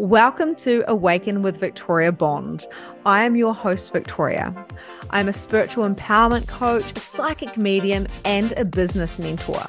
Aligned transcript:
Welcome 0.00 0.54
to 0.56 0.82
Awaken 0.88 1.42
with 1.42 1.60
Victoria 1.60 2.10
Bond. 2.10 2.64
I 3.04 3.22
am 3.24 3.36
your 3.36 3.52
host, 3.52 3.92
Victoria. 3.92 4.66
I'm 5.10 5.28
a 5.28 5.32
spiritual 5.34 5.84
empowerment 5.84 6.48
coach, 6.48 6.96
a 6.96 6.98
psychic 6.98 7.58
medium, 7.58 8.06
and 8.24 8.52
a 8.52 8.64
business 8.64 9.18
mentor. 9.18 9.62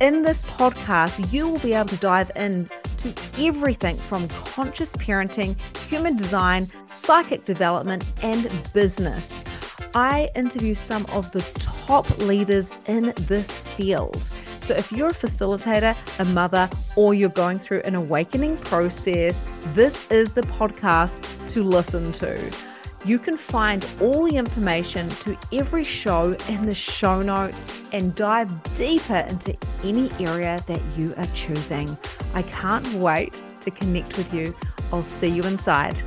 In 0.00 0.22
this 0.22 0.44
podcast, 0.44 1.30
you 1.30 1.46
will 1.46 1.58
be 1.58 1.74
able 1.74 1.90
to 1.90 1.96
dive 1.96 2.30
in 2.36 2.70
to 2.96 3.14
everything 3.38 3.98
from 3.98 4.28
conscious 4.28 4.96
parenting, 4.96 5.54
human 5.80 6.16
design, 6.16 6.68
psychic 6.86 7.44
development, 7.44 8.02
and 8.22 8.48
business. 8.72 9.44
I 9.94 10.30
interview 10.34 10.74
some 10.74 11.04
of 11.12 11.30
the 11.32 11.42
top 11.58 12.08
leaders 12.16 12.72
in 12.86 13.12
this 13.28 13.50
field 13.50 14.30
so, 14.58 14.74
if 14.74 14.90
you're 14.92 15.10
a 15.10 15.14
facilitator, 15.14 15.94
a 16.20 16.24
mother, 16.24 16.68
or 16.96 17.14
you're 17.14 17.28
going 17.28 17.58
through 17.58 17.82
an 17.82 17.94
awakening 17.94 18.56
process, 18.58 19.42
this 19.74 20.10
is 20.10 20.32
the 20.32 20.42
podcast 20.42 21.22
to 21.50 21.62
listen 21.62 22.12
to. 22.12 22.52
You 23.04 23.18
can 23.20 23.36
find 23.36 23.86
all 24.00 24.24
the 24.24 24.36
information 24.36 25.08
to 25.08 25.36
every 25.52 25.84
show 25.84 26.34
in 26.48 26.66
the 26.66 26.74
show 26.74 27.22
notes 27.22 27.64
and 27.92 28.14
dive 28.16 28.50
deeper 28.74 29.24
into 29.28 29.56
any 29.84 30.10
area 30.18 30.60
that 30.66 30.82
you 30.96 31.14
are 31.16 31.26
choosing. 31.26 31.96
I 32.34 32.42
can't 32.42 32.92
wait 32.94 33.40
to 33.60 33.70
connect 33.70 34.16
with 34.18 34.34
you. 34.34 34.54
I'll 34.92 35.04
see 35.04 35.28
you 35.28 35.44
inside. 35.44 36.02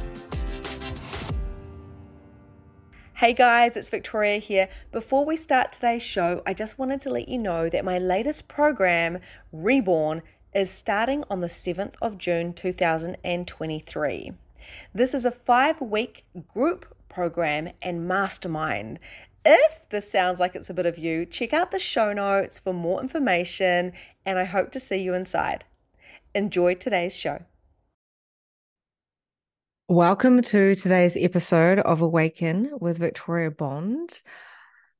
Hey 3.19 3.33
guys, 3.33 3.75
it's 3.75 3.89
Victoria 3.89 4.37
here. 4.37 4.69
Before 4.93 5.25
we 5.25 5.35
start 5.35 5.73
today's 5.73 6.01
show, 6.01 6.41
I 6.45 6.53
just 6.53 6.79
wanted 6.79 7.01
to 7.01 7.09
let 7.09 7.27
you 7.27 7.37
know 7.37 7.67
that 7.67 7.83
my 7.83 7.99
latest 7.99 8.47
program, 8.47 9.19
Reborn, 9.51 10.21
is 10.55 10.71
starting 10.71 11.25
on 11.29 11.41
the 11.41 11.47
7th 11.47 11.95
of 12.01 12.17
June 12.17 12.53
2023. 12.53 14.31
This 14.93 15.13
is 15.13 15.25
a 15.25 15.31
five 15.31 15.81
week 15.81 16.23
group 16.47 16.95
program 17.09 17.71
and 17.81 18.07
mastermind. 18.07 18.99
If 19.43 19.89
this 19.89 20.09
sounds 20.09 20.39
like 20.39 20.55
it's 20.55 20.69
a 20.69 20.73
bit 20.73 20.85
of 20.85 20.97
you, 20.97 21.25
check 21.25 21.51
out 21.51 21.71
the 21.71 21.79
show 21.79 22.13
notes 22.13 22.57
for 22.57 22.71
more 22.71 23.01
information, 23.01 23.91
and 24.25 24.39
I 24.39 24.45
hope 24.45 24.71
to 24.71 24.79
see 24.79 24.95
you 24.95 25.13
inside. 25.13 25.65
Enjoy 26.33 26.73
today's 26.73 27.17
show. 27.17 27.43
Welcome 29.89 30.41
to 30.43 30.75
today's 30.75 31.17
episode 31.17 31.79
of 31.79 31.99
Awaken 32.01 32.69
with 32.79 32.99
Victoria 32.99 33.49
Bond. 33.49 34.21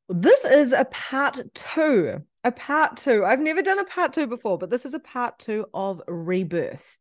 This 0.07 0.43
is 0.43 0.73
a 0.73 0.85
part 0.85 1.39
two. 1.53 2.23
A 2.43 2.51
part 2.51 2.97
two. 2.97 3.23
I've 3.23 3.39
never 3.39 3.61
done 3.61 3.77
a 3.77 3.85
part 3.85 4.13
two 4.13 4.25
before, 4.25 4.57
but 4.57 4.71
this 4.71 4.87
is 4.87 4.95
a 4.95 4.99
part 4.99 5.37
two 5.37 5.67
of 5.75 6.01
rebirth. 6.07 6.97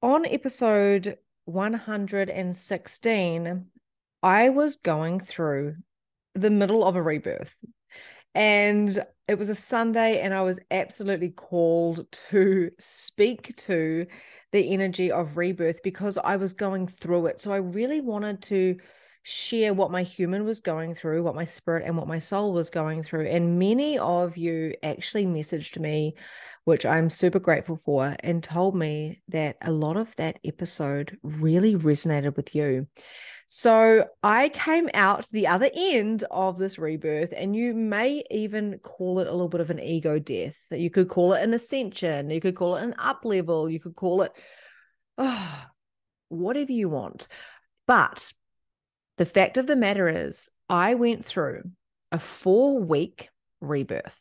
On 0.00 0.24
episode 0.24 1.18
116, 1.44 3.66
I 4.22 4.48
was 4.48 4.76
going 4.76 5.20
through 5.20 5.74
the 6.34 6.48
middle 6.48 6.84
of 6.84 6.96
a 6.96 7.02
rebirth. 7.02 7.54
And 8.34 9.04
it 9.28 9.38
was 9.38 9.50
a 9.50 9.54
Sunday, 9.54 10.22
and 10.22 10.32
I 10.32 10.40
was 10.40 10.58
absolutely 10.70 11.32
called 11.32 12.10
to 12.30 12.70
speak 12.78 13.54
to 13.58 14.06
the 14.52 14.72
energy 14.72 15.10
of 15.10 15.36
rebirth 15.36 15.82
because 15.82 16.18
I 16.18 16.36
was 16.36 16.52
going 16.52 16.86
through 16.86 17.26
it. 17.26 17.40
So 17.40 17.52
I 17.52 17.56
really 17.56 18.00
wanted 18.00 18.42
to 18.42 18.76
share 19.22 19.72
what 19.72 19.90
my 19.90 20.02
human 20.02 20.44
was 20.44 20.60
going 20.60 20.94
through, 20.94 21.22
what 21.22 21.34
my 21.34 21.44
spirit 21.44 21.84
and 21.86 21.96
what 21.96 22.08
my 22.08 22.18
soul 22.18 22.52
was 22.52 22.70
going 22.70 23.02
through. 23.02 23.26
And 23.26 23.58
many 23.58 23.98
of 23.98 24.36
you 24.36 24.74
actually 24.82 25.26
messaged 25.26 25.78
me, 25.78 26.14
which 26.64 26.84
I'm 26.84 27.08
super 27.08 27.38
grateful 27.38 27.76
for, 27.84 28.16
and 28.20 28.42
told 28.42 28.74
me 28.74 29.22
that 29.28 29.56
a 29.62 29.70
lot 29.70 29.96
of 29.96 30.14
that 30.16 30.38
episode 30.44 31.18
really 31.22 31.74
resonated 31.76 32.36
with 32.36 32.54
you. 32.54 32.88
So 33.54 34.06
I 34.22 34.48
came 34.48 34.88
out 34.94 35.28
the 35.30 35.48
other 35.48 35.68
end 35.74 36.24
of 36.30 36.56
this 36.56 36.78
rebirth, 36.78 37.34
and 37.36 37.54
you 37.54 37.74
may 37.74 38.24
even 38.30 38.78
call 38.78 39.18
it 39.18 39.26
a 39.26 39.30
little 39.30 39.50
bit 39.50 39.60
of 39.60 39.68
an 39.68 39.78
ego 39.78 40.18
death. 40.18 40.56
You 40.70 40.88
could 40.88 41.10
call 41.10 41.34
it 41.34 41.42
an 41.42 41.52
ascension, 41.52 42.30
you 42.30 42.40
could 42.40 42.56
call 42.56 42.76
it 42.76 42.82
an 42.82 42.94
up 42.98 43.26
level, 43.26 43.68
you 43.68 43.78
could 43.78 43.94
call 43.94 44.22
it 44.22 44.32
oh, 45.18 45.64
whatever 46.30 46.72
you 46.72 46.88
want. 46.88 47.28
But 47.86 48.32
the 49.18 49.26
fact 49.26 49.58
of 49.58 49.66
the 49.66 49.76
matter 49.76 50.08
is, 50.08 50.48
I 50.70 50.94
went 50.94 51.22
through 51.22 51.64
a 52.10 52.18
four 52.18 52.80
week 52.80 53.28
rebirth. 53.60 54.18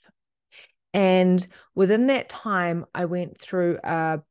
And 0.94 1.48
within 1.74 2.08
that 2.08 2.28
time, 2.28 2.86
I 2.94 3.06
went 3.06 3.40
through 3.40 3.80
a 3.82 4.24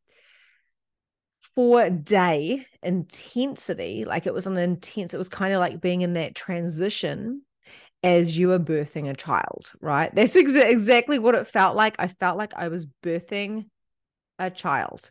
four 1.55 1.91
day 1.91 2.67
intensity. 2.83 4.05
Like 4.05 4.27
it 4.27 4.35
was 4.35 4.47
an 4.47 4.57
intense, 4.57 5.15
it 5.15 5.19
was 5.19 5.29
kind 5.29 5.53
of 5.53 5.61
like 5.61 5.81
being 5.81 6.03
in 6.03 6.15
that 6.15 6.35
transition 6.35 7.43
as 8.03 8.39
you 8.39 8.49
were 8.49 8.59
birthing 8.59 9.09
a 9.09 9.15
child, 9.15 9.73
right? 9.81 10.15
That's 10.15 10.37
ex- 10.37 10.55
exactly 10.55 11.19
what 11.19 11.35
it 11.35 11.47
felt 11.47 11.77
like. 11.77 11.97
I 11.99 12.09
felt 12.09 12.39
like 12.39 12.55
I 12.55 12.69
was 12.69 12.87
birthing 13.03 13.67
a 14.39 14.51
child. 14.51 15.11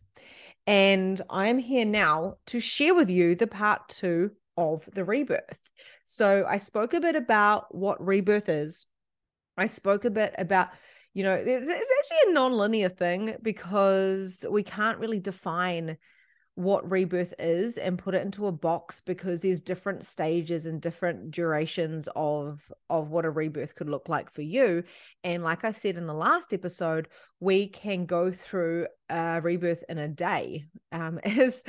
And 0.66 1.22
I'm 1.30 1.60
here 1.60 1.86
now 1.86 2.36
to 2.48 2.60
share 2.60 2.96
with 2.96 3.10
you 3.10 3.36
the 3.36 3.48
part 3.48 3.90
two 3.90 4.32
of 4.58 4.88
the 4.94 5.04
rebirth. 5.04 5.60
So 6.04 6.46
I 6.48 6.58
spoke 6.58 6.94
a 6.94 7.02
bit 7.02 7.16
about 7.16 7.74
what 7.74 8.06
rebirth 8.06 8.50
is. 8.50 8.86
I 9.58 9.68
spoke 9.68 10.06
a 10.06 10.10
bit 10.10 10.34
about 10.38 10.70
you 11.14 11.24
know, 11.24 11.34
it's, 11.34 11.68
it's 11.68 11.92
actually 12.00 12.32
a 12.32 12.34
non-linear 12.34 12.90
thing 12.90 13.36
because 13.42 14.46
we 14.50 14.62
can't 14.62 15.00
really 15.00 15.20
define 15.20 15.98
what 16.60 16.92
rebirth 16.92 17.34
is 17.40 17.78
and 17.78 17.98
put 17.98 18.14
it 18.14 18.22
into 18.22 18.46
a 18.46 18.52
box 18.52 19.00
because 19.00 19.42
there's 19.42 19.62
different 19.62 20.04
stages 20.04 20.66
and 20.66 20.82
different 20.82 21.32
durations 21.32 22.10
of 22.18 22.70
of 22.90 23.12
what 23.12 23.24
a 23.24 23.30
rebirth 23.30 23.76
could 23.76 23.90
look 23.90 24.10
like 24.10 24.30
for 24.30 24.42
you. 24.42 24.84
And 25.24 25.42
like 25.42 25.64
i 25.64 25.72
said 25.72 25.96
in 25.96 26.06
the 26.06 26.14
last 26.14 26.54
episode 26.54 27.08
we 27.40 27.68
can 27.68 28.06
go 28.06 28.30
through 28.30 28.88
a 29.10 29.40
rebirth 29.42 29.86
in 29.88 30.00
a 30.00 30.10
day 30.10 30.66
um, 30.92 31.18
as 31.24 31.64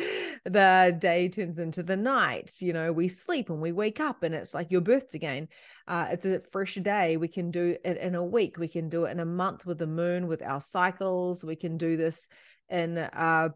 the 0.45 0.97
day 0.99 1.29
turns 1.29 1.61
into 1.61 1.85
the 1.85 1.97
night. 1.97 2.51
You 2.59 2.73
know 2.73 2.93
we 2.93 3.07
sleep 3.07 3.49
and 3.49 3.61
we 3.61 3.71
wake 3.71 4.01
up 4.01 4.25
and 4.25 4.35
it's 4.35 4.55
like 4.55 4.73
you're 4.73 4.81
birthed 4.81 5.15
again. 5.15 5.47
Uh, 5.87 6.09
it's 6.11 6.25
a 6.25 6.41
fresh 6.51 6.75
day. 6.75 7.17
We 7.17 7.29
can 7.29 7.53
do 7.53 7.77
it 7.85 7.97
in 7.97 8.17
a 8.17 8.25
week. 8.25 8.59
We 8.59 8.67
can 8.67 8.89
do 8.89 9.05
it 9.05 9.13
in 9.13 9.21
a 9.21 9.25
month 9.25 9.67
with 9.67 9.79
the 9.79 9.87
moon 9.87 10.27
with 10.27 10.43
our 10.43 10.61
cycles. 10.61 11.45
We 11.45 11.55
can 11.55 11.77
do 11.77 11.97
this 11.97 12.29
in 12.69 12.99
uh, 12.99 13.51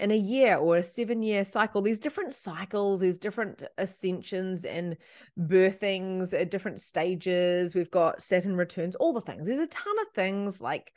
in 0.00 0.10
a 0.10 0.16
year 0.16 0.56
or 0.56 0.78
a 0.78 0.82
seven 0.82 1.22
year 1.22 1.44
cycle 1.44 1.82
there's 1.82 1.98
different 1.98 2.34
cycles 2.34 3.00
there's 3.00 3.18
different 3.18 3.62
ascensions 3.78 4.64
and 4.64 4.96
birthings 5.38 6.32
at 6.38 6.50
different 6.50 6.80
stages. 6.80 7.74
We've 7.74 7.90
got 7.90 8.22
saturn 8.22 8.56
returns 8.56 8.94
all 8.96 9.12
the 9.12 9.20
things. 9.20 9.46
There's 9.46 9.60
a 9.60 9.66
ton 9.66 9.98
of 10.00 10.08
things 10.14 10.60
like 10.60 10.92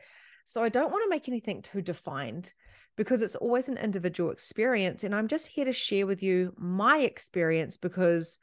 so 0.45 0.63
i 0.63 0.69
don't 0.69 0.91
want 0.91 1.03
to 1.03 1.09
make 1.09 1.27
anything 1.27 1.61
too 1.61 1.81
defined 1.81 2.53
because 2.95 3.21
it's 3.21 3.35
always 3.35 3.67
an 3.67 3.77
individual 3.77 4.31
experience 4.31 5.03
and 5.03 5.13
i'm 5.13 5.27
just 5.27 5.47
here 5.47 5.65
to 5.65 5.73
share 5.73 6.05
with 6.05 6.23
you 6.23 6.53
my 6.57 6.99
experience 6.99 7.77
because 7.77 8.37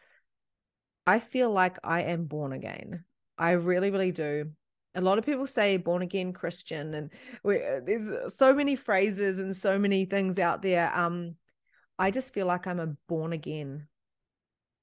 i 1.07 1.19
feel 1.21 1.51
like 1.51 1.79
i 1.85 2.03
am 2.03 2.25
born 2.25 2.53
again. 2.53 3.05
I 3.39 3.53
really 3.53 3.91
really 3.91 4.13
do 4.13 4.51
a 4.95 5.01
lot 5.01 5.19
of 5.19 5.25
people 5.27 5.47
say 5.47 5.77
born 5.77 6.03
again 6.03 6.33
christian 6.33 6.95
and 6.95 7.11
we, 7.43 7.57
uh, 7.57 7.81
there's 7.85 8.35
so 8.35 8.55
many 8.55 8.77
phrases 8.77 9.39
and 9.39 9.57
so 9.57 9.79
many 9.79 10.05
things 10.05 10.39
out 10.39 10.63
there. 10.63 10.93
Um 10.95 11.37
i 11.99 12.11
just 12.11 12.33
feel 12.33 12.47
like 12.47 12.67
i'm 12.67 12.81
a 12.81 12.95
born 13.09 13.33
again 13.33 13.87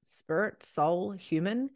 spirit 0.04 0.64
soul 0.64 1.12
human 1.12 1.70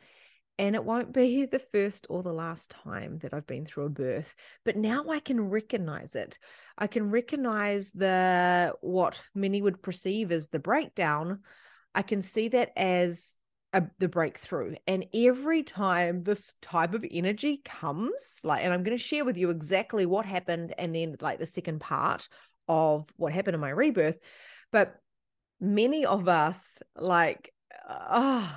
and 0.60 0.76
it 0.76 0.84
won't 0.86 1.12
be 1.14 1.46
the 1.46 1.60
first 1.60 2.08
or 2.10 2.22
the 2.24 2.32
last 2.32 2.70
time 2.70 3.18
that 3.20 3.34
i've 3.34 3.48
been 3.48 3.66
through 3.66 3.86
a 3.86 3.90
birth 3.90 4.36
but 4.64 4.78
now 4.78 5.06
i 5.10 5.20
can 5.20 5.50
recognize 5.50 6.16
it. 6.16 6.38
I 6.78 6.88
can 6.88 7.12
recognize 7.12 7.92
the 7.92 8.74
what 8.82 9.22
many 9.36 9.62
would 9.62 9.82
perceive 9.82 10.32
as 10.32 10.48
the 10.48 10.60
breakdown. 10.60 11.40
I 11.94 12.02
can 12.02 12.22
see 12.22 12.48
that 12.50 12.72
as 12.76 13.38
a, 13.74 13.84
the 14.00 14.08
breakthrough. 14.08 14.76
And 14.88 15.06
every 15.14 15.64
time 15.64 16.24
this 16.24 16.56
type 16.62 16.94
of 16.94 17.04
energy 17.10 17.62
comes, 17.66 18.40
like, 18.44 18.64
and 18.64 18.72
I'm 18.72 18.84
going 18.84 18.98
to 18.98 19.04
share 19.04 19.26
with 19.26 19.36
you 19.38 19.50
exactly 19.50 20.06
what 20.06 20.26
happened 20.26 20.74
and 20.78 20.96
then 20.96 21.18
like 21.20 21.40
the 21.40 21.46
second 21.46 21.82
part 21.82 22.30
of 22.68 23.12
what 23.18 23.34
happened 23.34 23.56
in 23.56 23.62
my 23.62 23.72
rebirth. 23.72 24.20
But 24.72 24.96
many 25.60 26.06
of 26.06 26.28
us, 26.28 26.82
like, 26.96 27.52
oh, 27.90 28.52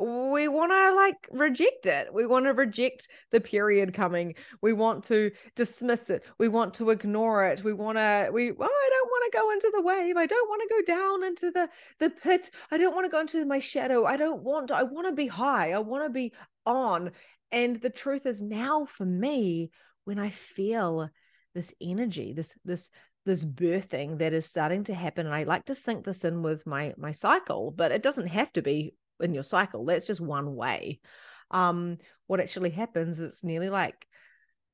we 0.00 0.48
want 0.48 0.72
to 0.72 0.94
like 0.94 1.28
reject 1.30 1.86
it. 1.86 2.12
We 2.12 2.26
want 2.26 2.46
to 2.46 2.52
reject 2.52 3.08
the 3.30 3.40
period 3.40 3.94
coming. 3.94 4.34
We 4.62 4.72
want 4.72 5.04
to 5.04 5.30
dismiss 5.56 6.10
it. 6.10 6.24
We 6.38 6.48
want 6.48 6.74
to 6.74 6.90
ignore 6.90 7.46
it. 7.46 7.64
We 7.64 7.72
want 7.72 7.98
to 7.98 8.30
we 8.32 8.50
oh, 8.50 8.54
I 8.60 8.90
don't 8.90 9.08
want 9.08 9.32
to 9.32 9.38
go 9.38 9.50
into 9.50 9.72
the 9.74 9.82
wave. 9.82 10.16
I 10.16 10.26
don't 10.26 10.48
want 10.48 10.62
to 10.62 10.74
go 10.74 10.96
down 10.96 11.24
into 11.24 11.50
the 11.50 11.68
the 11.98 12.10
pit. 12.10 12.50
I 12.70 12.78
don't 12.78 12.94
want 12.94 13.06
to 13.06 13.10
go 13.10 13.20
into 13.20 13.44
my 13.44 13.58
shadow. 13.58 14.04
I 14.04 14.16
don't 14.16 14.42
want 14.42 14.70
I 14.70 14.82
want 14.82 15.06
to 15.06 15.12
be 15.12 15.26
high. 15.26 15.72
I 15.72 15.78
want 15.78 16.04
to 16.04 16.10
be 16.10 16.32
on. 16.66 17.12
And 17.50 17.80
the 17.80 17.90
truth 17.90 18.26
is 18.26 18.42
now 18.42 18.84
for 18.84 19.06
me 19.06 19.70
when 20.04 20.18
I 20.18 20.30
feel 20.30 21.08
this 21.54 21.74
energy, 21.80 22.32
this 22.32 22.54
this 22.64 22.90
this 23.24 23.44
birthing 23.44 24.18
that 24.18 24.32
is 24.32 24.46
starting 24.46 24.82
to 24.84 24.94
happen 24.94 25.26
and 25.26 25.34
i 25.34 25.42
like 25.42 25.66
to 25.66 25.74
sync 25.74 26.04
this 26.04 26.24
in 26.24 26.42
with 26.42 26.66
my 26.66 26.94
my 26.96 27.12
cycle 27.12 27.70
but 27.70 27.92
it 27.92 28.02
doesn't 28.02 28.28
have 28.28 28.50
to 28.50 28.62
be 28.62 28.94
in 29.20 29.34
your 29.34 29.42
cycle. 29.42 29.84
That's 29.84 30.06
just 30.06 30.20
one 30.20 30.54
way. 30.54 31.00
Um 31.50 31.98
what 32.26 32.40
actually 32.40 32.70
happens 32.70 33.20
it's 33.20 33.42
nearly 33.42 33.70
like 33.70 34.06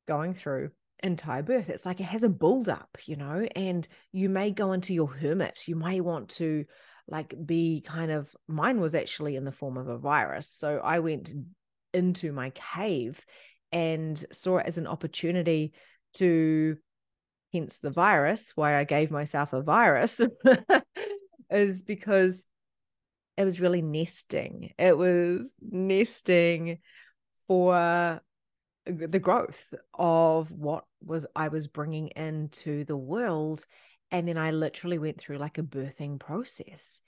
going 0.08 0.34
through 0.34 0.70
entire 1.02 1.42
birth. 1.42 1.68
It's 1.68 1.86
like 1.86 2.00
it 2.00 2.04
has 2.04 2.24
a 2.24 2.28
build 2.28 2.68
up 2.68 2.96
you 3.06 3.16
know 3.16 3.46
and 3.54 3.86
you 4.12 4.28
may 4.28 4.50
go 4.50 4.72
into 4.72 4.94
your 4.94 5.08
hermit. 5.08 5.66
You 5.66 5.76
may 5.76 6.00
want 6.00 6.30
to 6.30 6.64
like 7.06 7.34
be 7.44 7.82
kind 7.82 8.10
of 8.10 8.34
mine 8.48 8.80
was 8.80 8.94
actually 8.94 9.36
in 9.36 9.44
the 9.44 9.52
form 9.52 9.76
of 9.76 9.88
a 9.88 9.98
virus. 9.98 10.48
So 10.48 10.80
i 10.82 11.00
went 11.00 11.32
into 11.92 12.32
my 12.32 12.50
cave 12.50 13.24
and 13.72 14.22
saw 14.32 14.58
it 14.58 14.66
as 14.66 14.78
an 14.78 14.86
opportunity 14.86 15.72
to 16.14 16.76
hence 17.52 17.78
the 17.78 17.90
virus 17.90 18.52
why 18.54 18.76
i 18.76 18.84
gave 18.84 19.10
myself 19.10 19.52
a 19.52 19.62
virus 19.62 20.20
is 21.50 21.82
because 21.82 22.46
it 23.36 23.44
was 23.44 23.60
really 23.60 23.82
nesting. 23.82 24.72
It 24.78 24.96
was 24.96 25.56
nesting 25.60 26.78
for 27.46 28.20
the 28.86 29.18
growth 29.18 29.72
of 29.94 30.50
what 30.50 30.84
was 31.02 31.26
I 31.34 31.48
was 31.48 31.66
bringing 31.66 32.08
into 32.08 32.84
the 32.84 32.96
world 32.96 33.64
and 34.10 34.28
then 34.28 34.36
I 34.36 34.50
literally 34.50 34.98
went 34.98 35.18
through 35.18 35.38
like 35.38 35.58
a 35.58 35.62
birthing 35.62 36.20
process 36.20 37.00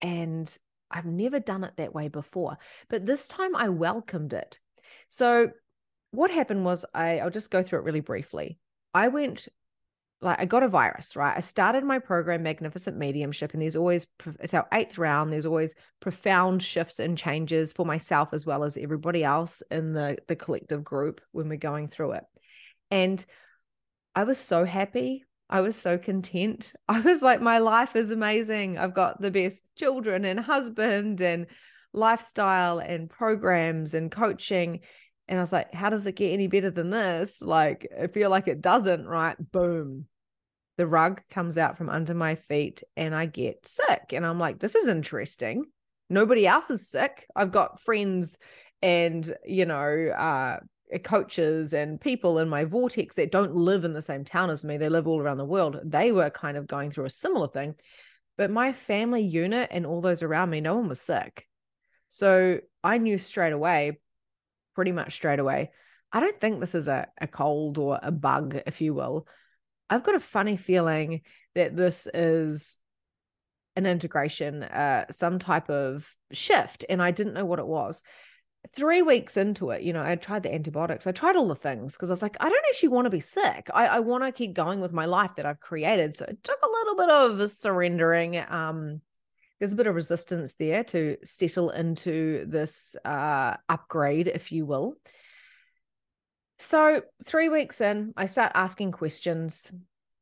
and 0.00 0.56
I've 0.90 1.04
never 1.04 1.38
done 1.38 1.64
it 1.64 1.74
that 1.76 1.94
way 1.94 2.08
before 2.08 2.56
but 2.88 3.04
this 3.04 3.28
time 3.28 3.54
I 3.54 3.68
welcomed 3.68 4.32
it. 4.32 4.58
So 5.06 5.50
what 6.12 6.30
happened 6.30 6.64
was 6.64 6.86
I 6.94 7.18
I'll 7.18 7.30
just 7.30 7.50
go 7.50 7.62
through 7.62 7.80
it 7.80 7.84
really 7.84 8.00
briefly. 8.00 8.58
I 8.94 9.08
went 9.08 9.48
like 10.20 10.40
I 10.40 10.46
got 10.46 10.64
a 10.64 10.68
virus, 10.68 11.14
right? 11.14 11.36
I 11.36 11.40
started 11.40 11.84
my 11.84 12.00
program, 12.00 12.42
Magnificent 12.42 12.96
Mediumship, 12.96 13.52
and 13.52 13.62
there's 13.62 13.76
always 13.76 14.06
it's 14.40 14.54
our 14.54 14.66
eighth 14.72 14.98
round. 14.98 15.32
There's 15.32 15.46
always 15.46 15.74
profound 16.00 16.62
shifts 16.62 16.98
and 16.98 17.16
changes 17.16 17.72
for 17.72 17.86
myself 17.86 18.32
as 18.32 18.44
well 18.44 18.64
as 18.64 18.76
everybody 18.76 19.22
else 19.22 19.62
in 19.70 19.92
the 19.92 20.18
the 20.26 20.36
collective 20.36 20.82
group 20.82 21.20
when 21.32 21.48
we're 21.48 21.56
going 21.56 21.88
through 21.88 22.12
it. 22.12 22.24
And 22.90 23.24
I 24.14 24.24
was 24.24 24.38
so 24.38 24.64
happy. 24.64 25.24
I 25.48 25.60
was 25.60 25.76
so 25.76 25.98
content. 25.98 26.72
I 26.88 27.00
was 27.00 27.22
like, 27.22 27.40
my 27.40 27.58
life 27.58 27.94
is 27.94 28.10
amazing. 28.10 28.76
I've 28.76 28.94
got 28.94 29.20
the 29.20 29.30
best 29.30 29.64
children 29.76 30.24
and 30.24 30.40
husband 30.40 31.20
and 31.20 31.46
lifestyle 31.92 32.80
and 32.80 33.08
programs 33.08 33.94
and 33.94 34.10
coaching. 34.10 34.80
And 35.28 35.38
I 35.38 35.42
was 35.42 35.52
like, 35.52 35.74
how 35.74 35.90
does 35.90 36.06
it 36.06 36.16
get 36.16 36.32
any 36.32 36.46
better 36.46 36.70
than 36.70 36.90
this? 36.90 37.42
Like, 37.42 37.86
I 38.00 38.06
feel 38.06 38.30
like 38.30 38.48
it 38.48 38.62
doesn't, 38.62 39.06
right? 39.06 39.36
Boom. 39.52 40.06
The 40.78 40.86
rug 40.86 41.20
comes 41.30 41.58
out 41.58 41.76
from 41.76 41.90
under 41.90 42.14
my 42.14 42.36
feet 42.36 42.82
and 42.96 43.14
I 43.14 43.26
get 43.26 43.66
sick. 43.66 44.12
And 44.12 44.24
I'm 44.24 44.38
like, 44.38 44.58
this 44.58 44.74
is 44.74 44.88
interesting. 44.88 45.64
Nobody 46.08 46.46
else 46.46 46.70
is 46.70 46.88
sick. 46.88 47.26
I've 47.36 47.52
got 47.52 47.80
friends 47.80 48.38
and, 48.80 49.30
you 49.44 49.66
know, 49.66 50.12
uh, 50.16 50.60
coaches 51.02 51.74
and 51.74 52.00
people 52.00 52.38
in 52.38 52.48
my 52.48 52.64
vortex 52.64 53.16
that 53.16 53.32
don't 53.32 53.54
live 53.54 53.84
in 53.84 53.92
the 53.92 54.00
same 54.00 54.24
town 54.24 54.48
as 54.48 54.64
me. 54.64 54.78
They 54.78 54.88
live 54.88 55.06
all 55.06 55.20
around 55.20 55.36
the 55.36 55.44
world. 55.44 55.78
They 55.84 56.12
were 56.12 56.30
kind 56.30 56.56
of 56.56 56.66
going 56.66 56.90
through 56.90 57.04
a 57.04 57.10
similar 57.10 57.48
thing. 57.48 57.74
But 58.38 58.50
my 58.50 58.72
family 58.72 59.22
unit 59.22 59.68
and 59.72 59.84
all 59.84 60.00
those 60.00 60.22
around 60.22 60.48
me, 60.48 60.60
no 60.60 60.76
one 60.76 60.88
was 60.88 61.00
sick. 61.00 61.46
So 62.08 62.60
I 62.82 62.98
knew 62.98 63.18
straight 63.18 63.52
away 63.52 63.98
pretty 64.78 64.92
much 64.92 65.12
straight 65.12 65.40
away. 65.40 65.72
I 66.12 66.20
don't 66.20 66.40
think 66.40 66.60
this 66.60 66.76
is 66.76 66.86
a, 66.86 67.08
a 67.20 67.26
cold 67.26 67.78
or 67.78 67.98
a 68.00 68.12
bug, 68.12 68.60
if 68.64 68.80
you 68.80 68.94
will. 68.94 69.26
I've 69.90 70.04
got 70.04 70.14
a 70.14 70.20
funny 70.20 70.56
feeling 70.56 71.22
that 71.56 71.74
this 71.74 72.06
is 72.14 72.78
an 73.74 73.86
integration, 73.86 74.62
uh, 74.62 75.06
some 75.10 75.40
type 75.40 75.68
of 75.68 76.08
shift, 76.30 76.84
and 76.88 77.02
I 77.02 77.10
didn't 77.10 77.34
know 77.34 77.44
what 77.44 77.58
it 77.58 77.66
was. 77.66 78.04
Three 78.72 79.02
weeks 79.02 79.36
into 79.36 79.70
it, 79.70 79.82
you 79.82 79.92
know, 79.92 80.04
I 80.04 80.14
tried 80.14 80.44
the 80.44 80.54
antibiotics, 80.54 81.08
I 81.08 81.10
tried 81.10 81.34
all 81.34 81.48
the 81.48 81.56
things 81.56 81.96
because 81.96 82.10
I 82.10 82.12
was 82.12 82.22
like, 82.22 82.36
I 82.38 82.48
don't 82.48 82.64
actually 82.68 82.90
want 82.90 83.06
to 83.06 83.10
be 83.10 83.18
sick. 83.18 83.68
I, 83.74 83.88
I 83.88 83.98
want 83.98 84.22
to 84.22 84.30
keep 84.30 84.54
going 84.54 84.78
with 84.78 84.92
my 84.92 85.06
life 85.06 85.32
that 85.38 85.46
I've 85.46 85.58
created. 85.58 86.14
So 86.14 86.24
it 86.26 86.44
took 86.44 86.58
a 86.62 86.70
little 86.70 86.94
bit 86.94 87.10
of 87.42 87.50
surrendering. 87.50 88.38
Um, 88.48 89.00
there's 89.58 89.72
a 89.72 89.76
bit 89.76 89.86
of 89.86 89.94
resistance 89.94 90.54
there 90.54 90.84
to 90.84 91.16
settle 91.24 91.70
into 91.70 92.44
this 92.46 92.96
uh, 93.04 93.56
upgrade, 93.68 94.28
if 94.28 94.52
you 94.52 94.66
will. 94.66 94.94
So, 96.58 97.02
three 97.24 97.48
weeks 97.48 97.80
in, 97.80 98.12
I 98.16 98.26
start 98.26 98.52
asking 98.54 98.92
questions. 98.92 99.70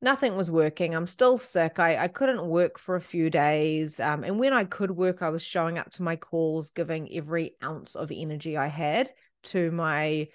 Nothing 0.02 0.36
was 0.36 0.50
working. 0.50 0.94
I'm 0.94 1.06
still 1.06 1.38
sick. 1.38 1.78
I, 1.78 1.96
I 1.96 2.08
couldn't 2.08 2.46
work 2.46 2.78
for 2.78 2.96
a 2.96 3.00
few 3.00 3.30
days. 3.30 3.98
Um, 3.98 4.24
and 4.24 4.38
when 4.38 4.52
I 4.52 4.64
could 4.64 4.90
work, 4.90 5.22
I 5.22 5.30
was 5.30 5.42
showing 5.42 5.78
up 5.78 5.90
to 5.92 6.02
my 6.02 6.16
calls, 6.16 6.70
giving 6.70 7.08
every 7.12 7.56
ounce 7.64 7.94
of 7.94 8.12
energy 8.14 8.56
I 8.56 8.66
had 8.66 9.10
to 9.44 9.70
my 9.70 10.28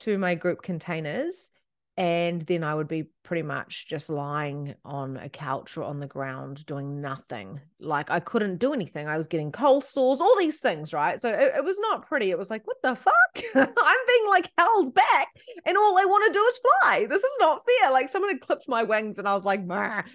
to 0.00 0.18
my 0.18 0.34
group 0.34 0.62
containers 0.62 1.50
and 1.96 2.42
then 2.42 2.62
I 2.62 2.74
would 2.74 2.88
be 2.88 3.04
pretty 3.22 3.42
much 3.42 3.86
just 3.88 4.10
lying 4.10 4.74
on 4.84 5.16
a 5.16 5.30
couch 5.30 5.78
or 5.78 5.82
on 5.82 5.98
the 5.98 6.06
ground 6.06 6.66
doing 6.66 7.00
nothing. 7.00 7.60
Like 7.80 8.10
I 8.10 8.20
couldn't 8.20 8.58
do 8.58 8.74
anything. 8.74 9.08
I 9.08 9.16
was 9.16 9.26
getting 9.26 9.50
cold 9.50 9.84
sores, 9.84 10.20
all 10.20 10.36
these 10.38 10.60
things, 10.60 10.92
right? 10.92 11.18
So 11.18 11.30
it, 11.30 11.54
it 11.56 11.64
was 11.64 11.78
not 11.80 12.06
pretty. 12.06 12.30
It 12.30 12.38
was 12.38 12.50
like, 12.50 12.66
what 12.66 12.82
the 12.82 12.94
fuck? 12.94 13.14
I'm 13.54 14.06
being 14.06 14.28
like 14.28 14.50
held 14.58 14.94
back, 14.94 15.28
and 15.64 15.76
all 15.78 15.98
I 15.98 16.04
want 16.04 16.26
to 16.26 16.38
do 16.38 16.44
is 16.44 16.60
fly. 16.82 17.06
This 17.08 17.22
is 17.22 17.36
not 17.40 17.62
fair. 17.66 17.90
Like 17.90 18.10
someone 18.10 18.30
had 18.30 18.40
clipped 18.40 18.68
my 18.68 18.82
wings, 18.82 19.18
and 19.18 19.26
I 19.26 19.34
was 19.34 19.46
like, 19.46 19.66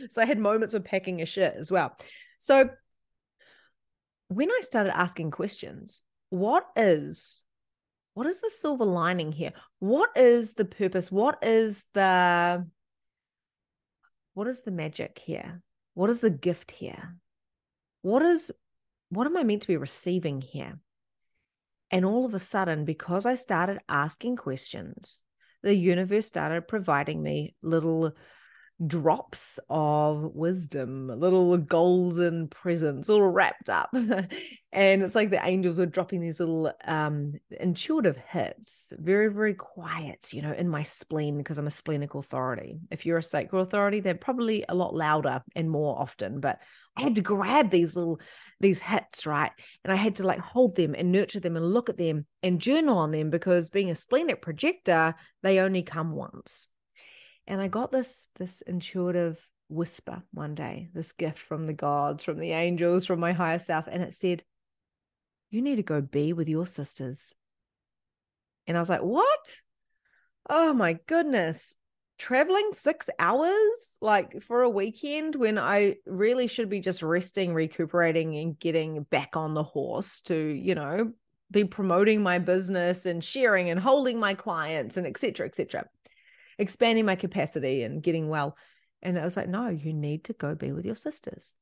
so 0.09 0.21
I 0.21 0.25
had 0.25 0.37
moments 0.37 0.75
of 0.75 0.83
packing 0.83 1.21
a 1.21 1.25
shit 1.25 1.55
as 1.57 1.71
well. 1.71 1.97
So 2.37 2.69
when 4.27 4.51
I 4.51 4.61
started 4.61 4.95
asking 4.95 5.31
questions, 5.31 6.03
what 6.29 6.65
is 6.75 7.43
what 8.13 8.27
is 8.27 8.41
the 8.41 8.49
silver 8.49 8.85
lining 8.85 9.31
here? 9.31 9.53
What 9.79 10.09
is 10.15 10.53
the 10.53 10.65
purpose? 10.65 11.11
What 11.11 11.39
is 11.43 11.85
the 11.93 12.65
what 14.33 14.47
is 14.47 14.61
the 14.61 14.71
magic 14.71 15.19
here? 15.23 15.61
What 15.93 16.09
is 16.09 16.21
the 16.21 16.29
gift 16.29 16.71
here? 16.71 17.15
What 18.01 18.21
is 18.21 18.51
what 19.09 19.27
am 19.27 19.37
I 19.37 19.43
meant 19.43 19.63
to 19.63 19.67
be 19.67 19.77
receiving 19.77 20.41
here? 20.41 20.79
And 21.89 22.05
all 22.05 22.25
of 22.25 22.33
a 22.33 22.39
sudden, 22.39 22.85
because 22.85 23.25
I 23.25 23.35
started 23.35 23.79
asking 23.89 24.37
questions, 24.37 25.23
the 25.61 25.75
universe 25.75 26.25
started 26.25 26.67
providing 26.67 27.21
me 27.21 27.55
little 27.61 28.13
drops 28.87 29.59
of 29.69 30.33
wisdom, 30.33 31.07
little 31.07 31.57
golden 31.57 32.47
presents 32.47 33.09
all 33.09 33.21
wrapped 33.21 33.69
up. 33.69 33.89
and 34.73 35.03
it's 35.03 35.15
like 35.15 35.29
the 35.29 35.45
angels 35.45 35.77
were 35.77 35.85
dropping 35.85 36.21
these 36.21 36.39
little 36.39 36.71
um 36.85 37.33
intuitive 37.59 38.17
hits, 38.17 38.93
very, 38.97 39.31
very 39.31 39.53
quiet, 39.53 40.33
you 40.33 40.41
know, 40.41 40.53
in 40.53 40.67
my 40.67 40.83
spleen, 40.83 41.37
because 41.37 41.57
I'm 41.57 41.67
a 41.67 41.71
splenic 41.71 42.15
authority. 42.15 42.79
If 42.89 43.05
you're 43.05 43.19
a 43.19 43.23
sacral 43.23 43.61
authority, 43.61 43.99
they're 43.99 44.15
probably 44.15 44.65
a 44.67 44.75
lot 44.75 44.95
louder 44.95 45.43
and 45.55 45.69
more 45.69 45.99
often, 45.99 46.39
but 46.39 46.59
I 46.97 47.03
had 47.03 47.15
to 47.15 47.21
grab 47.21 47.69
these 47.69 47.95
little 47.95 48.19
these 48.59 48.79
hits, 48.79 49.25
right? 49.25 49.51
And 49.83 49.93
I 49.93 49.95
had 49.95 50.15
to 50.15 50.23
like 50.25 50.39
hold 50.39 50.75
them 50.75 50.95
and 50.97 51.11
nurture 51.11 51.39
them 51.39 51.55
and 51.55 51.73
look 51.73 51.89
at 51.89 51.97
them 51.97 52.25
and 52.43 52.59
journal 52.59 52.97
on 52.97 53.11
them 53.11 53.29
because 53.29 53.69
being 53.69 53.89
a 53.89 53.95
splenic 53.95 54.41
projector, 54.41 55.15
they 55.41 55.59
only 55.59 55.83
come 55.83 56.11
once. 56.11 56.67
And 57.47 57.61
I 57.61 57.67
got 57.67 57.91
this 57.91 58.29
this 58.37 58.61
intuitive 58.61 59.37
whisper 59.69 60.21
one 60.31 60.55
day, 60.55 60.89
this 60.93 61.11
gift 61.11 61.39
from 61.39 61.65
the 61.65 61.73
gods, 61.73 62.23
from 62.23 62.39
the 62.39 62.51
angels, 62.51 63.05
from 63.05 63.19
my 63.19 63.33
higher 63.33 63.59
self, 63.59 63.87
and 63.87 64.03
it 64.03 64.13
said, 64.13 64.43
"You 65.49 65.61
need 65.61 65.77
to 65.77 65.83
go 65.83 66.01
be 66.01 66.33
with 66.33 66.49
your 66.49 66.65
sisters." 66.65 67.35
And 68.67 68.77
I 68.77 68.79
was 68.79 68.89
like, 68.89 69.01
"What? 69.01 69.61
Oh 70.49 70.73
my 70.73 70.93
goodness." 71.07 71.75
Traveling 72.17 72.71
six 72.71 73.09
hours 73.17 73.97
like 73.99 74.43
for 74.43 74.61
a 74.61 74.69
weekend 74.69 75.35
when 75.35 75.57
I 75.57 75.95
really 76.05 76.45
should 76.45 76.69
be 76.69 76.79
just 76.79 77.01
resting, 77.01 77.55
recuperating, 77.55 78.35
and 78.35 78.59
getting 78.59 79.01
back 79.03 79.35
on 79.35 79.55
the 79.55 79.63
horse 79.63 80.21
to, 80.21 80.35
you 80.35 80.75
know, 80.75 81.13
be 81.49 81.63
promoting 81.65 82.21
my 82.21 82.37
business 82.37 83.07
and 83.07 83.23
sharing 83.23 83.71
and 83.71 83.79
holding 83.79 84.19
my 84.19 84.35
clients 84.35 84.97
and 84.97 85.07
etc. 85.07 85.47
etc 85.47 85.89
expanding 86.61 87.05
my 87.05 87.15
capacity 87.15 87.83
and 87.83 88.03
getting 88.03 88.29
well. 88.29 88.55
And 89.01 89.17
I 89.17 89.25
was 89.25 89.35
like, 89.35 89.49
no, 89.49 89.67
you 89.69 89.93
need 89.93 90.25
to 90.25 90.33
go 90.33 90.53
be 90.53 90.71
with 90.71 90.85
your 90.85 90.95
sisters. 90.95 91.57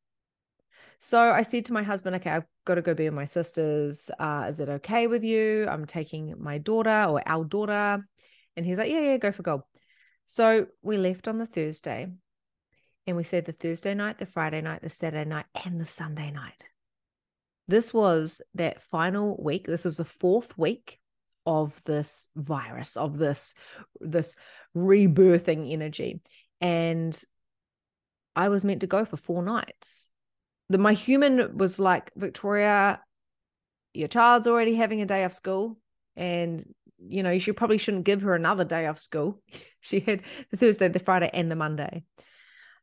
So 1.00 1.32
I 1.32 1.44
said 1.44 1.65
to 1.65 1.74
my 1.74 1.84
husband, 1.84 2.18
okay, 2.18 2.32
I've 2.32 2.46
got 2.65 2.75
to 2.75 2.82
go 2.82 2.94
be 2.94 3.06
with 3.06 3.13
my 3.13 3.25
sisters. 3.25 4.12
Uh, 4.20 4.48
is 4.50 4.60
it 4.60 4.68
okay 4.68 5.08
with 5.08 5.24
you? 5.24 5.65
I'm 5.70 5.86
taking 5.86 6.36
my 6.38 6.58
daughter 6.58 7.06
or 7.08 7.24
our 7.25 7.46
daughter. 7.46 8.06
And 8.58 8.65
he's 8.65 8.77
like, 8.77 8.91
yeah, 8.91 9.00
yeah, 9.00 9.18
go 9.18 9.32
for 9.32 9.44
gold. 9.44 9.62
So 10.25 10.68
we 10.82 10.98
left 10.98 11.29
on 11.29 11.38
the 11.38 11.46
Thursday 11.46 12.08
and 13.08 13.15
we 13.15 13.24
said 13.24 13.46
the 13.46 13.53
Thursday 13.53 13.94
night, 13.94 14.20
the 14.20 14.25
Friday 14.25 14.62
night, 14.62 14.82
the 14.82 14.89
Saturday 14.89 15.27
night, 15.27 15.46
and 15.65 15.79
the 15.79 15.86
Sunday 15.86 16.32
night. 16.32 16.65
This 17.70 17.94
was 17.94 18.41
that 18.56 18.84
final 18.84 19.41
week. 19.41 19.65
This 19.65 19.86
was 19.86 19.96
the 19.96 20.06
fourth 20.06 20.58
week 20.58 21.00
of 21.46 21.82
this 21.86 22.27
virus, 22.36 22.98
of 22.98 23.18
this, 23.18 23.56
this 24.01 24.36
rebirthing 24.79 25.71
energy. 25.71 26.21
And 26.62 27.19
I 28.36 28.50
was 28.50 28.63
meant 28.63 28.81
to 28.81 28.88
go 28.88 29.05
for 29.05 29.17
four 29.17 29.43
nights. 29.43 30.09
The, 30.69 30.77
my 30.77 30.93
human 30.93 31.57
was 31.57 31.79
like, 31.79 32.12
Victoria, 32.15 33.01
your 33.93 34.07
child's 34.07 34.48
already 34.48 34.75
having 34.75 35.01
a 35.01 35.05
day 35.05 35.24
off 35.24 35.33
school 35.33 35.77
and 36.15 36.65
you 37.01 37.24
know, 37.24 37.31
you 37.31 37.53
probably 37.53 37.77
shouldn't 37.77 38.03
give 38.03 38.21
her 38.21 38.36
another 38.36 38.65
day 38.65 38.86
off 38.88 39.00
school. 39.00 39.41
she 39.81 40.01
had 40.01 40.21
the 40.51 40.57
Thursday, 40.57 40.88
the 40.88 41.00
Friday, 41.00 41.29
and 41.33 41.50
the 41.50 41.55
Monday. 41.55 42.03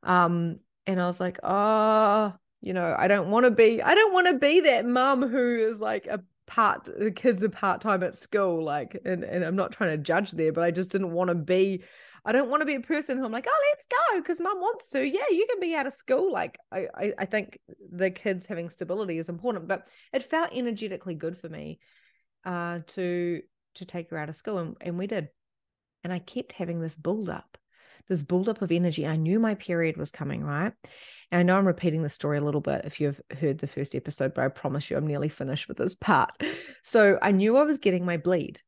Um, 0.02 0.60
and 0.86 1.00
I 1.00 1.06
was 1.06 1.20
like, 1.20 1.38
oh, 1.42 2.32
you 2.60 2.72
know, 2.72 2.94
I 2.96 3.08
don't 3.08 3.30
want 3.30 3.44
to 3.44 3.50
be, 3.50 3.82
I 3.82 3.94
don't 3.94 4.12
want 4.12 4.28
to 4.28 4.38
be 4.38 4.60
that 4.60 4.86
mum 4.86 5.28
who 5.28 5.56
is 5.56 5.80
like 5.80 6.06
a 6.06 6.22
part 6.46 6.88
the 6.98 7.10
kids 7.10 7.42
are 7.42 7.48
part-time 7.48 8.02
at 8.02 8.14
school 8.14 8.62
like 8.62 9.00
and, 9.04 9.24
and 9.24 9.44
i'm 9.44 9.56
not 9.56 9.72
trying 9.72 9.90
to 9.90 10.02
judge 10.02 10.30
there 10.30 10.52
but 10.52 10.62
i 10.62 10.70
just 10.70 10.90
didn't 10.90 11.10
want 11.10 11.28
to 11.28 11.34
be 11.34 11.82
i 12.24 12.30
don't 12.30 12.48
want 12.48 12.60
to 12.60 12.66
be 12.66 12.76
a 12.76 12.80
person 12.80 13.18
who 13.18 13.24
i'm 13.24 13.32
like 13.32 13.46
oh 13.48 13.62
let's 13.72 13.86
go 13.86 14.20
because 14.20 14.40
mum 14.40 14.60
wants 14.60 14.90
to. 14.90 15.04
Yeah 15.04 15.24
you 15.30 15.46
can 15.50 15.60
be 15.60 15.74
out 15.74 15.86
of 15.86 15.92
school. 15.92 16.32
Like 16.32 16.58
I, 16.72 16.86
I 16.94 17.12
i 17.18 17.24
think 17.24 17.58
the 17.90 18.10
kids 18.10 18.46
having 18.46 18.70
stability 18.70 19.18
is 19.18 19.28
important 19.28 19.66
but 19.66 19.88
it 20.12 20.22
felt 20.22 20.50
energetically 20.52 21.14
good 21.14 21.36
for 21.36 21.48
me 21.48 21.78
uh 22.44 22.80
to 22.88 23.42
to 23.74 23.84
take 23.84 24.10
her 24.10 24.18
out 24.18 24.28
of 24.28 24.36
school 24.36 24.58
and, 24.58 24.76
and 24.80 24.98
we 24.98 25.06
did. 25.06 25.28
And 26.04 26.12
i 26.12 26.20
kept 26.20 26.52
having 26.52 26.80
this 26.80 26.94
build 26.94 27.28
up 27.28 27.58
this 28.08 28.22
buildup 28.22 28.62
of 28.62 28.72
energy. 28.72 29.06
I 29.06 29.16
knew 29.16 29.38
my 29.38 29.54
period 29.54 29.96
was 29.96 30.10
coming, 30.10 30.42
right? 30.42 30.72
And 31.30 31.40
I 31.40 31.42
know 31.42 31.58
I'm 31.58 31.66
repeating 31.66 32.02
the 32.02 32.08
story 32.08 32.38
a 32.38 32.44
little 32.44 32.60
bit 32.60 32.84
if 32.84 33.00
you've 33.00 33.20
heard 33.40 33.58
the 33.58 33.66
first 33.66 33.94
episode, 33.94 34.34
but 34.34 34.44
I 34.44 34.48
promise 34.48 34.90
you 34.90 34.96
I'm 34.96 35.06
nearly 35.06 35.28
finished 35.28 35.68
with 35.68 35.78
this 35.78 35.94
part. 35.94 36.30
So 36.82 37.18
I 37.20 37.32
knew 37.32 37.56
I 37.56 37.64
was 37.64 37.78
getting 37.78 38.04
my 38.04 38.16
bleed. 38.16 38.62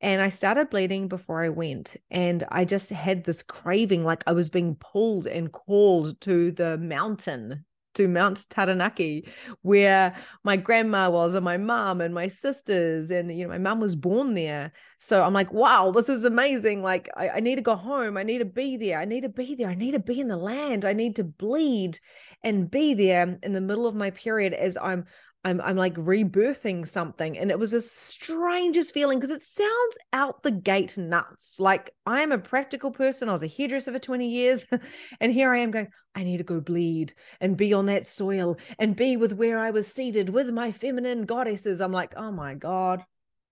And 0.00 0.22
I 0.22 0.28
started 0.28 0.70
bleeding 0.70 1.08
before 1.08 1.42
I 1.42 1.48
went. 1.48 1.96
And 2.08 2.44
I 2.50 2.64
just 2.64 2.90
had 2.90 3.24
this 3.24 3.42
craving 3.42 4.04
like 4.04 4.22
I 4.28 4.32
was 4.32 4.48
being 4.48 4.76
pulled 4.76 5.26
and 5.26 5.50
called 5.50 6.20
to 6.20 6.52
the 6.52 6.78
mountain 6.78 7.64
to 7.98 8.08
Mount 8.08 8.48
Taranaki, 8.48 9.28
where 9.62 10.16
my 10.44 10.56
grandma 10.56 11.10
was, 11.10 11.34
and 11.34 11.44
my 11.44 11.56
mom 11.56 12.00
and 12.00 12.14
my 12.14 12.28
sisters, 12.28 13.10
and 13.10 13.36
you 13.36 13.44
know, 13.44 13.50
my 13.50 13.58
mom 13.58 13.80
was 13.80 13.96
born 13.96 14.34
there. 14.34 14.72
So 14.98 15.22
I'm 15.22 15.34
like, 15.34 15.52
wow, 15.52 15.90
this 15.90 16.08
is 16.08 16.24
amazing. 16.24 16.82
Like, 16.82 17.08
I, 17.16 17.28
I 17.28 17.40
need 17.40 17.56
to 17.56 17.62
go 17.62 17.74
home. 17.74 18.16
I 18.16 18.22
need 18.22 18.38
to 18.38 18.44
be 18.44 18.76
there. 18.76 19.00
I 19.00 19.04
need 19.04 19.22
to 19.22 19.28
be 19.28 19.56
there. 19.56 19.68
I 19.68 19.74
need 19.74 19.92
to 19.92 19.98
be 19.98 20.20
in 20.20 20.28
the 20.28 20.36
land. 20.36 20.84
I 20.84 20.92
need 20.92 21.16
to 21.16 21.24
bleed 21.24 21.98
and 22.44 22.70
be 22.70 22.94
there 22.94 23.38
in 23.42 23.52
the 23.52 23.60
middle 23.60 23.86
of 23.86 23.94
my 23.94 24.10
period 24.10 24.54
as 24.54 24.78
I'm 24.80 25.06
I'm 25.44 25.60
I'm 25.60 25.76
like 25.76 25.94
rebirthing 25.94 26.86
something. 26.86 27.38
And 27.38 27.50
it 27.50 27.58
was 27.58 27.70
the 27.70 27.80
strangest 27.80 28.92
feeling 28.92 29.18
because 29.18 29.34
it 29.34 29.42
sounds 29.42 29.98
out 30.12 30.42
the 30.42 30.50
gate 30.50 30.98
nuts. 30.98 31.60
Like 31.60 31.94
I 32.04 32.22
am 32.22 32.32
a 32.32 32.38
practical 32.38 32.90
person. 32.90 33.28
I 33.28 33.32
was 33.32 33.42
a 33.42 33.48
hairdresser 33.48 33.92
for 33.92 33.98
20 33.98 34.28
years. 34.28 34.66
and 35.20 35.32
here 35.32 35.52
I 35.52 35.58
am 35.58 35.70
going, 35.70 35.88
I 36.14 36.24
need 36.24 36.38
to 36.38 36.44
go 36.44 36.60
bleed 36.60 37.14
and 37.40 37.56
be 37.56 37.72
on 37.72 37.86
that 37.86 38.06
soil 38.06 38.56
and 38.78 38.96
be 38.96 39.16
with 39.16 39.32
where 39.32 39.58
I 39.58 39.70
was 39.70 39.86
seated 39.86 40.28
with 40.28 40.50
my 40.50 40.72
feminine 40.72 41.22
goddesses. 41.24 41.80
I'm 41.80 41.92
like, 41.92 42.14
oh 42.16 42.32
my 42.32 42.54
God, 42.54 43.04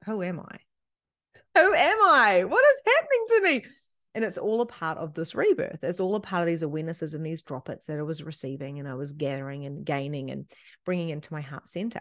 who 0.05 0.23
am 0.23 0.41
I? 0.41 0.59
Who 1.55 1.73
am 1.73 1.99
I? 2.03 2.45
What 2.45 2.65
is 2.65 2.83
happening 2.87 3.27
to 3.29 3.41
me? 3.43 3.65
And 4.17 4.25
it's 4.25 4.39
all 4.39 4.63
a 4.63 4.67
part 4.67 4.97
of 4.97 5.13
this 5.13 5.35
rebirth. 5.35 5.85
It's 5.85 6.01
all 6.01 6.15
a 6.15 6.21
part 6.21 6.41
of 6.41 6.47
these 6.47 6.63
awarenesses 6.63 7.15
and 7.15 7.25
these 7.25 7.43
droplets 7.43 7.87
that 7.87 7.99
I 7.99 8.03
was 8.03 8.23
receiving 8.23 8.79
and 8.79 8.89
I 8.89 8.95
was 8.95 9.13
gathering 9.13 9.67
and 9.67 9.85
gaining 9.85 10.31
and 10.31 10.51
bringing 10.87 11.11
into 11.11 11.35
my 11.35 11.43
heart 11.43 11.69
center. 11.69 12.01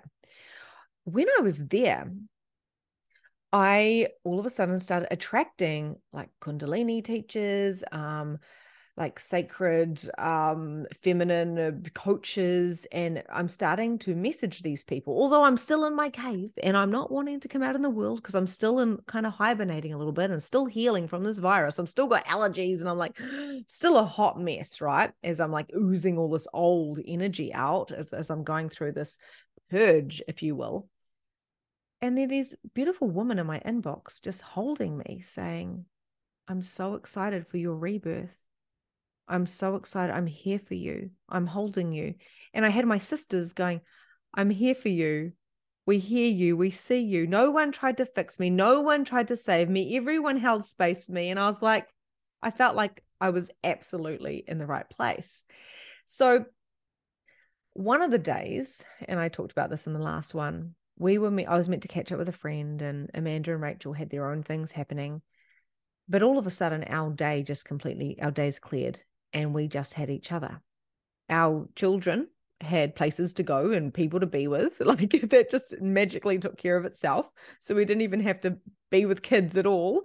When 1.03 1.27
I 1.38 1.41
was 1.41 1.67
there, 1.67 2.10
I 3.51 4.07
all 4.24 4.39
of 4.39 4.45
a 4.45 4.50
sudden 4.50 4.79
started 4.79 5.10
attracting 5.12 5.98
like 6.13 6.29
Kundalini 6.39 7.03
teachers, 7.03 7.84
um, 7.91 8.38
like 8.97 9.19
sacred 9.19 10.01
um 10.17 10.85
feminine 11.01 11.57
uh, 11.59 11.71
coaches 11.93 12.87
and 12.91 13.21
i'm 13.29 13.47
starting 13.47 13.97
to 13.97 14.15
message 14.15 14.61
these 14.61 14.83
people 14.83 15.13
although 15.21 15.43
i'm 15.43 15.57
still 15.57 15.85
in 15.85 15.95
my 15.95 16.09
cave 16.09 16.51
and 16.63 16.77
i'm 16.77 16.91
not 16.91 17.11
wanting 17.11 17.39
to 17.39 17.47
come 17.47 17.61
out 17.61 17.75
in 17.75 17.81
the 17.81 17.89
world 17.89 18.17
because 18.17 18.35
i'm 18.35 18.47
still 18.47 18.79
in 18.79 18.97
kind 19.05 19.25
of 19.25 19.33
hibernating 19.33 19.93
a 19.93 19.97
little 19.97 20.13
bit 20.13 20.31
and 20.31 20.41
still 20.41 20.65
healing 20.65 21.07
from 21.07 21.23
this 21.23 21.37
virus. 21.37 21.77
I'm 21.77 21.87
still 21.87 22.07
got 22.07 22.25
allergies 22.25 22.79
and 22.79 22.89
i'm 22.89 22.97
like 22.97 23.17
still 23.67 23.97
a 23.97 24.03
hot 24.03 24.39
mess 24.39 24.79
right? 24.79 25.11
As 25.23 25.39
i'm 25.39 25.51
like 25.51 25.69
oozing 25.75 26.17
all 26.17 26.29
this 26.29 26.47
old 26.53 26.99
energy 27.05 27.53
out 27.53 27.91
as, 27.91 28.13
as 28.13 28.29
i'm 28.29 28.43
going 28.43 28.69
through 28.69 28.93
this 28.93 29.19
purge 29.69 30.21
if 30.27 30.41
you 30.41 30.55
will. 30.55 30.87
And 32.01 32.17
then 32.17 32.29
there's 32.29 32.55
beautiful 32.73 33.09
woman 33.09 33.39
in 33.39 33.47
my 33.47 33.59
inbox 33.59 34.21
just 34.21 34.41
holding 34.41 34.97
me 34.97 35.21
saying 35.21 35.85
i'm 36.47 36.61
so 36.61 36.93
excited 36.95 37.47
for 37.47 37.57
your 37.57 37.75
rebirth 37.75 38.37
I'm 39.27 39.46
so 39.46 39.75
excited. 39.75 40.13
I'm 40.13 40.27
here 40.27 40.60
for 40.60 40.75
you. 40.75 41.12
I'm 41.27 41.48
holding 41.48 41.91
you. 41.91 42.15
And 42.53 42.65
I 42.65 42.70
had 42.70 42.86
my 42.86 42.98
sisters 42.98 43.53
going, 43.53 43.82
I'm 44.34 44.50
here 44.50 44.75
for 44.75 44.89
you. 44.89 45.34
We 45.86 46.00
hear 46.00 46.27
you. 46.27 46.58
We 46.58 46.72
see 46.72 47.01
you. 47.01 47.27
No 47.27 47.51
one 47.51 47.72
tried 47.72 47.98
to 47.98 48.05
fix 48.05 48.39
me. 48.39 48.50
No 48.50 48.82
one 48.82 49.05
tried 49.05 49.27
to 49.29 49.38
save 49.38 49.70
me. 49.70 49.96
Everyone 49.96 50.38
held 50.38 50.65
space 50.65 51.03
for 51.03 51.12
me. 51.12 51.29
And 51.29 51.39
I 51.39 51.48
was 51.48 51.62
like, 51.62 51.88
I 52.41 52.51
felt 52.51 52.75
like 52.75 53.03
I 53.20 53.29
was 53.29 53.50
absolutely 53.63 54.44
in 54.48 54.58
the 54.58 54.65
right 54.65 54.89
place. 54.89 55.46
So, 56.05 56.46
one 57.74 58.01
of 58.01 58.12
the 58.12 58.17
days, 58.17 58.86
and 59.08 59.20
I 59.20 59.27
talked 59.27 59.51
about 59.51 59.70
this 59.70 59.86
in 59.86 59.94
the 59.94 60.00
last 60.00 60.34
one, 60.34 60.75
we 60.98 61.17
were, 61.17 61.27
I 61.48 61.58
was 61.58 61.67
meant 61.67 61.82
to 61.82 61.88
catch 61.89 62.12
up 62.12 62.20
with 62.20 62.29
a 62.29 62.34
friend, 62.34 62.82
and 62.82 63.10
Amanda 63.13 63.51
and 63.51 63.62
Rachel 63.62 63.91
had 63.91 64.10
their 64.10 64.32
own 64.32 64.44
things 64.44 64.72
happening. 64.72 65.22
But 66.08 66.24
all 66.24 66.38
of 66.38 66.48
a 66.48 66.51
sudden, 66.51 66.86
our 66.88 67.12
day 67.12 67.44
just 67.44 67.65
completely, 67.65 68.17
our 68.22 68.32
days 68.32 68.60
cleared 68.60 69.00
and 69.36 69.54
we 69.54 69.68
just 69.68 69.94
had 69.94 70.10
each 70.10 70.32
other. 70.32 70.62
Our 71.30 71.68
children 71.75 72.30
had 72.62 72.96
places 72.96 73.34
to 73.34 73.44
go 73.44 73.72
and 73.72 73.94
people 73.94 74.22
to 74.22 74.25
be 74.25 74.48
with. 74.48 74.80
Like 74.86 75.12
that 75.30 75.51
just 75.51 75.80
magically 75.82 76.39
took 76.39 76.58
care 76.58 76.77
of 76.77 76.86
itself. 76.86 77.30
So 77.60 77.75
we 77.75 77.86
didn't 77.86 78.04
even 78.04 78.22
have 78.22 78.39
to 78.42 78.58
be 78.89 79.06
with 79.06 79.22
kids 79.22 79.58
at 79.58 79.68
all. 79.68 80.04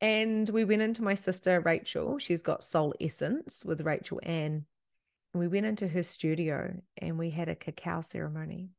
And 0.00 0.48
we 0.48 0.64
went 0.64 0.82
into 0.82 1.02
my 1.02 1.14
sister 1.14 1.60
Rachel. 1.60 2.18
She's 2.18 2.42
got 2.42 2.64
Soul 2.64 2.94
Essence 3.00 3.64
with 3.64 3.80
Rachel 3.80 4.20
Ann. 4.22 4.66
We 5.34 5.48
went 5.48 5.66
into 5.66 5.86
her 5.86 6.02
studio 6.02 6.74
and 6.96 7.18
we 7.18 7.30
had 7.30 7.48
a 7.48 7.54
cacao 7.54 8.00
ceremony. 8.00 8.70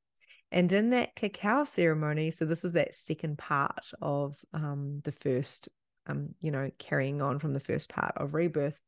And 0.51 0.71
in 0.71 0.89
that 0.89 1.15
cacao 1.15 1.63
ceremony, 1.63 2.31
so 2.31 2.45
this 2.45 2.65
is 2.65 2.73
that 2.73 2.95
second 2.95 3.37
part 3.37 3.91
of 4.01 4.35
um, 4.53 5.01
the 5.03 5.11
first, 5.11 5.69
um, 6.07 6.29
you 6.41 6.51
know, 6.51 6.71
carrying 6.79 7.21
on 7.21 7.39
from 7.39 7.53
the 7.53 7.59
first 7.59 7.87
part 7.87 8.13
of 8.17 8.33
rebirth. 8.33 8.79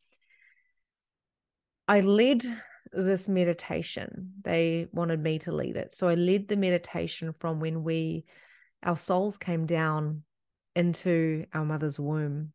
I 1.92 2.00
led 2.00 2.46
this 2.94 3.28
meditation. 3.28 4.32
They 4.44 4.88
wanted 4.94 5.22
me 5.22 5.40
to 5.40 5.52
lead 5.52 5.76
it. 5.76 5.94
So 5.94 6.08
I 6.08 6.16
led 6.16 6.48
the 6.48 6.56
meditation 6.56 7.36
from 7.38 7.60
when 7.60 7.84
we, 7.84 8.24
our 8.82 8.96
souls 8.96 9.38
came 9.38 9.66
down 9.66 10.24
into 10.74 11.48
our 11.54 11.66
mother's 11.66 12.00
womb. 12.00 12.54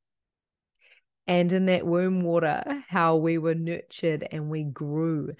And 1.26 1.52
in 1.52 1.66
that 1.66 1.84
womb 1.84 2.22
water, 2.22 2.62
how 2.88 3.16
we 3.16 3.36
were 3.36 3.54
nurtured 3.54 4.26
and 4.32 4.48
we 4.48 4.64
grew. 4.64 5.34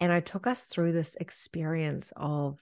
And 0.00 0.10
I 0.10 0.20
took 0.20 0.46
us 0.46 0.64
through 0.64 0.92
this 0.92 1.14
experience 1.16 2.10
of 2.16 2.56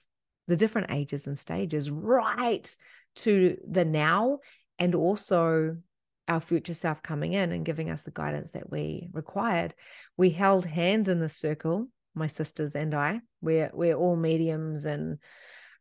the 0.49 0.57
different 0.57 0.91
ages 0.91 1.25
and 1.25 1.39
stages, 1.39 1.89
right 1.89 2.69
to 3.15 3.55
the 3.65 3.85
now, 3.85 4.39
and 4.77 4.93
also 4.93 5.77
our 6.27 6.41
future 6.41 6.73
self 6.73 7.01
coming 7.03 7.33
in 7.33 7.51
and 7.51 7.65
giving 7.65 7.89
us 7.89 8.03
the 8.03 8.11
guidance 8.11 8.51
that 8.51 8.69
we 8.71 9.09
required. 9.11 9.73
We 10.17 10.29
held 10.29 10.65
hands 10.65 11.07
in 11.07 11.19
the 11.19 11.29
circle, 11.29 11.87
my 12.13 12.27
sisters 12.27 12.75
and 12.75 12.93
I. 12.93 13.21
We're 13.41 13.71
we're 13.73 13.95
all 13.95 14.15
mediums 14.15 14.85
and 14.85 15.17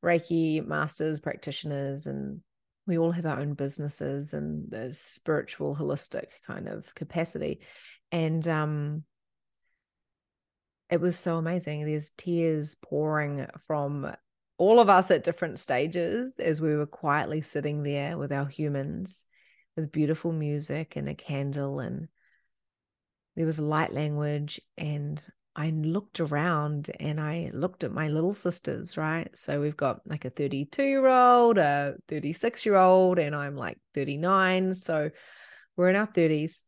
Reiki 0.04 0.64
masters, 0.66 1.20
practitioners, 1.20 2.06
and 2.06 2.40
we 2.86 2.98
all 2.98 3.12
have 3.12 3.26
our 3.26 3.40
own 3.40 3.54
businesses 3.54 4.32
and 4.32 4.70
the 4.70 4.92
spiritual, 4.92 5.76
holistic 5.76 6.26
kind 6.46 6.68
of 6.68 6.94
capacity. 6.94 7.60
And 8.10 8.46
um 8.48 9.04
it 10.90 11.00
was 11.00 11.16
so 11.16 11.36
amazing. 11.36 11.86
There's 11.86 12.10
tears 12.10 12.74
pouring 12.74 13.46
from 13.68 14.12
all 14.58 14.80
of 14.80 14.88
us 14.88 15.10
at 15.10 15.22
different 15.22 15.58
stages 15.58 16.38
as 16.38 16.60
we 16.60 16.74
were 16.74 16.86
quietly 16.86 17.42
sitting 17.42 17.82
there 17.84 18.18
with 18.18 18.32
our 18.32 18.46
humans 18.46 19.24
with 19.80 19.92
beautiful 19.92 20.32
music 20.32 20.96
and 20.96 21.08
a 21.08 21.14
candle 21.14 21.80
and 21.80 22.08
there 23.36 23.46
was 23.46 23.58
light 23.58 23.92
language 23.92 24.60
and 24.76 25.22
I 25.56 25.70
looked 25.70 26.20
around 26.20 26.90
and 27.00 27.20
I 27.20 27.50
looked 27.52 27.82
at 27.82 27.92
my 27.92 28.08
little 28.08 28.32
sisters, 28.32 28.96
right? 28.96 29.28
So 29.36 29.60
we've 29.60 29.76
got 29.76 30.00
like 30.06 30.24
a 30.24 30.30
32 30.30 30.82
year 30.82 31.06
old, 31.06 31.58
a 31.58 31.96
36 32.08 32.64
year 32.64 32.76
old, 32.76 33.18
and 33.18 33.34
I'm 33.34 33.56
like 33.56 33.78
39. 33.94 34.74
So 34.74 35.10
we're 35.76 35.90
in 35.90 35.96
our 35.96 36.06
30s. 36.06 36.62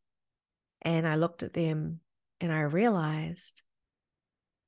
And 0.83 1.07
I 1.07 1.15
looked 1.15 1.45
at 1.45 1.53
them 1.53 2.01
and 2.41 2.53
I 2.53 2.63
realized 2.63 3.63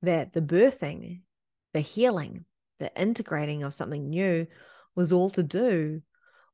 that 0.02 0.32
the 0.32 0.40
birthing, 0.40 1.22
the 1.72 1.80
healing, 1.80 2.44
the 2.78 2.92
integrating 3.00 3.64
of 3.64 3.74
something 3.74 4.10
new 4.10 4.46
was 4.94 5.12
all 5.12 5.30
to 5.30 5.42
do 5.42 6.02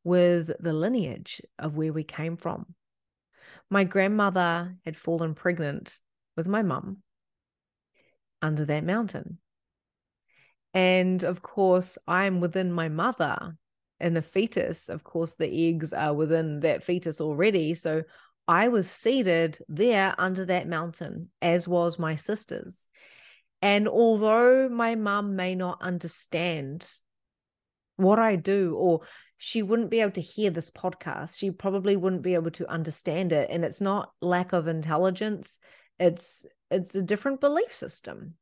with 0.05 0.51
the 0.61 0.73
lineage 0.73 1.43
of 1.59 1.77
where 1.77 1.93
we 1.93 2.05
came 2.05 2.37
from. 2.37 2.75
My 3.69 3.85
grandmother 3.85 4.77
had 4.85 4.97
fallen 4.97 5.35
pregnant 5.35 5.99
with 6.37 6.47
my 6.47 6.63
mum, 6.63 6.99
under 8.43 8.65
that 8.65 8.85
mountain. 8.85 9.39
And 10.73 11.23
of 11.23 11.43
course, 11.43 11.99
I'm 12.07 12.41
within 12.41 12.73
my 12.73 12.89
mother 12.89 13.57
and 13.99 14.17
the 14.17 14.23
fetus. 14.23 14.89
Of 14.89 15.05
course, 15.05 15.35
the 15.37 15.69
eggs 15.69 15.93
are 15.93 16.15
within 16.15 16.61
that 16.61 16.83
fetus 16.83 17.21
already. 17.21 17.75
So 17.75 18.03
I 18.49 18.69
was 18.69 18.91
seated 18.91 19.59
there 19.69 20.15
under 20.19 20.45
that 20.47 20.69
mountain, 20.69 21.31
as 21.43 21.69
was 21.69 21.99
my 21.99 22.17
sisters. 22.17 22.89
And 23.63 23.89
although 23.89 24.69
my 24.69 24.95
mum 24.95 25.37
may 25.37 25.55
not 25.55 25.83
understand 25.83 26.89
what 27.97 28.19
I 28.19 28.37
do, 28.37 28.75
or 28.77 29.01
she 29.43 29.63
wouldn't 29.63 29.89
be 29.89 30.03
able 30.03 30.13
to 30.13 30.21
hear 30.21 30.51
this 30.51 30.71
podcast, 30.71 31.39
she 31.39 31.51
probably 31.51 31.97
wouldn't 31.97 32.21
be 32.21 32.35
able 32.35 32.51
to 32.51 32.71
understand 32.71 33.33
it. 33.33 33.49
And 33.51 33.65
it's 33.65 33.81
not 33.81 34.13
lack 34.21 34.53
of 34.53 34.69
intelligence, 34.69 35.59
it's 35.99 36.45
it's 36.71 36.95
a 36.95 37.01
different 37.01 37.41
belief 37.41 37.73
system. 37.73 38.35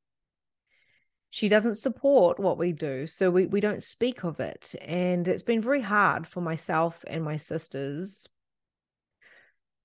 She 1.31 1.49
doesn't 1.49 1.77
support 1.77 2.41
what 2.41 2.59
we 2.59 2.73
do 2.73 3.07
so 3.07 3.31
we, 3.31 3.47
we 3.47 3.61
don't 3.61 3.83
speak 3.83 4.25
of 4.25 4.41
it. 4.41 4.75
And 4.83 5.29
it's 5.29 5.45
been 5.45 5.63
very 5.63 5.83
hard 5.83 6.27
for 6.27 6.41
myself 6.41 7.05
and 7.07 7.23
my 7.23 7.37
sisters 7.37 8.27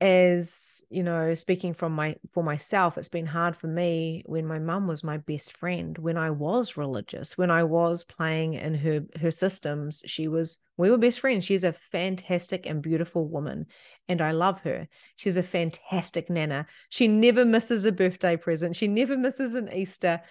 as 0.04 0.84
you 0.90 1.02
know 1.02 1.34
speaking 1.34 1.74
from 1.74 1.94
my 1.94 2.14
for 2.34 2.44
myself 2.44 2.98
it's 2.98 3.08
been 3.08 3.26
hard 3.26 3.56
for 3.56 3.68
me 3.68 4.22
when 4.26 4.46
my 4.46 4.60
mum 4.60 4.86
was 4.86 5.04
my 5.04 5.18
best 5.18 5.56
friend 5.56 5.98
when 5.98 6.18
i 6.18 6.30
was 6.30 6.76
religious 6.76 7.38
when 7.38 7.50
i 7.50 7.64
was 7.64 8.04
playing 8.04 8.54
in 8.54 8.76
her 8.76 9.00
her 9.22 9.32
systems 9.32 10.04
she 10.06 10.28
was 10.28 10.58
we 10.76 10.92
were 10.92 10.98
best 10.98 11.22
friends 11.22 11.46
she's 11.46 11.64
a 11.64 11.72
fantastic 11.72 12.66
and 12.66 12.82
beautiful 12.82 13.26
woman 13.30 13.66
and 14.10 14.22
i 14.22 14.32
love 14.32 14.60
her 14.60 14.90
she's 15.16 15.38
a 15.38 15.44
fantastic 15.44 16.30
nana 16.30 16.66
she 16.90 17.08
never 17.08 17.46
misses 17.46 17.86
a 17.86 17.92
birthday 17.92 18.36
present 18.36 18.76
she 18.76 18.90
never 18.90 19.16
misses 19.16 19.56
an 19.56 19.72
easter 19.72 20.22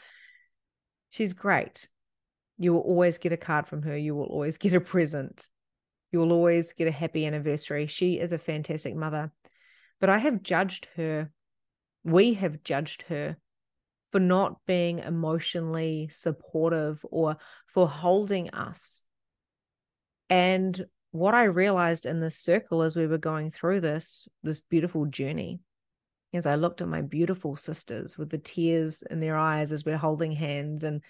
She's 1.12 1.34
great. 1.34 1.90
You 2.56 2.72
will 2.72 2.80
always 2.80 3.18
get 3.18 3.32
a 3.32 3.36
card 3.36 3.66
from 3.66 3.82
her. 3.82 3.94
You 3.94 4.14
will 4.14 4.24
always 4.24 4.56
get 4.56 4.72
a 4.72 4.80
present. 4.80 5.46
You 6.10 6.20
will 6.20 6.32
always 6.32 6.72
get 6.72 6.88
a 6.88 6.90
happy 6.90 7.26
anniversary. 7.26 7.86
She 7.86 8.18
is 8.18 8.32
a 8.32 8.38
fantastic 8.38 8.96
mother. 8.96 9.30
But 10.02 10.11
I 10.11 10.18
have 10.18 10.42
judged 10.42 10.88
her. 10.97 11.30
We 12.02 12.35
have 12.35 12.64
judged 12.64 13.02
her 13.02 13.37
for 14.11 14.18
not 14.18 14.59
being 14.66 14.99
emotionally 14.99 16.09
supportive 16.11 17.06
or 17.09 17.37
for 17.68 17.88
holding 17.88 18.50
us. 18.50 19.06
And 20.28 20.87
what 21.12 21.35
I 21.35 21.44
realized 21.44 22.04
in 22.04 22.18
this 22.18 22.37
circle 22.37 22.82
as 22.82 22.97
we 22.97 23.06
were 23.06 23.16
going 23.16 23.52
through 23.52 23.80
this, 23.80 24.28
this 24.42 24.59
beautiful 24.59 25.06
journey, 25.06 25.61
as 26.35 26.47
I 26.47 26.56
looked 26.56 26.82
at 26.82 26.88
my 26.88 27.02
beautiful 27.02 27.54
sisters 27.54 28.18
with 28.18 28.28
the 28.28 28.38
tears 28.38 29.02
in 29.02 29.21
their 29.21 29.37
eyes 29.37 29.71
as 29.71 29.85
we're 29.85 29.97
holding 29.97 30.32
hands. 30.32 30.82
And 30.82 31.00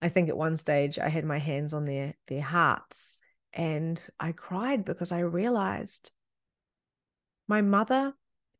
I 0.00 0.08
think 0.08 0.28
at 0.28 0.36
one 0.36 0.56
stage 0.56 0.98
I 0.98 1.08
had 1.08 1.24
my 1.24 1.38
hands 1.38 1.72
on 1.72 1.84
their 1.84 2.14
their 2.26 2.42
hearts 2.42 3.20
and 3.52 4.02
I 4.18 4.32
cried 4.32 4.84
because 4.84 5.12
I 5.12 5.20
realized 5.20 6.10
my 7.48 7.62
mother 7.62 8.14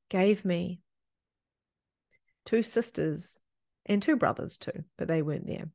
gave 0.09 0.45
me 0.45 0.81
two 2.45 2.63
sisters 2.63 3.41
and 3.87 4.03
two 4.03 4.17
brothers 4.17 4.59
too, 4.59 4.85
but 4.99 5.09
they 5.09 5.23
weren't 5.23 5.47
there. 5.47 5.69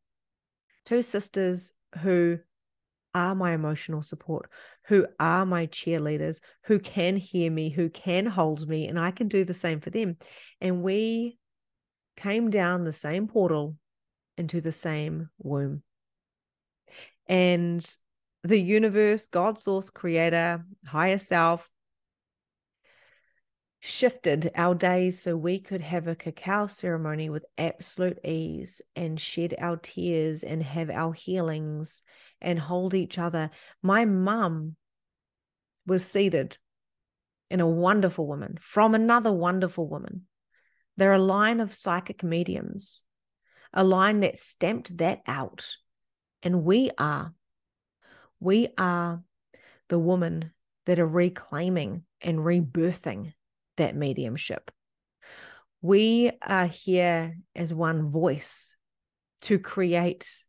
Two 0.85 1.01
sisters 1.01 1.73
who 1.99 2.39
are 3.13 3.35
my 3.35 3.53
emotional 3.53 4.03
support, 4.03 4.49
who 4.85 5.07
are 5.19 5.45
my 5.45 5.65
cheerleaders, 5.67 6.39
who 6.63 6.79
can 6.79 7.17
hear 7.17 7.49
me, 7.49 7.69
who 7.69 7.89
can 7.89 8.25
hold 8.25 8.67
me, 8.67 8.87
and 8.87 8.99
I 8.99 9.11
can 9.11 9.27
do 9.27 9.43
the 9.43 9.53
same 9.53 9.79
for 9.79 9.89
them. 9.89 10.17
And 10.61 10.83
we 10.83 11.37
came 12.15 12.49
down 12.49 12.83
the 12.83 12.93
same 12.93 13.27
portal 13.27 13.75
into 14.37 14.61
the 14.61 14.71
same 14.71 15.29
womb. 15.39 15.81
And 17.27 17.85
the 18.43 18.59
universe, 18.59 19.27
God, 19.27 19.59
source, 19.59 19.89
creator, 19.89 20.63
higher 20.85 21.17
self, 21.17 21.69
shifted 23.79 24.51
our 24.55 24.73
days 24.73 25.21
so 25.21 25.37
we 25.37 25.59
could 25.59 25.81
have 25.81 26.07
a 26.07 26.15
cacao 26.15 26.67
ceremony 26.67 27.29
with 27.29 27.45
absolute 27.57 28.17
ease 28.25 28.81
and 28.95 29.21
shed 29.21 29.55
our 29.59 29.77
tears 29.77 30.43
and 30.43 30.63
have 30.63 30.89
our 30.89 31.13
healings 31.13 32.03
and 32.41 32.59
hold 32.59 32.93
each 32.93 33.17
other. 33.17 33.49
My 33.81 34.05
mum 34.05 34.75
was 35.85 36.05
seated 36.05 36.57
in 37.49 37.61
a 37.61 37.67
wonderful 37.67 38.27
woman 38.27 38.57
from 38.61 38.95
another 38.95 39.31
wonderful 39.31 39.87
woman. 39.87 40.23
They're 40.97 41.13
a 41.13 41.19
line 41.19 41.59
of 41.59 41.73
psychic 41.73 42.23
mediums, 42.23 43.05
a 43.73 43.83
line 43.83 44.21
that 44.21 44.39
stamped 44.39 44.97
that 44.97 45.21
out. 45.27 45.75
And 46.41 46.63
we 46.63 46.89
are, 46.97 47.33
we 48.39 48.69
are 48.77 49.23
the 49.87 49.99
woman 49.99 50.51
that 50.85 50.99
are 50.99 51.07
reclaiming 51.07 52.03
and 52.21 52.39
rebirthing 52.39 53.33
that 53.77 53.95
mediumship. 53.95 54.71
We 55.81 56.31
are 56.45 56.65
here 56.65 57.37
as 57.55 57.73
one 57.73 58.11
voice 58.11 58.75
to 59.41 59.59
create 59.59 60.43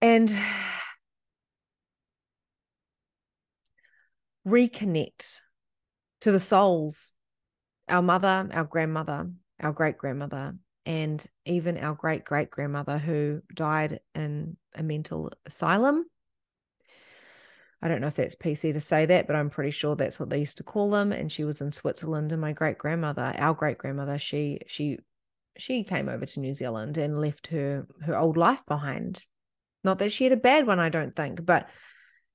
and 0.00 0.36
reconnect 4.46 5.40
to 6.20 6.32
the 6.32 6.38
souls, 6.38 7.12
our 7.88 8.02
mother, 8.02 8.48
our 8.52 8.64
grandmother, 8.64 9.30
our 9.60 9.72
great 9.72 9.96
grandmother, 9.96 10.54
and 10.86 11.24
even 11.46 11.78
our 11.78 11.94
great 11.94 12.24
great 12.24 12.50
grandmother 12.50 12.98
who 12.98 13.40
died 13.54 14.00
in 14.14 14.56
a 14.74 14.82
mental 14.82 15.32
asylum 15.46 16.04
I 17.84 17.88
don't 17.88 18.00
know 18.00 18.06
if 18.06 18.14
that's 18.14 18.34
PC 18.34 18.72
to 18.72 18.80
say 18.80 19.04
that, 19.04 19.26
but 19.26 19.36
I'm 19.36 19.50
pretty 19.50 19.70
sure 19.70 19.94
that's 19.94 20.18
what 20.18 20.30
they 20.30 20.38
used 20.38 20.56
to 20.56 20.62
call 20.62 20.90
them. 20.90 21.12
And 21.12 21.30
she 21.30 21.44
was 21.44 21.60
in 21.60 21.70
Switzerland. 21.70 22.32
And 22.32 22.40
my 22.40 22.52
great 22.54 22.78
grandmother, 22.78 23.34
our 23.36 23.52
great 23.52 23.76
grandmother, 23.76 24.18
she 24.18 24.60
she 24.66 25.00
she 25.58 25.84
came 25.84 26.08
over 26.08 26.24
to 26.24 26.40
New 26.40 26.54
Zealand 26.54 26.96
and 26.96 27.20
left 27.20 27.48
her 27.48 27.86
her 28.00 28.16
old 28.16 28.38
life 28.38 28.64
behind. 28.66 29.22
Not 29.84 29.98
that 29.98 30.12
she 30.12 30.24
had 30.24 30.32
a 30.32 30.38
bad 30.38 30.66
one, 30.66 30.80
I 30.80 30.88
don't 30.88 31.14
think, 31.14 31.44
but 31.44 31.68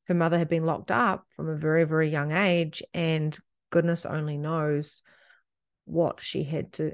her 0.04 0.14
mother 0.14 0.38
had 0.38 0.50
been 0.50 0.68
locked 0.68 0.92
up 0.92 1.26
from 1.36 1.50
a 1.50 1.56
very 1.56 1.84
very 1.84 2.12
young 2.12 2.32
age, 2.32 2.84
and 2.94 3.36
goodness 3.72 4.06
only 4.06 4.38
knows 4.38 5.02
what 5.86 6.22
she 6.22 6.44
had 6.44 6.74
to 6.74 6.94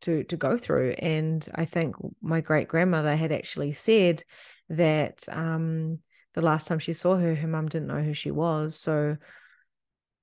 to 0.00 0.24
to 0.24 0.36
go 0.36 0.58
through. 0.58 0.96
And 0.98 1.48
I 1.54 1.66
think 1.66 1.94
my 2.20 2.40
great 2.40 2.66
grandmother 2.66 3.14
had 3.14 3.30
actually 3.30 3.74
said 3.74 4.24
that 4.70 5.24
um 5.30 6.00
the 6.36 6.42
last 6.42 6.68
time 6.68 6.78
she 6.78 6.92
saw 6.92 7.16
her, 7.16 7.34
her 7.34 7.48
mum 7.48 7.66
didn't 7.66 7.88
know 7.88 8.02
who 8.02 8.12
she 8.12 8.30
was. 8.30 8.78
So 8.78 9.16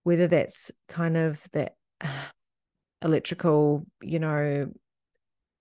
whether 0.03 0.27
that's 0.27 0.71
kind 0.87 1.17
of 1.17 1.41
that 1.51 1.73
electrical, 3.01 3.85
you 4.01 4.19
know, 4.19 4.71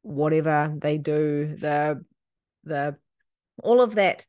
whatever 0.03 0.73
they 0.77 0.99
do, 0.99 1.57
the 1.59 2.05
the 2.65 2.97
all 3.62 3.81
of 3.81 3.95
that 3.95 4.27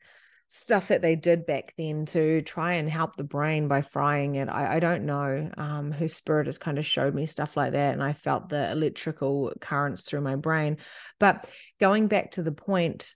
stuff 0.48 0.88
that 0.88 1.02
they 1.02 1.16
did 1.16 1.46
back 1.46 1.74
then 1.78 2.06
to 2.06 2.42
try 2.44 2.74
and 2.74 2.88
help 2.88 3.16
the 3.16 3.24
brain 3.24 3.68
by 3.68 3.82
frying 3.82 4.36
it. 4.36 4.48
I, 4.48 4.76
I 4.76 4.80
don't 4.80 5.06
know. 5.06 5.52
Um, 5.58 5.92
her 5.92 6.08
spirit 6.08 6.46
has 6.46 6.58
kind 6.58 6.78
of 6.78 6.86
showed 6.86 7.14
me 7.14 7.26
stuff 7.26 7.58
like 7.58 7.74
that, 7.74 7.94
and 7.94 8.04
I 8.04 8.14
felt 8.14 8.48
the 8.48 8.72
electrical 8.72 9.52
currents 9.60 10.04
through 10.04 10.22
my 10.22 10.38
brain. 10.38 10.78
But 11.20 11.50
going 11.82 12.08
back 12.08 12.32
to 12.32 12.44
the 12.44 12.52
point, 12.52 13.14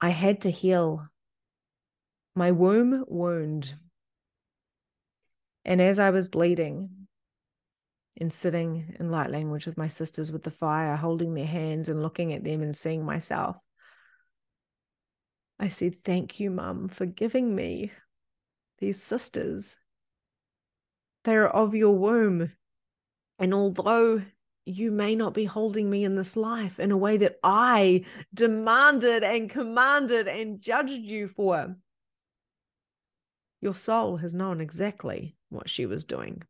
I 0.00 0.10
had 0.10 0.42
to 0.42 0.50
heal 0.50 1.06
my 2.34 2.50
womb 2.52 3.04
wound. 3.08 3.74
And 5.64 5.80
as 5.80 5.98
I 5.98 6.10
was 6.10 6.28
bleeding 6.28 7.06
and 8.16 8.32
sitting 8.32 8.96
in 8.98 9.10
light 9.10 9.30
language 9.30 9.66
with 9.66 9.76
my 9.76 9.88
sisters 9.88 10.32
with 10.32 10.42
the 10.42 10.50
fire, 10.50 10.96
holding 10.96 11.34
their 11.34 11.46
hands 11.46 11.88
and 11.88 12.02
looking 12.02 12.32
at 12.32 12.44
them 12.44 12.62
and 12.62 12.74
seeing 12.74 13.04
myself, 13.04 13.56
I 15.58 15.68
said, 15.68 16.02
Thank 16.04 16.40
you, 16.40 16.50
Mum, 16.50 16.88
for 16.88 17.04
giving 17.04 17.54
me 17.54 17.92
these 18.78 19.02
sisters. 19.02 19.76
They're 21.24 21.48
of 21.48 21.74
your 21.74 21.96
womb. 21.96 22.52
And 23.38 23.52
although 23.52 24.22
you 24.64 24.90
may 24.90 25.14
not 25.14 25.34
be 25.34 25.44
holding 25.44 25.90
me 25.90 26.04
in 26.04 26.16
this 26.16 26.36
life 26.36 26.80
in 26.80 26.92
a 26.92 26.96
way 26.96 27.18
that 27.18 27.36
I 27.42 28.04
demanded 28.32 29.22
and 29.22 29.50
commanded 29.50 30.28
and 30.28 30.60
judged 30.60 30.90
you 30.90 31.28
for, 31.28 31.76
your 33.60 33.74
soul 33.74 34.16
has 34.16 34.34
known 34.34 34.60
exactly 34.60 35.36
what 35.48 35.68
she 35.68 35.86
was 35.86 36.04
doing. 36.04 36.42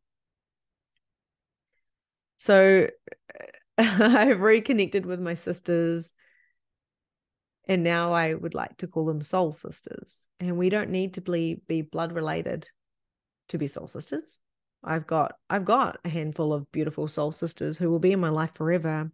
So 2.36 2.88
I've 3.78 4.40
reconnected 4.40 5.06
with 5.06 5.20
my 5.20 5.34
sisters. 5.34 6.14
And 7.68 7.84
now 7.84 8.12
I 8.12 8.34
would 8.34 8.54
like 8.54 8.78
to 8.78 8.88
call 8.88 9.06
them 9.06 9.22
soul 9.22 9.52
sisters. 9.52 10.26
And 10.40 10.56
we 10.56 10.70
don't 10.70 10.90
need 10.90 11.14
to 11.14 11.20
be, 11.20 11.60
be 11.68 11.82
blood 11.82 12.12
related 12.12 12.66
to 13.48 13.58
be 13.58 13.68
soul 13.68 13.86
sisters. 13.86 14.40
I've 14.82 15.06
got 15.06 15.34
I've 15.50 15.64
got 15.64 15.98
a 16.04 16.08
handful 16.08 16.52
of 16.52 16.70
beautiful 16.72 17.06
soul 17.06 17.32
sisters 17.32 17.76
who 17.76 17.90
will 17.90 17.98
be 17.98 18.12
in 18.12 18.20
my 18.20 18.30
life 18.30 18.52
forever. 18.54 19.10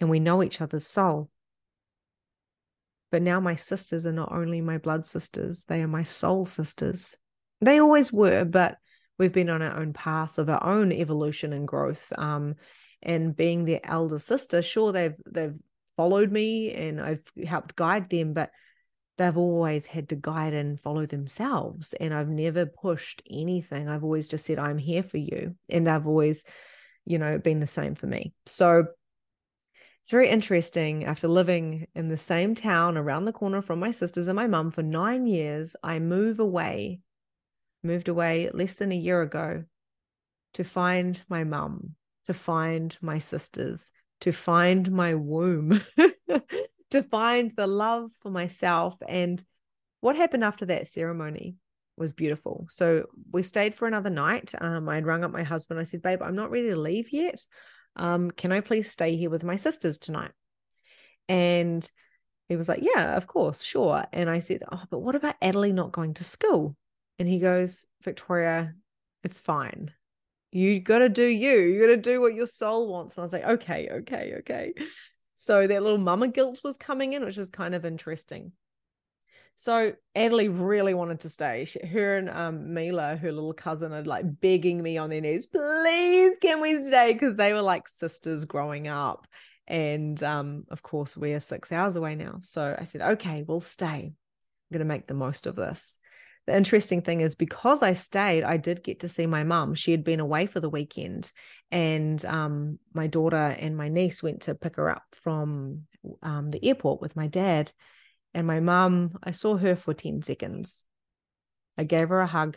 and 0.00 0.10
we 0.10 0.20
know 0.20 0.42
each 0.42 0.60
other's 0.60 0.86
soul. 0.86 1.30
But 3.10 3.22
now 3.22 3.40
my 3.40 3.54
sisters 3.54 4.06
are 4.06 4.12
not 4.12 4.32
only 4.32 4.60
my 4.60 4.78
blood 4.78 5.06
sisters, 5.06 5.64
they 5.64 5.82
are 5.82 5.88
my 5.88 6.02
soul 6.04 6.46
sisters. 6.46 7.16
They 7.60 7.80
always 7.80 8.12
were, 8.12 8.44
but 8.44 8.76
we've 9.18 9.32
been 9.32 9.50
on 9.50 9.62
our 9.62 9.80
own 9.80 9.92
paths 9.92 10.38
of 10.38 10.48
our 10.48 10.62
own 10.62 10.92
evolution 10.92 11.52
and 11.52 11.66
growth. 11.66 12.12
Um, 12.16 12.54
and 13.02 13.34
being 13.34 13.64
their 13.64 13.80
elder 13.84 14.18
sister, 14.18 14.60
sure 14.62 14.92
they've 14.92 15.14
they've 15.30 15.58
followed 15.96 16.30
me 16.30 16.72
and 16.72 17.00
I've 17.00 17.22
helped 17.46 17.76
guide 17.76 18.10
them, 18.10 18.32
but 18.32 18.50
they've 19.18 19.36
always 19.36 19.86
had 19.86 20.08
to 20.10 20.16
guide 20.16 20.54
and 20.54 20.80
follow 20.80 21.06
themselves. 21.06 21.92
And 21.94 22.14
I've 22.14 22.28
never 22.28 22.66
pushed 22.66 23.22
anything. 23.28 23.88
I've 23.88 24.04
always 24.04 24.28
just 24.28 24.46
said, 24.46 24.58
I'm 24.58 24.78
here 24.78 25.02
for 25.02 25.18
you. 25.18 25.56
And 25.68 25.86
they've 25.86 26.06
always, 26.06 26.44
you 27.04 27.18
know, 27.18 27.38
been 27.38 27.60
the 27.60 27.66
same 27.66 27.96
for 27.96 28.06
me. 28.06 28.32
So 28.46 28.86
it's 30.08 30.12
very 30.12 30.30
interesting. 30.30 31.04
After 31.04 31.28
living 31.28 31.86
in 31.94 32.08
the 32.08 32.16
same 32.16 32.54
town 32.54 32.96
around 32.96 33.26
the 33.26 33.32
corner 33.32 33.60
from 33.60 33.78
my 33.78 33.90
sisters 33.90 34.26
and 34.26 34.36
my 34.36 34.46
mum 34.46 34.70
for 34.70 34.82
nine 34.82 35.26
years, 35.26 35.76
I 35.82 35.98
move 35.98 36.40
away, 36.40 37.00
moved 37.82 38.08
away 38.08 38.48
less 38.54 38.76
than 38.76 38.90
a 38.90 38.96
year 38.96 39.20
ago 39.20 39.64
to 40.54 40.64
find 40.64 41.22
my 41.28 41.44
mum, 41.44 41.94
to 42.24 42.32
find 42.32 42.96
my 43.02 43.18
sisters, 43.18 43.90
to 44.22 44.32
find 44.32 44.90
my 44.90 45.14
womb, 45.14 45.78
to 46.90 47.02
find 47.02 47.50
the 47.50 47.66
love 47.66 48.10
for 48.22 48.30
myself. 48.30 48.94
And 49.06 49.44
what 50.00 50.16
happened 50.16 50.42
after 50.42 50.64
that 50.64 50.86
ceremony 50.86 51.56
was 51.98 52.14
beautiful. 52.14 52.66
So 52.70 53.04
we 53.30 53.42
stayed 53.42 53.74
for 53.74 53.86
another 53.86 54.08
night. 54.08 54.54
Um, 54.58 54.88
I'd 54.88 55.04
rung 55.04 55.22
up 55.22 55.32
my 55.32 55.42
husband. 55.42 55.78
I 55.78 55.84
said, 55.84 56.00
Babe, 56.00 56.22
I'm 56.22 56.34
not 56.34 56.50
ready 56.50 56.70
to 56.70 56.76
leave 56.76 57.12
yet. 57.12 57.44
Um, 57.96 58.30
can 58.30 58.52
I 58.52 58.60
please 58.60 58.90
stay 58.90 59.16
here 59.16 59.30
with 59.30 59.44
my 59.44 59.56
sisters 59.56 59.98
tonight? 59.98 60.32
And 61.28 61.90
he 62.48 62.56
was 62.56 62.68
like, 62.68 62.80
Yeah, 62.82 63.16
of 63.16 63.26
course, 63.26 63.62
sure. 63.62 64.04
And 64.12 64.30
I 64.30 64.38
said, 64.38 64.62
Oh, 64.70 64.82
but 64.90 65.00
what 65.00 65.14
about 65.14 65.40
Adelie 65.40 65.74
not 65.74 65.92
going 65.92 66.14
to 66.14 66.24
school? 66.24 66.76
And 67.18 67.28
he 67.28 67.38
goes, 67.38 67.86
Victoria, 68.02 68.74
it's 69.24 69.38
fine. 69.38 69.92
You 70.50 70.80
got 70.80 71.00
to 71.00 71.08
do 71.08 71.26
you. 71.26 71.58
You 71.58 71.80
got 71.80 71.88
to 71.88 71.96
do 71.96 72.20
what 72.20 72.34
your 72.34 72.46
soul 72.46 72.88
wants. 72.88 73.16
And 73.16 73.22
I 73.22 73.24
was 73.24 73.32
like, 73.32 73.44
Okay, 73.44 73.88
okay, 73.90 74.34
okay. 74.38 74.72
So 75.34 75.66
that 75.66 75.82
little 75.82 75.98
mama 75.98 76.28
guilt 76.28 76.60
was 76.64 76.76
coming 76.76 77.12
in, 77.12 77.24
which 77.24 77.38
is 77.38 77.48
kind 77.48 77.74
of 77.74 77.84
interesting. 77.84 78.52
So 79.60 79.92
Adelie 80.14 80.48
really 80.52 80.94
wanted 80.94 81.18
to 81.22 81.28
stay. 81.28 81.64
She, 81.64 81.84
her 81.84 82.16
and 82.16 82.30
um, 82.30 82.72
Mila, 82.72 83.16
her 83.16 83.32
little 83.32 83.52
cousin, 83.52 83.92
are 83.92 84.04
like 84.04 84.24
begging 84.40 84.80
me 84.80 84.98
on 84.98 85.10
their 85.10 85.20
knees, 85.20 85.46
please, 85.46 86.36
can 86.40 86.60
we 86.60 86.80
stay? 86.80 87.12
Because 87.12 87.34
they 87.34 87.52
were 87.52 87.60
like 87.60 87.88
sisters 87.88 88.44
growing 88.44 88.86
up. 88.86 89.26
And 89.66 90.22
um, 90.22 90.62
of 90.70 90.84
course, 90.84 91.16
we 91.16 91.32
are 91.32 91.40
six 91.40 91.72
hours 91.72 91.96
away 91.96 92.14
now. 92.14 92.36
So 92.40 92.76
I 92.78 92.84
said, 92.84 93.00
okay, 93.00 93.42
we'll 93.48 93.60
stay. 93.60 94.12
I'm 94.12 94.14
going 94.72 94.78
to 94.78 94.84
make 94.84 95.08
the 95.08 95.14
most 95.14 95.48
of 95.48 95.56
this. 95.56 95.98
The 96.46 96.56
interesting 96.56 97.02
thing 97.02 97.20
is 97.20 97.34
because 97.34 97.82
I 97.82 97.94
stayed, 97.94 98.44
I 98.44 98.58
did 98.58 98.84
get 98.84 99.00
to 99.00 99.08
see 99.08 99.26
my 99.26 99.42
mum. 99.42 99.74
She 99.74 99.90
had 99.90 100.04
been 100.04 100.20
away 100.20 100.46
for 100.46 100.60
the 100.60 100.70
weekend, 100.70 101.32
and 101.72 102.24
um, 102.24 102.78
my 102.94 103.08
daughter 103.08 103.56
and 103.58 103.76
my 103.76 103.88
niece 103.88 104.22
went 104.22 104.42
to 104.42 104.54
pick 104.54 104.76
her 104.76 104.88
up 104.88 105.02
from 105.10 105.82
um, 106.22 106.52
the 106.52 106.64
airport 106.64 107.00
with 107.00 107.16
my 107.16 107.26
dad. 107.26 107.72
And 108.34 108.46
my 108.46 108.60
mum, 108.60 109.18
I 109.22 109.30
saw 109.30 109.56
her 109.56 109.74
for 109.74 109.94
10 109.94 110.22
seconds. 110.22 110.84
I 111.76 111.84
gave 111.84 112.08
her 112.08 112.20
a 112.20 112.26
hug. 112.26 112.56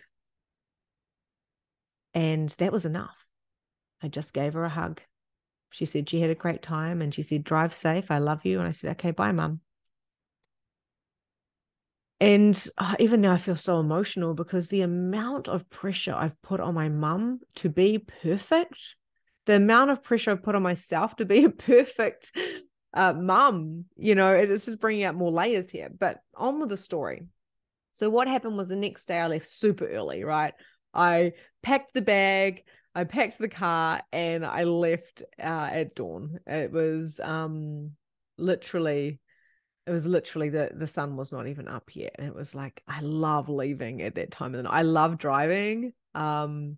And 2.13 2.49
that 2.49 2.73
was 2.73 2.85
enough. 2.85 3.25
I 4.01 4.07
just 4.07 4.33
gave 4.33 4.53
her 4.53 4.65
a 4.65 4.69
hug. 4.69 5.01
She 5.69 5.85
said 5.85 6.09
she 6.09 6.19
had 6.19 6.29
a 6.29 6.35
great 6.35 6.61
time 6.61 7.01
and 7.01 7.13
she 7.13 7.21
said, 7.21 7.43
Drive 7.43 7.73
safe. 7.73 8.11
I 8.11 8.17
love 8.17 8.45
you. 8.45 8.59
And 8.59 8.67
I 8.67 8.71
said, 8.71 8.91
Okay, 8.91 9.11
bye, 9.11 9.31
mum. 9.31 9.61
And 12.19 12.67
oh, 12.77 12.95
even 12.99 13.21
now, 13.21 13.33
I 13.33 13.37
feel 13.37 13.55
so 13.55 13.79
emotional 13.79 14.35
because 14.35 14.67
the 14.67 14.81
amount 14.81 15.47
of 15.47 15.67
pressure 15.71 16.13
I've 16.13 16.39
put 16.43 16.59
on 16.59 16.75
my 16.75 16.87
mum 16.87 17.39
to 17.55 17.69
be 17.69 17.97
perfect, 17.97 18.95
the 19.47 19.55
amount 19.55 19.89
of 19.89 20.03
pressure 20.03 20.29
I've 20.29 20.43
put 20.43 20.53
on 20.53 20.61
myself 20.61 21.15
to 21.15 21.25
be 21.25 21.45
a 21.45 21.49
perfect 21.49 22.31
uh, 22.93 23.13
mum, 23.13 23.85
you 23.97 24.15
know, 24.15 24.33
it's 24.33 24.65
just 24.65 24.81
bringing 24.81 25.03
out 25.03 25.15
more 25.15 25.31
layers 25.31 25.69
here. 25.69 25.89
But 25.97 26.21
on 26.35 26.59
with 26.59 26.69
the 26.69 26.77
story. 26.77 27.27
So, 27.93 28.09
what 28.09 28.27
happened 28.27 28.57
was 28.57 28.69
the 28.69 28.75
next 28.75 29.05
day 29.05 29.19
I 29.19 29.27
left 29.27 29.47
super 29.47 29.87
early, 29.87 30.23
right? 30.23 30.53
I 30.93 31.33
packed 31.61 31.93
the 31.93 32.01
bag, 32.01 32.63
I 32.95 33.03
packed 33.03 33.37
the 33.37 33.49
car, 33.49 34.01
and 34.11 34.45
I 34.45 34.63
left 34.63 35.23
uh, 35.39 35.69
at 35.71 35.95
dawn. 35.95 36.39
It 36.47 36.71
was 36.71 37.19
um 37.23 37.91
literally 38.37 39.19
it 39.87 39.91
was 39.91 40.05
literally 40.05 40.49
the 40.49 40.71
the 40.73 40.87
sun 40.87 41.15
was 41.15 41.31
not 41.31 41.47
even 41.47 41.67
up 41.67 41.95
yet 41.95 42.15
and 42.17 42.27
it 42.27 42.35
was 42.35 42.53
like 42.53 42.81
i 42.87 42.99
love 43.01 43.49
leaving 43.49 44.01
at 44.01 44.15
that 44.15 44.31
time 44.31 44.53
of 44.53 44.57
the 44.57 44.63
night 44.63 44.73
i 44.73 44.81
love 44.81 45.17
driving 45.17 45.93
um 46.15 46.77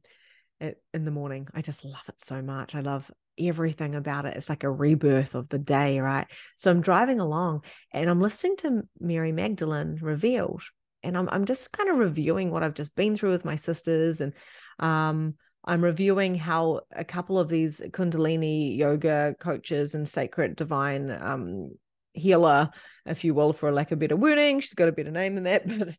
at, 0.62 0.78
in 0.93 1.06
the 1.06 1.12
morning 1.12 1.47
i 1.54 1.62
just 1.62 1.84
love 1.84 2.08
it 2.08 2.19
so 2.19 2.41
much 2.41 2.76
i 2.76 2.80
love 2.80 3.10
everything 3.38 3.96
about 3.96 4.26
it. 4.26 4.36
It's 4.36 4.50
like 4.50 4.63
a 4.63 4.72
rebirth 4.72 5.36
of 5.36 5.50
the 5.50 5.60
day, 5.60 6.00
right? 6.00 6.28
So 6.56 6.72
I'm 6.72 6.82
driving 6.82 7.19
along 7.19 7.63
and 7.91 8.10
I'm 8.10 8.22
listening 8.22 8.58
to 8.58 8.84
Mary 9.00 9.32
Magdalene 9.32 9.98
revealed. 10.02 10.63
And 11.06 11.17
I'm 11.17 11.28
I'm 11.30 11.46
just 11.46 11.74
kind 11.74 11.89
of 11.89 11.98
reviewing 11.98 12.50
what 12.50 12.63
I've 12.63 12.76
just 12.76 12.96
been 12.96 13.15
through 13.15 13.32
with 13.32 13.43
my 13.43 13.58
sisters. 13.58 14.22
And 14.22 14.34
um, 14.80 15.36
I'm 15.65 15.84
reviewing 15.84 16.36
how 16.36 16.82
a 16.96 17.04
couple 17.04 17.39
of 17.39 17.50
these 17.50 17.82
Kundalini 17.91 18.78
yoga 18.78 19.36
coaches 19.39 19.96
and 19.96 20.08
sacred 20.08 20.56
divine 20.56 21.12
um, 21.12 21.72
healer, 22.13 22.69
if 23.06 23.24
you 23.24 23.34
will, 23.34 23.54
for 23.54 23.69
a 23.69 23.72
lack 23.72 23.91
of 23.91 24.00
better 24.00 24.15
wording, 24.15 24.60
she's 24.60 24.74
got 24.74 24.88
a 24.88 24.93
better 24.93 25.12
name 25.12 25.36
than 25.36 25.43
that, 25.46 25.67
but 25.80 25.96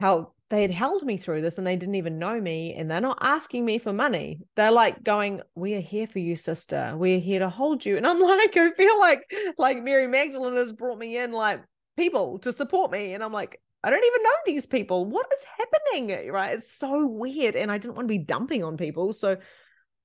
how 0.00 0.32
they 0.54 0.62
had 0.62 0.70
held 0.70 1.02
me 1.02 1.16
through 1.16 1.40
this 1.40 1.58
and 1.58 1.66
they 1.66 1.74
didn't 1.74 1.96
even 1.96 2.20
know 2.20 2.40
me 2.40 2.74
and 2.74 2.88
they're 2.88 3.00
not 3.00 3.18
asking 3.20 3.64
me 3.64 3.78
for 3.78 3.92
money. 3.92 4.38
They're 4.54 4.70
like 4.70 5.02
going, 5.02 5.40
"We 5.56 5.74
are 5.74 5.80
here 5.80 6.06
for 6.06 6.20
you, 6.20 6.36
sister. 6.36 6.94
We're 6.96 7.18
here 7.18 7.40
to 7.40 7.48
hold 7.48 7.84
you." 7.84 7.96
And 7.96 8.06
I'm 8.06 8.20
like, 8.20 8.56
I 8.56 8.70
feel 8.70 8.98
like 9.00 9.28
like 9.58 9.82
Mary 9.82 10.06
Magdalene 10.06 10.54
has 10.54 10.72
brought 10.72 10.98
me 10.98 11.18
in 11.18 11.32
like 11.32 11.60
people 11.96 12.38
to 12.40 12.52
support 12.52 12.92
me 12.92 13.14
and 13.14 13.24
I'm 13.24 13.32
like, 13.32 13.60
I 13.82 13.90
don't 13.90 14.04
even 14.04 14.22
know 14.22 14.30
these 14.46 14.66
people. 14.66 15.06
What 15.06 15.26
is 15.32 15.44
happening? 15.58 16.30
Right? 16.30 16.54
It's 16.54 16.72
so 16.72 17.04
weird 17.04 17.56
and 17.56 17.72
I 17.72 17.78
didn't 17.78 17.96
want 17.96 18.06
to 18.06 18.14
be 18.14 18.18
dumping 18.18 18.62
on 18.62 18.76
people. 18.76 19.12
So 19.12 19.38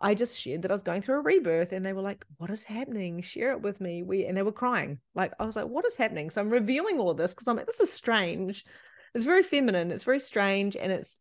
I 0.01 0.15
just 0.15 0.39
shared 0.39 0.63
that 0.63 0.71
I 0.71 0.73
was 0.73 0.83
going 0.83 1.01
through 1.03 1.19
a 1.19 1.21
rebirth 1.21 1.73
and 1.73 1.85
they 1.85 1.93
were 1.93 2.01
like, 2.01 2.25
What 2.37 2.49
is 2.49 2.63
happening? 2.63 3.21
Share 3.21 3.51
it 3.51 3.61
with 3.61 3.79
me. 3.79 4.01
We 4.01 4.25
and 4.25 4.35
they 4.35 4.41
were 4.41 4.51
crying. 4.51 4.97
Like 5.13 5.33
I 5.39 5.45
was 5.45 5.55
like, 5.55 5.67
What 5.67 5.85
is 5.85 5.95
happening? 5.95 6.31
So 6.31 6.41
I'm 6.41 6.49
reviewing 6.49 6.99
all 6.99 7.13
this 7.13 7.35
because 7.35 7.47
I'm 7.47 7.57
like, 7.57 7.67
this 7.67 7.81
is 7.81 7.93
strange 7.93 8.65
it's 9.13 9.25
very 9.25 9.43
feminine 9.43 9.91
it's 9.91 10.03
very 10.03 10.19
strange 10.19 10.75
and 10.75 10.91
it's 10.91 11.19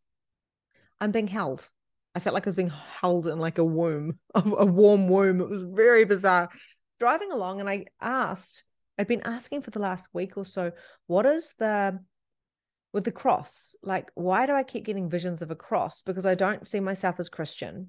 i'm 1.01 1.11
being 1.13 1.29
held. 1.29 1.69
I 2.15 2.21
felt 2.21 2.35
like 2.35 2.47
i 2.47 2.49
was 2.49 2.57
being 2.57 2.73
held 3.01 3.27
in 3.27 3.39
like 3.39 3.59
a 3.59 3.65
womb 3.65 4.19
a 4.35 4.67
warm 4.67 5.09
womb. 5.09 5.41
It 5.41 5.49
was 5.49 5.63
very 5.63 6.05
bizarre. 6.05 6.49
Driving 6.99 7.31
along 7.31 7.61
and 7.61 7.71
i 7.71 7.87
asked 8.01 8.65
i'd 8.99 9.07
been 9.07 9.23
asking 9.23 9.63
for 9.63 9.71
the 9.71 9.79
last 9.79 10.09
week 10.13 10.37
or 10.37 10.45
so 10.45 10.73
what 11.07 11.27
is 11.27 11.55
the 11.59 12.01
with 12.93 13.05
the 13.05 13.13
cross 13.13 13.77
like 13.83 14.11
why 14.15 14.47
do 14.47 14.53
i 14.53 14.65
keep 14.65 14.85
getting 14.85 15.09
visions 15.09 15.43
of 15.43 15.51
a 15.51 15.57
cross? 15.57 16.03
Because 16.03 16.27
i 16.27 16.35
don't 16.35 16.67
see 16.67 16.81
myself 16.81 17.21
as 17.21 17.29
christian. 17.29 17.89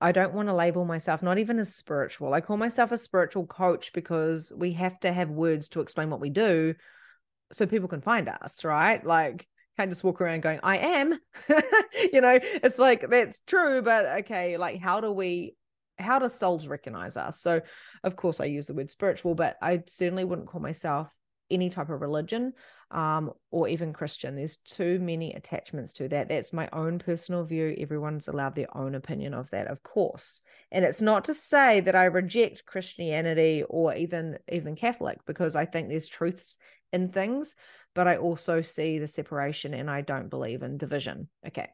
I 0.00 0.12
don't 0.12 0.34
want 0.34 0.48
to 0.48 0.54
label 0.54 0.84
myself 0.84 1.22
not 1.22 1.38
even 1.38 1.58
as 1.58 1.74
spiritual. 1.74 2.34
I 2.34 2.42
call 2.42 2.58
myself 2.58 2.92
a 2.92 2.98
spiritual 2.98 3.46
coach 3.46 3.92
because 3.92 4.52
we 4.54 4.72
have 4.72 5.00
to 5.00 5.12
have 5.12 5.30
words 5.30 5.68
to 5.70 5.80
explain 5.80 6.10
what 6.10 6.20
we 6.20 6.30
do 6.30 6.74
so 7.54 7.66
people 7.66 7.88
can 7.88 8.00
find 8.00 8.28
us, 8.28 8.64
right? 8.64 9.04
Like 9.04 9.46
can't 9.76 9.90
just 9.90 10.04
walk 10.04 10.20
around 10.20 10.42
going, 10.42 10.60
I 10.62 10.78
am. 10.78 11.18
you 12.12 12.20
know, 12.20 12.38
it's 12.42 12.78
like 12.78 13.08
that's 13.08 13.40
true, 13.40 13.82
but 13.82 14.06
okay, 14.20 14.56
like 14.56 14.80
how 14.80 15.00
do 15.00 15.10
we 15.10 15.56
how 15.98 16.18
do 16.18 16.28
souls 16.28 16.66
recognize 16.66 17.16
us? 17.16 17.40
So 17.40 17.60
of 18.02 18.16
course 18.16 18.40
I 18.40 18.46
use 18.46 18.66
the 18.66 18.74
word 18.74 18.90
spiritual, 18.90 19.34
but 19.34 19.56
I 19.62 19.82
certainly 19.86 20.24
wouldn't 20.24 20.48
call 20.48 20.60
myself 20.60 21.14
any 21.50 21.70
type 21.70 21.90
of 21.90 22.00
religion 22.00 22.52
um, 22.90 23.32
or 23.50 23.68
even 23.68 23.92
Christian. 23.92 24.36
There's 24.36 24.56
too 24.56 24.98
many 24.98 25.32
attachments 25.32 25.92
to 25.94 26.08
that. 26.08 26.28
That's 26.28 26.52
my 26.52 26.68
own 26.72 26.98
personal 26.98 27.44
view. 27.44 27.74
Everyone's 27.78 28.28
allowed 28.28 28.54
their 28.54 28.74
own 28.76 28.94
opinion 28.94 29.34
of 29.34 29.50
that, 29.50 29.66
of 29.66 29.82
course. 29.82 30.40
And 30.70 30.84
it's 30.84 31.02
not 31.02 31.24
to 31.24 31.34
say 31.34 31.80
that 31.80 31.96
I 31.96 32.04
reject 32.04 32.66
Christianity 32.66 33.64
or 33.68 33.94
even 33.94 34.38
even 34.50 34.76
Catholic, 34.76 35.18
because 35.26 35.56
I 35.56 35.64
think 35.64 35.88
there's 35.88 36.08
truths 36.08 36.56
in 36.94 37.08
things, 37.10 37.56
but 37.94 38.08
I 38.08 38.16
also 38.16 38.60
see 38.60 38.98
the 38.98 39.06
separation 39.06 39.74
and 39.74 39.90
I 39.90 40.00
don't 40.00 40.30
believe 40.30 40.62
in 40.62 40.78
division. 40.78 41.28
Okay. 41.46 41.68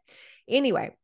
Anyway, 0.49 0.97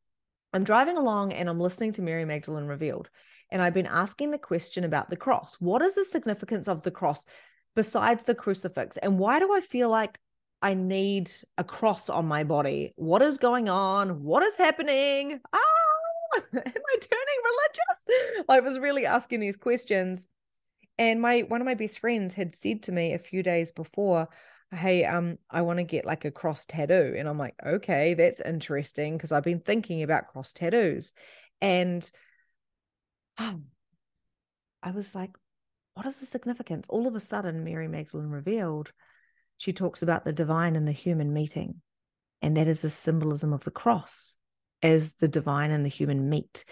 I'm 0.52 0.64
driving 0.64 0.96
along 0.96 1.32
and 1.32 1.48
I'm 1.48 1.60
listening 1.60 1.92
to 1.92 2.02
Mary 2.02 2.24
Magdalene 2.24 2.66
Revealed. 2.66 3.10
And 3.50 3.62
I've 3.62 3.74
been 3.74 3.86
asking 3.86 4.30
the 4.30 4.38
question 4.38 4.82
about 4.84 5.10
the 5.10 5.16
cross. 5.16 5.56
What 5.60 5.82
is 5.82 5.94
the 5.94 6.04
significance 6.04 6.66
of 6.66 6.82
the 6.82 6.90
cross 6.90 7.24
besides 7.76 8.24
the 8.24 8.34
crucifix? 8.34 8.96
And 8.96 9.18
why 9.18 9.38
do 9.38 9.54
I 9.54 9.60
feel 9.60 9.88
like 9.88 10.18
I 10.62 10.74
need 10.74 11.30
a 11.56 11.62
cross 11.62 12.08
on 12.08 12.26
my 12.26 12.42
body? 12.42 12.92
What 12.96 13.22
is 13.22 13.38
going 13.38 13.68
on? 13.68 14.22
What 14.24 14.42
is 14.42 14.56
happening? 14.56 15.40
Ah, 15.52 15.60
am 16.40 16.42
I 16.54 16.98
turning 17.00 17.40
religious? 17.44 18.44
I 18.48 18.60
was 18.60 18.78
really 18.78 19.06
asking 19.06 19.40
these 19.40 19.56
questions. 19.56 20.26
And 20.98 21.20
my 21.20 21.40
one 21.40 21.60
of 21.60 21.66
my 21.66 21.74
best 21.74 21.98
friends 21.98 22.34
had 22.34 22.54
said 22.54 22.82
to 22.84 22.92
me 22.92 23.12
a 23.12 23.18
few 23.18 23.42
days 23.42 23.72
before, 23.72 24.28
hey, 24.70 25.04
um, 25.04 25.38
I 25.50 25.62
want 25.62 25.78
to 25.78 25.84
get 25.84 26.06
like 26.06 26.24
a 26.24 26.30
cross 26.30 26.66
tattoo. 26.66 27.14
And 27.16 27.28
I'm 27.28 27.38
like, 27.38 27.54
okay, 27.64 28.14
that's 28.14 28.40
interesting 28.40 29.16
because 29.16 29.32
I've 29.32 29.44
been 29.44 29.60
thinking 29.60 30.02
about 30.02 30.28
cross 30.28 30.52
tattoos. 30.52 31.12
And 31.60 32.08
oh, 33.38 33.60
I 34.82 34.90
was 34.90 35.14
like, 35.14 35.30
what 35.94 36.06
is 36.06 36.20
the 36.20 36.26
significance? 36.26 36.86
All 36.88 37.06
of 37.06 37.14
a 37.14 37.20
sudden, 37.20 37.64
Mary 37.64 37.88
Magdalene 37.88 38.28
revealed 38.28 38.92
she 39.58 39.72
talks 39.72 40.02
about 40.02 40.24
the 40.24 40.32
divine 40.32 40.76
and 40.76 40.86
the 40.86 40.92
human 40.92 41.32
meeting. 41.32 41.80
And 42.42 42.56
that 42.56 42.68
is 42.68 42.82
the 42.82 42.90
symbolism 42.90 43.52
of 43.52 43.64
the 43.64 43.70
cross 43.70 44.36
as 44.82 45.14
the 45.14 45.28
divine 45.28 45.70
and 45.70 45.84
the 45.84 45.90
human 45.90 46.28
meet, 46.28 46.64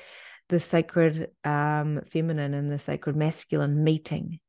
the 0.49 0.61
sacred 0.61 1.31
um, 1.45 2.03
feminine 2.11 2.55
and 2.55 2.71
the 2.71 2.79
sacred 2.79 3.17
masculine 3.17 3.83
meeting 3.83 4.41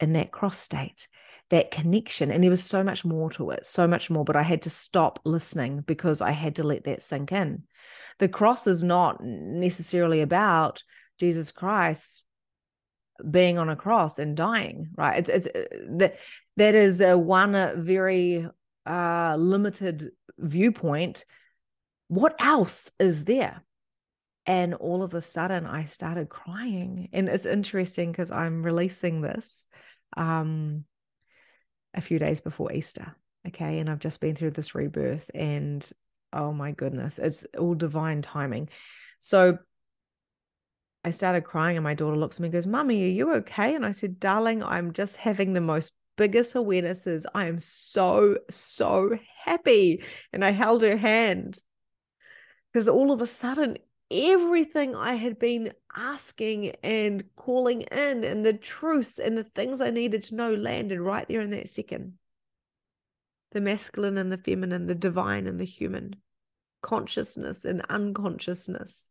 in 0.00 0.12
that 0.14 0.32
cross 0.32 0.58
state, 0.58 1.08
that 1.50 1.70
connection. 1.70 2.30
And 2.30 2.42
there 2.42 2.50
was 2.50 2.64
so 2.64 2.82
much 2.82 3.04
more 3.04 3.30
to 3.32 3.50
it, 3.50 3.66
so 3.66 3.86
much 3.86 4.10
more. 4.10 4.24
But 4.24 4.36
I 4.36 4.42
had 4.42 4.62
to 4.62 4.70
stop 4.70 5.20
listening 5.24 5.82
because 5.86 6.20
I 6.20 6.30
had 6.30 6.56
to 6.56 6.62
let 6.62 6.84
that 6.84 7.02
sink 7.02 7.32
in. 7.32 7.64
The 8.18 8.28
cross 8.28 8.66
is 8.66 8.84
not 8.84 9.22
necessarily 9.22 10.20
about 10.20 10.82
Jesus 11.18 11.52
Christ 11.52 12.24
being 13.30 13.58
on 13.58 13.68
a 13.68 13.76
cross 13.76 14.18
and 14.18 14.36
dying, 14.36 14.90
right? 14.96 15.18
It's 15.18 15.28
it's 15.28 15.46
uh, 15.46 15.76
that 15.98 16.16
that 16.56 16.74
is 16.74 17.00
a 17.00 17.16
one 17.16 17.84
very 17.84 18.46
uh, 18.86 19.36
limited 19.38 20.10
viewpoint. 20.38 21.24
What 22.08 22.34
else 22.40 22.90
is 22.98 23.24
there? 23.24 23.62
And 24.44 24.74
all 24.74 25.02
of 25.02 25.14
a 25.14 25.20
sudden, 25.20 25.66
I 25.66 25.84
started 25.84 26.28
crying, 26.28 27.08
and 27.12 27.28
it's 27.28 27.46
interesting 27.46 28.10
because 28.10 28.32
I'm 28.32 28.62
releasing 28.62 29.20
this 29.20 29.68
um, 30.16 30.84
a 31.94 32.00
few 32.00 32.18
days 32.18 32.40
before 32.40 32.72
Easter. 32.72 33.14
Okay. 33.46 33.78
And 33.78 33.88
I've 33.88 33.98
just 33.98 34.20
been 34.20 34.34
through 34.34 34.50
this 34.52 34.74
rebirth, 34.74 35.30
and 35.34 35.88
oh 36.32 36.52
my 36.52 36.72
goodness, 36.72 37.18
it's 37.18 37.44
all 37.56 37.74
divine 37.74 38.22
timing. 38.22 38.68
So 39.20 39.58
I 41.04 41.10
started 41.10 41.44
crying, 41.44 41.76
and 41.76 41.84
my 41.84 41.94
daughter 41.94 42.16
looks 42.16 42.36
at 42.36 42.40
me 42.40 42.46
and 42.46 42.52
goes, 42.52 42.66
Mummy, 42.66 43.04
are 43.04 43.12
you 43.12 43.34
okay? 43.34 43.74
And 43.74 43.86
I 43.86 43.92
said, 43.92 44.18
Darling, 44.18 44.62
I'm 44.62 44.92
just 44.92 45.16
having 45.16 45.52
the 45.52 45.60
most 45.60 45.92
biggest 46.16 46.54
awarenesses. 46.54 47.24
I 47.34 47.46
am 47.46 47.60
so, 47.60 48.38
so 48.50 49.16
happy. 49.44 50.02
And 50.32 50.44
I 50.44 50.50
held 50.50 50.82
her 50.82 50.96
hand 50.96 51.60
because 52.72 52.88
all 52.88 53.12
of 53.12 53.20
a 53.20 53.26
sudden 53.26 53.78
everything 54.12 54.94
I 54.94 55.14
had 55.14 55.38
been 55.38 55.72
asking 55.96 56.74
and 56.82 57.24
calling 57.36 57.82
in, 57.82 58.24
and 58.24 58.44
the 58.44 58.52
truths 58.52 59.18
and 59.18 59.36
the 59.36 59.44
things 59.44 59.80
I 59.80 59.90
needed 59.90 60.22
to 60.24 60.34
know 60.34 60.54
landed 60.54 61.00
right 61.00 61.26
there 61.26 61.40
in 61.40 61.50
that 61.50 61.68
second. 61.68 62.14
The 63.52 63.60
masculine 63.60 64.18
and 64.18 64.30
the 64.30 64.38
feminine, 64.38 64.86
the 64.86 64.94
divine 64.94 65.46
and 65.46 65.58
the 65.58 65.64
human, 65.64 66.16
consciousness 66.82 67.64
and 67.64 67.84
unconsciousness. 67.88 69.10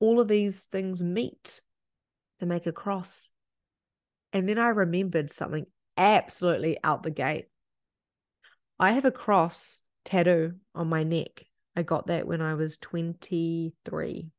All 0.00 0.20
of 0.20 0.28
these 0.28 0.64
things 0.64 1.02
meet 1.02 1.60
to 2.40 2.46
make 2.46 2.66
a 2.66 2.72
cross. 2.72 3.30
And 4.32 4.48
then 4.48 4.58
I 4.58 4.68
remembered 4.68 5.30
something 5.30 5.66
absolutely 5.96 6.78
out 6.82 7.02
the 7.02 7.10
gate. 7.10 7.46
I 8.78 8.92
have 8.92 9.04
a 9.04 9.10
cross 9.10 9.80
tattoo 10.04 10.54
on 10.74 10.88
my 10.88 11.04
neck 11.04 11.46
I 11.76 11.82
got 11.82 12.06
that 12.06 12.26
when 12.26 12.40
I 12.40 12.54
was 12.54 12.78
23. 12.78 14.30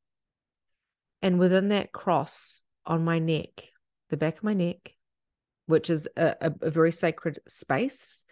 And 1.21 1.39
within 1.39 1.69
that 1.69 1.91
cross 1.91 2.61
on 2.85 3.03
my 3.03 3.19
neck, 3.19 3.69
the 4.09 4.17
back 4.17 4.37
of 4.37 4.43
my 4.43 4.53
neck, 4.53 4.93
which 5.65 5.89
is 5.89 6.07
a, 6.15 6.35
a, 6.41 6.53
a 6.61 6.69
very 6.69 6.91
sacred 6.91 7.39
space, 7.47 8.23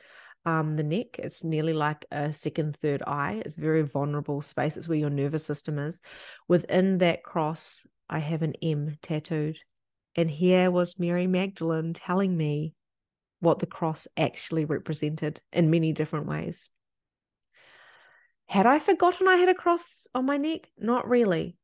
um, 0.45 0.75
the 0.75 0.83
neck, 0.83 1.19
it's 1.19 1.43
nearly 1.43 1.73
like 1.73 2.05
a 2.11 2.33
second, 2.33 2.77
third 2.81 3.01
eye. 3.07 3.41
It's 3.45 3.55
very 3.55 3.81
vulnerable 3.81 4.41
space. 4.41 4.75
It's 4.75 4.87
where 4.87 4.97
your 4.97 5.09
nervous 5.09 5.45
system 5.45 5.79
is. 5.79 6.01
Within 6.47 6.97
that 6.99 7.23
cross, 7.23 7.85
I 8.09 8.19
have 8.19 8.41
an 8.41 8.53
M 8.61 8.97
tattooed. 9.01 9.57
And 10.15 10.29
here 10.29 10.69
was 10.69 10.99
Mary 10.99 11.27
Magdalene 11.27 11.93
telling 11.93 12.35
me 12.35 12.75
what 13.39 13.59
the 13.59 13.65
cross 13.65 14.07
actually 14.15 14.65
represented 14.65 15.41
in 15.51 15.69
many 15.69 15.93
different 15.93 16.27
ways. 16.27 16.69
Had 18.47 18.65
I 18.65 18.79
forgotten 18.79 19.27
I 19.27 19.35
had 19.35 19.49
a 19.49 19.53
cross 19.53 20.05
on 20.13 20.25
my 20.25 20.37
neck? 20.37 20.69
Not 20.77 21.07
really. 21.07 21.57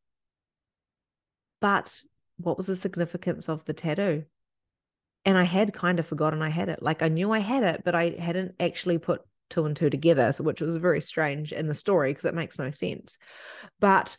But 1.60 2.02
what 2.38 2.58
was 2.58 2.68
the 2.68 2.76
significance 2.76 3.50
of 3.50 3.66
the 3.66 3.74
tattoo? 3.74 4.26
And 5.26 5.38
I 5.38 5.44
had 5.44 5.74
kind 5.74 6.00
of 6.00 6.08
forgotten 6.08 6.42
I 6.42 6.50
had 6.50 6.70
it. 6.70 6.82
Like 6.82 7.02
I 7.02 7.10
knew 7.10 7.32
I 7.32 7.40
had 7.40 7.64
it, 7.64 7.84
but 7.84 7.96
I 7.96 8.12
hadn't 8.12 8.56
actually 8.60 8.98
put 8.98 9.22
two 9.50 9.66
and 9.66 9.76
two 9.76 9.90
together, 9.90 10.32
so 10.32 10.44
which 10.44 10.62
was 10.62 10.76
very 10.78 11.02
strange 11.02 11.52
in 11.52 11.68
the 11.68 11.74
story 11.74 12.12
because 12.12 12.26
it 12.26 12.34
makes 12.34 12.58
no 12.58 12.72
sense. 12.72 13.18
But 13.80 14.16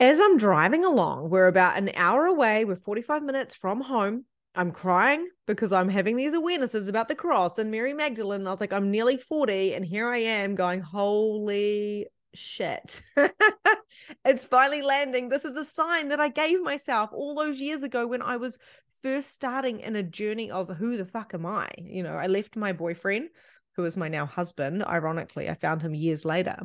as 0.00 0.20
I'm 0.20 0.38
driving 0.38 0.84
along, 0.84 1.30
we're 1.30 1.46
about 1.46 1.76
an 1.76 1.90
hour 1.94 2.24
away, 2.24 2.64
we're 2.64 2.76
45 2.76 3.22
minutes 3.22 3.54
from 3.54 3.80
home. 3.80 4.24
I'm 4.54 4.70
crying 4.70 5.28
because 5.46 5.72
I'm 5.72 5.88
having 5.88 6.16
these 6.16 6.34
awarenesses 6.34 6.88
about 6.88 7.08
the 7.08 7.14
cross 7.14 7.58
and 7.58 7.70
Mary 7.70 7.92
Magdalene. 7.92 8.40
And 8.40 8.48
I 8.48 8.52
was 8.52 8.60
like, 8.60 8.72
I'm 8.72 8.90
nearly 8.90 9.16
40, 9.16 9.74
and 9.74 9.84
here 9.84 10.08
I 10.08 10.18
am 10.18 10.54
going, 10.54 10.80
holy 10.80 12.06
shit. 12.34 13.02
it's 14.24 14.44
finally 14.44 14.82
landing. 14.82 15.28
This 15.28 15.44
is 15.44 15.56
a 15.56 15.64
sign 15.64 16.08
that 16.08 16.20
I 16.20 16.28
gave 16.28 16.62
myself 16.62 17.10
all 17.12 17.34
those 17.34 17.60
years 17.60 17.82
ago 17.82 18.06
when 18.06 18.22
I 18.22 18.36
was 18.36 18.58
first 19.02 19.32
starting 19.32 19.80
in 19.80 19.96
a 19.96 20.02
journey 20.02 20.50
of 20.50 20.68
who 20.68 20.96
the 20.96 21.04
fuck 21.04 21.34
am 21.34 21.46
I? 21.46 21.68
You 21.78 22.02
know, 22.02 22.14
I 22.14 22.28
left 22.28 22.56
my 22.56 22.72
boyfriend, 22.72 23.28
who 23.76 23.84
is 23.84 23.96
my 23.96 24.08
now 24.08 24.26
husband. 24.26 24.84
Ironically, 24.84 25.50
I 25.50 25.54
found 25.54 25.82
him 25.82 25.94
years 25.94 26.24
later. 26.24 26.58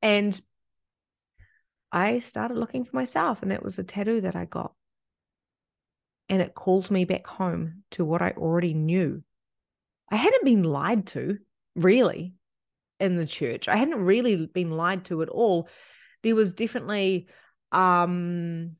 And 0.00 0.38
I 1.92 2.20
started 2.20 2.56
looking 2.56 2.84
for 2.84 2.96
myself, 2.96 3.42
and 3.42 3.50
that 3.50 3.62
was 3.62 3.78
a 3.78 3.84
tattoo 3.84 4.22
that 4.22 4.34
I 4.34 4.46
got 4.46 4.72
and 6.32 6.40
it 6.40 6.54
called 6.54 6.90
me 6.90 7.04
back 7.04 7.26
home 7.26 7.82
to 7.90 8.06
what 8.06 8.22
I 8.22 8.30
already 8.30 8.72
knew. 8.72 9.22
I 10.10 10.16
hadn't 10.16 10.46
been 10.46 10.62
lied 10.62 11.06
to, 11.08 11.36
really, 11.76 12.32
in 12.98 13.16
the 13.16 13.26
church. 13.26 13.68
I 13.68 13.76
hadn't 13.76 14.02
really 14.02 14.46
been 14.46 14.70
lied 14.70 15.04
to 15.06 15.20
at 15.20 15.28
all. 15.28 15.68
There 16.22 16.34
was 16.34 16.54
definitely 16.54 17.28
um 17.70 18.76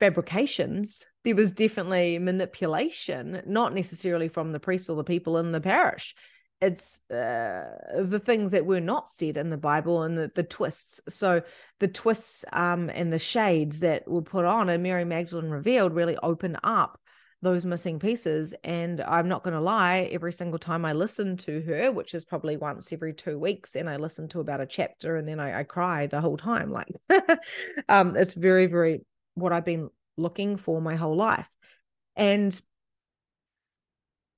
fabrications. 0.00 1.04
There 1.22 1.36
was 1.36 1.52
definitely 1.52 2.18
manipulation, 2.18 3.42
not 3.46 3.74
necessarily 3.74 4.28
from 4.28 4.52
the 4.52 4.60
priests 4.60 4.88
or 4.88 4.96
the 4.96 5.04
people 5.04 5.36
in 5.36 5.52
the 5.52 5.60
parish. 5.60 6.14
It's 6.60 7.00
uh, 7.10 8.02
the 8.02 8.20
things 8.24 8.52
that 8.52 8.64
were 8.64 8.80
not 8.80 9.10
said 9.10 9.36
in 9.36 9.50
the 9.50 9.56
Bible 9.56 10.02
and 10.02 10.16
the, 10.16 10.30
the 10.34 10.42
twists. 10.42 11.00
So 11.08 11.42
the 11.80 11.88
twists 11.88 12.44
um, 12.52 12.88
and 12.88 13.12
the 13.12 13.18
shades 13.18 13.80
that 13.80 14.08
were 14.08 14.22
put 14.22 14.44
on 14.44 14.68
and 14.68 14.82
Mary 14.82 15.04
Magdalene 15.04 15.50
revealed 15.50 15.94
really 15.94 16.16
open 16.22 16.56
up 16.64 16.98
those 17.42 17.66
missing 17.66 17.98
pieces. 17.98 18.54
And 18.64 19.00
I'm 19.02 19.28
not 19.28 19.44
going 19.44 19.54
to 19.54 19.60
lie, 19.60 20.08
every 20.10 20.32
single 20.32 20.58
time 20.58 20.84
I 20.84 20.92
listen 20.92 21.36
to 21.38 21.60
her, 21.62 21.92
which 21.92 22.14
is 22.14 22.24
probably 22.24 22.56
once 22.56 22.92
every 22.92 23.12
two 23.12 23.38
weeks, 23.38 23.76
and 23.76 23.88
I 23.88 23.96
listen 23.96 24.28
to 24.28 24.40
about 24.40 24.60
a 24.60 24.66
chapter 24.66 25.16
and 25.16 25.28
then 25.28 25.40
I, 25.40 25.60
I 25.60 25.62
cry 25.64 26.06
the 26.06 26.20
whole 26.20 26.36
time. 26.36 26.72
Like, 26.72 26.88
um, 27.88 28.16
it's 28.16 28.34
very, 28.34 28.66
very 28.66 29.04
what 29.34 29.52
I've 29.52 29.64
been 29.64 29.90
looking 30.16 30.56
for 30.56 30.80
my 30.80 30.96
whole 30.96 31.16
life. 31.16 31.50
And 32.16 32.58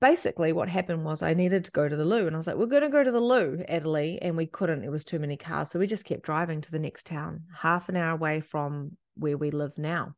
basically 0.01 0.53
what 0.53 0.69
happened 0.69 1.03
was 1.03 1.21
I 1.21 1.33
needed 1.33 1.65
to 1.65 1.71
go 1.71 1.87
to 1.87 1.95
the 1.95 2.05
loo 2.05 2.27
and 2.27 2.35
I 2.35 2.37
was 2.37 2.47
like, 2.47 2.55
we're 2.55 2.67
going 2.67 2.83
to 2.83 2.89
go 2.89 3.03
to 3.03 3.11
the 3.11 3.19
loo, 3.19 3.63
Adelie. 3.69 4.17
And 4.21 4.37
we 4.37 4.45
couldn't, 4.45 4.83
it 4.83 4.91
was 4.91 5.03
too 5.03 5.19
many 5.19 5.37
cars. 5.37 5.69
So 5.69 5.79
we 5.79 5.87
just 5.87 6.05
kept 6.05 6.23
driving 6.23 6.61
to 6.61 6.71
the 6.71 6.79
next 6.79 7.05
town, 7.05 7.43
half 7.55 7.89
an 7.89 7.95
hour 7.95 8.11
away 8.11 8.41
from 8.41 8.97
where 9.15 9.37
we 9.37 9.51
live 9.51 9.77
now. 9.77 10.15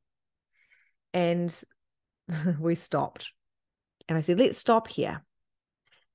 And 1.14 1.54
we 2.60 2.76
stopped. 2.76 3.32
And 4.08 4.18
I 4.18 4.22
said, 4.22 4.40
let's 4.40 4.58
stop 4.58 4.88
here. 4.88 5.24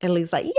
And 0.01 0.13
Lee's 0.13 0.33
like, 0.33 0.45
yay, 0.45 0.53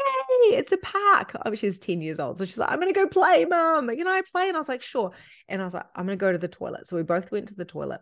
it's 0.58 0.72
a 0.72 0.78
park. 0.78 1.36
Oh, 1.46 1.54
she's 1.54 1.78
10 1.78 2.02
years 2.02 2.20
old. 2.20 2.39
So 2.39 2.46
she's 2.46 2.58
like, 2.58 2.72
I'm 2.72 2.80
going 2.80 2.91
to 2.93 3.00
go 3.00 3.08
play. 3.08 3.41
You 3.41 3.48
know, 3.48 4.12
I 4.12 4.24
play. 4.32 4.48
And 4.48 4.58
I 4.58 4.60
was 4.60 4.70
like, 4.70 4.82
sure. 4.82 5.12
And 5.48 5.62
I 5.62 5.65
was 5.65 5.76
like, 5.76 5.86
I'm 5.96 6.06
going 6.06 6.17
to 6.17 6.22
go 6.22 6.32
to 6.32 6.38
the 6.38 6.48
toilet. 6.48 6.88
So 6.88 6.96
we 6.96 7.04
both 7.04 7.32
went 7.32 7.50
to 7.50 7.56
the 7.56 7.65
toilet 7.65 8.02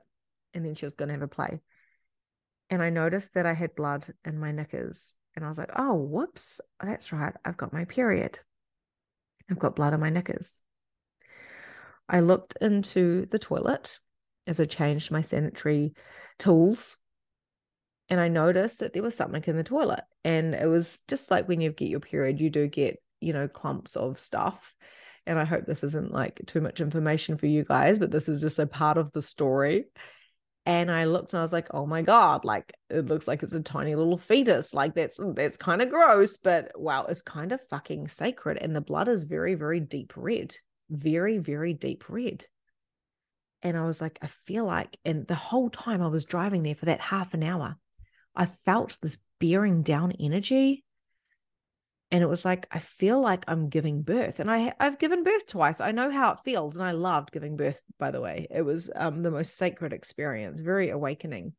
and 0.53 0.65
then 0.65 0.75
she 0.75 0.85
was 0.85 0.95
going 0.95 1.09
to 1.09 1.13
have 1.13 1.21
a 1.21 1.27
play 1.27 1.59
and 2.69 2.81
I 2.81 2.89
noticed 2.89 3.33
that 3.33 3.45
I 3.45 3.53
had 3.53 3.75
blood 3.75 4.07
in 4.23 4.39
my 4.39 4.51
knickers. 4.51 5.15
And 5.35 5.43
I 5.43 5.49
was 5.49 5.57
like, 5.57 5.71
oh, 5.75 5.95
whoops, 5.95 6.61
that's 6.79 7.11
right. 7.11 7.33
I've 7.43 7.57
got 7.57 7.73
my 7.73 7.85
period. 7.85 8.39
I've 9.49 9.59
got 9.59 9.75
blood 9.75 9.93
in 9.93 9.99
my 9.99 10.09
knickers. 10.09 10.61
I 12.07 12.21
looked 12.21 12.57
into 12.61 13.25
the 13.27 13.39
toilet 13.39 13.99
as 14.47 14.59
I 14.59 14.65
changed 14.65 15.11
my 15.11 15.21
sanitary 15.21 15.93
tools 16.39 16.97
and 18.09 18.19
I 18.19 18.27
noticed 18.27 18.79
that 18.79 18.93
there 18.93 19.03
was 19.03 19.15
something 19.15 19.43
in 19.47 19.57
the 19.57 19.63
toilet. 19.63 20.03
And 20.23 20.53
it 20.53 20.67
was 20.67 20.99
just 21.07 21.31
like 21.31 21.47
when 21.47 21.61
you 21.61 21.71
get 21.71 21.89
your 21.89 21.99
period, 21.99 22.39
you 22.39 22.49
do 22.49 22.67
get, 22.67 23.01
you 23.19 23.33
know, 23.33 23.47
clumps 23.47 23.95
of 23.95 24.19
stuff. 24.19 24.75
And 25.25 25.39
I 25.39 25.43
hope 25.43 25.65
this 25.65 25.83
isn't 25.83 26.11
like 26.11 26.41
too 26.45 26.61
much 26.61 26.81
information 26.81 27.37
for 27.37 27.47
you 27.47 27.63
guys, 27.63 27.97
but 27.97 28.11
this 28.11 28.29
is 28.29 28.41
just 28.41 28.59
a 28.59 28.67
part 28.67 28.97
of 28.97 29.11
the 29.11 29.23
story 29.23 29.85
and 30.65 30.91
I 30.91 31.05
looked 31.05 31.33
and 31.33 31.39
I 31.39 31.43
was 31.43 31.53
like, 31.53 31.67
oh 31.71 31.85
my 31.85 32.01
God, 32.01 32.43
like 32.43 32.73
it 32.89 33.05
looks 33.05 33.27
like 33.27 33.43
it's 33.43 33.53
a 33.53 33.61
tiny 33.61 33.93
little 33.93 34.17
fetus. 34.17 34.73
Like 34.73 34.95
that's 34.95 35.19
that's 35.35 35.57
kind 35.57 35.81
of 35.81 35.89
gross, 35.89 36.37
but 36.37 36.71
wow, 36.75 37.05
it's 37.05 37.21
kind 37.21 37.51
of 37.51 37.61
fucking 37.69 38.07
sacred. 38.07 38.57
And 38.57 38.75
the 38.75 38.81
blood 38.81 39.07
is 39.07 39.23
very, 39.23 39.53
very 39.53 39.79
deep 39.79 40.13
red. 40.15 40.55
Very, 40.89 41.37
very 41.37 41.73
deep 41.73 42.05
red. 42.09 42.45
And 43.61 43.77
I 43.77 43.83
was 43.85 44.01
like, 44.01 44.19
I 44.21 44.27
feel 44.27 44.65
like, 44.65 44.97
and 45.05 45.27
the 45.27 45.35
whole 45.35 45.69
time 45.69 46.01
I 46.01 46.07
was 46.07 46.25
driving 46.25 46.63
there 46.63 46.75
for 46.75 46.85
that 46.85 46.99
half 46.99 47.33
an 47.33 47.43
hour, 47.43 47.77
I 48.35 48.47
felt 48.65 48.97
this 49.01 49.17
bearing 49.39 49.83
down 49.83 50.13
energy. 50.19 50.83
And 52.11 52.23
it 52.23 52.27
was 52.27 52.45
like, 52.45 52.67
I 52.71 52.79
feel 52.79 53.19
like 53.19 53.43
I'm 53.47 53.69
giving 53.69 54.03
birth. 54.03 54.39
And 54.39 54.49
I, 54.49 54.73
I've 54.79 54.99
given 54.99 55.23
birth 55.23 55.47
twice. 55.47 55.81
I 55.81 55.91
know 55.91 56.11
how 56.11 56.31
it 56.31 56.39
feels. 56.45 56.75
And 56.75 56.85
I 56.85 56.91
loved 56.91 57.31
giving 57.31 57.57
birth, 57.57 57.81
by 57.97 58.11
the 58.11 58.21
way. 58.21 58.47
It 58.51 58.61
was 58.61 58.89
um, 58.95 59.23
the 59.23 59.31
most 59.31 59.57
sacred 59.57 59.91
experience, 59.91 60.59
very 60.59 60.89
awakening. 60.89 61.53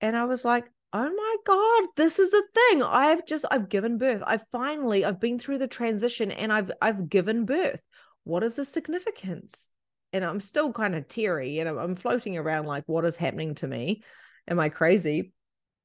And 0.00 0.16
I 0.16 0.24
was 0.24 0.44
like, 0.44 0.66
oh 0.94 1.10
my 1.10 1.36
god 1.46 1.88
this 1.96 2.18
is 2.18 2.34
a 2.34 2.42
thing 2.54 2.82
i've 2.82 3.24
just 3.24 3.46
i've 3.50 3.70
given 3.70 3.96
birth 3.96 4.22
i've 4.26 4.44
finally 4.52 5.06
i've 5.06 5.18
been 5.18 5.38
through 5.38 5.56
the 5.56 5.66
transition 5.66 6.30
and 6.30 6.52
i've 6.52 6.70
i've 6.82 7.08
given 7.08 7.46
birth 7.46 7.80
what 8.24 8.42
is 8.42 8.56
the 8.56 8.64
significance 8.66 9.70
and 10.12 10.22
i'm 10.22 10.38
still 10.38 10.70
kind 10.70 10.94
of 10.94 11.08
teary 11.08 11.60
and 11.60 11.68
i'm 11.70 11.96
floating 11.96 12.36
around 12.36 12.66
like 12.66 12.84
what 12.84 13.06
is 13.06 13.16
happening 13.16 13.54
to 13.54 13.66
me 13.66 14.02
am 14.46 14.60
i 14.60 14.68
crazy 14.68 15.32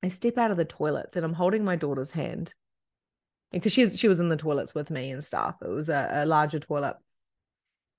I 0.03 0.09
step 0.09 0.37
out 0.37 0.51
of 0.51 0.57
the 0.57 0.65
toilets 0.65 1.15
and 1.15 1.25
I'm 1.25 1.33
holding 1.33 1.63
my 1.63 1.75
daughter's 1.75 2.11
hand 2.11 2.53
because 3.51 3.71
she's 3.71 3.97
she 3.97 4.07
was 4.07 4.19
in 4.19 4.29
the 4.29 4.37
toilets 4.37 4.75
with 4.75 4.89
me 4.89 5.11
and 5.11 5.23
stuff. 5.23 5.55
It 5.61 5.69
was 5.69 5.89
a, 5.89 6.09
a 6.11 6.25
larger 6.25 6.59
toilet. 6.59 6.97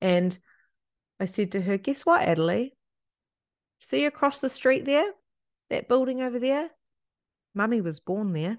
And 0.00 0.38
I 1.18 1.24
said 1.24 1.52
to 1.52 1.60
her, 1.60 1.76
Guess 1.76 2.06
what, 2.06 2.26
Adelie? 2.26 2.72
See 3.78 4.04
across 4.04 4.40
the 4.40 4.48
street 4.48 4.84
there? 4.84 5.10
That 5.70 5.88
building 5.88 6.22
over 6.22 6.38
there? 6.38 6.70
Mummy 7.54 7.80
was 7.80 8.00
born 8.00 8.32
there. 8.32 8.58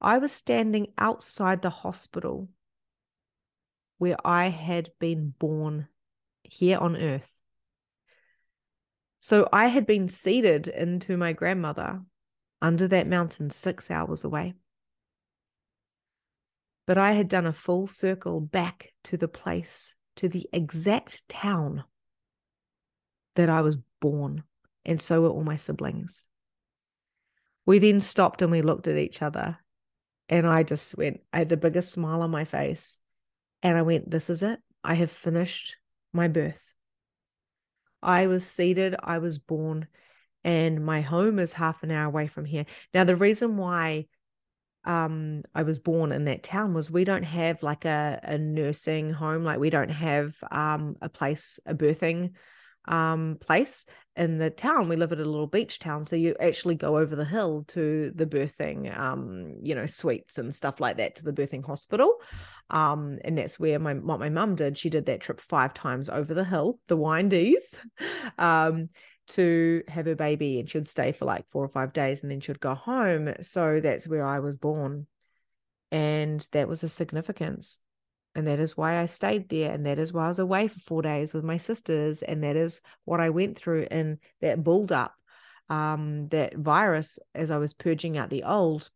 I 0.00 0.18
was 0.18 0.32
standing 0.32 0.88
outside 0.96 1.62
the 1.62 1.70
hospital 1.70 2.48
where 3.98 4.16
I 4.24 4.48
had 4.48 4.90
been 4.98 5.34
born 5.38 5.88
here 6.42 6.78
on 6.78 6.96
earth. 6.96 7.30
So 9.18 9.46
I 9.52 9.66
had 9.66 9.86
been 9.86 10.08
seeded 10.08 10.68
into 10.68 11.18
my 11.18 11.34
grandmother 11.34 12.00
under 12.62 12.88
that 12.88 13.06
mountain 13.06 13.50
six 13.50 13.90
hours 13.90 14.24
away. 14.24 14.54
But 16.90 16.98
I 16.98 17.12
had 17.12 17.28
done 17.28 17.46
a 17.46 17.52
full 17.52 17.86
circle 17.86 18.40
back 18.40 18.92
to 19.04 19.16
the 19.16 19.28
place, 19.28 19.94
to 20.16 20.28
the 20.28 20.48
exact 20.52 21.22
town 21.28 21.84
that 23.36 23.48
I 23.48 23.60
was 23.60 23.78
born. 24.00 24.42
And 24.84 25.00
so 25.00 25.20
were 25.20 25.28
all 25.28 25.44
my 25.44 25.54
siblings. 25.54 26.24
We 27.64 27.78
then 27.78 28.00
stopped 28.00 28.42
and 28.42 28.50
we 28.50 28.62
looked 28.62 28.88
at 28.88 28.96
each 28.96 29.22
other. 29.22 29.58
And 30.28 30.48
I 30.48 30.64
just 30.64 30.98
went, 30.98 31.20
I 31.32 31.38
had 31.38 31.48
the 31.48 31.56
biggest 31.56 31.92
smile 31.92 32.22
on 32.22 32.32
my 32.32 32.44
face. 32.44 33.00
And 33.62 33.78
I 33.78 33.82
went, 33.82 34.10
This 34.10 34.28
is 34.28 34.42
it. 34.42 34.58
I 34.82 34.94
have 34.94 35.12
finished 35.12 35.76
my 36.12 36.26
birth. 36.26 36.74
I 38.02 38.26
was 38.26 38.44
seeded, 38.44 38.96
I 39.00 39.18
was 39.18 39.38
born, 39.38 39.86
and 40.42 40.84
my 40.84 41.02
home 41.02 41.38
is 41.38 41.52
half 41.52 41.84
an 41.84 41.92
hour 41.92 42.06
away 42.06 42.26
from 42.26 42.46
here. 42.46 42.66
Now, 42.92 43.04
the 43.04 43.14
reason 43.14 43.56
why 43.56 44.06
um 44.84 45.42
I 45.54 45.62
was 45.62 45.78
born 45.78 46.12
in 46.12 46.24
that 46.24 46.42
town 46.42 46.74
was 46.74 46.90
we 46.90 47.04
don't 47.04 47.22
have 47.22 47.62
like 47.62 47.84
a, 47.84 48.20
a 48.22 48.38
nursing 48.38 49.12
home, 49.12 49.44
like 49.44 49.58
we 49.58 49.70
don't 49.70 49.90
have 49.90 50.34
um 50.50 50.96
a 51.00 51.08
place, 51.08 51.58
a 51.66 51.74
birthing 51.74 52.32
um 52.88 53.36
place 53.40 53.84
in 54.16 54.38
the 54.38 54.48
town. 54.50 54.88
We 54.88 54.96
live 54.96 55.12
at 55.12 55.18
a 55.20 55.24
little 55.24 55.46
beach 55.46 55.78
town 55.78 56.04
so 56.04 56.16
you 56.16 56.34
actually 56.40 56.76
go 56.76 56.96
over 56.96 57.14
the 57.14 57.24
hill 57.24 57.64
to 57.68 58.10
the 58.14 58.26
birthing 58.26 58.96
um 58.98 59.56
you 59.62 59.74
know 59.74 59.86
suites 59.86 60.38
and 60.38 60.54
stuff 60.54 60.80
like 60.80 60.96
that 60.96 61.16
to 61.16 61.24
the 61.24 61.32
birthing 61.32 61.64
hospital 61.64 62.14
um 62.70 63.18
and 63.24 63.36
that's 63.36 63.58
where 63.60 63.78
my 63.78 63.94
what 63.94 64.18
my 64.18 64.30
mum 64.30 64.54
did. 64.54 64.78
She 64.78 64.88
did 64.88 65.06
that 65.06 65.20
trip 65.20 65.40
five 65.40 65.74
times 65.74 66.08
over 66.08 66.32
the 66.32 66.44
hill 66.44 66.78
the 66.88 66.96
windies 66.96 67.78
um 68.38 68.88
to 69.34 69.82
have 69.88 70.06
her 70.06 70.14
baby 70.14 70.60
and 70.60 70.68
she 70.68 70.78
would 70.78 70.88
stay 70.88 71.12
for 71.12 71.24
like 71.24 71.44
four 71.50 71.64
or 71.64 71.68
five 71.68 71.92
days 71.92 72.22
and 72.22 72.30
then 72.30 72.40
she 72.40 72.50
would 72.50 72.60
go 72.60 72.74
home 72.74 73.32
so 73.40 73.80
that's 73.80 74.06
where 74.06 74.24
i 74.24 74.38
was 74.38 74.56
born 74.56 75.06
and 75.90 76.46
that 76.52 76.68
was 76.68 76.82
a 76.82 76.88
significance 76.88 77.80
and 78.34 78.46
that 78.46 78.60
is 78.60 78.76
why 78.76 78.98
I 78.98 79.06
stayed 79.06 79.48
there. 79.48 79.72
And 79.72 79.84
that 79.86 79.98
is 79.98 80.12
why 80.12 80.26
I 80.26 80.28
was 80.28 80.38
away 80.38 80.68
for 80.68 80.78
four 80.80 81.02
days 81.02 81.34
with 81.34 81.44
my 81.44 81.56
sisters. 81.56 82.22
And 82.22 82.44
that 82.44 82.56
is 82.56 82.80
what 83.04 83.20
I 83.20 83.30
went 83.30 83.56
through 83.56 83.88
in 83.90 84.18
that 84.40 84.62
build 84.62 84.92
up, 84.92 85.14
um, 85.68 86.28
that 86.28 86.56
virus 86.56 87.18
as 87.34 87.50
I 87.50 87.58
was 87.58 87.74
purging 87.74 88.16
out 88.16 88.30
the 88.30 88.44
old 88.44 88.88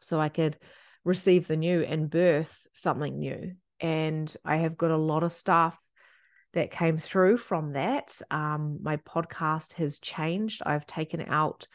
so 0.00 0.20
I 0.20 0.28
could 0.28 0.58
receive 1.04 1.46
the 1.46 1.56
new 1.56 1.82
and 1.82 2.10
birth 2.10 2.66
something 2.74 3.18
new. 3.18 3.54
And 3.80 4.34
I 4.44 4.56
have 4.56 4.76
got 4.76 4.90
a 4.90 4.96
lot 4.96 5.22
of 5.22 5.32
stuff 5.32 5.78
that 6.56 6.70
came 6.70 6.98
through 6.98 7.36
from 7.36 7.74
that. 7.74 8.20
Um, 8.30 8.78
my 8.82 8.96
podcast 8.96 9.74
has 9.74 9.98
changed. 9.98 10.62
I've 10.64 10.86
taken 10.86 11.22
out 11.28 11.66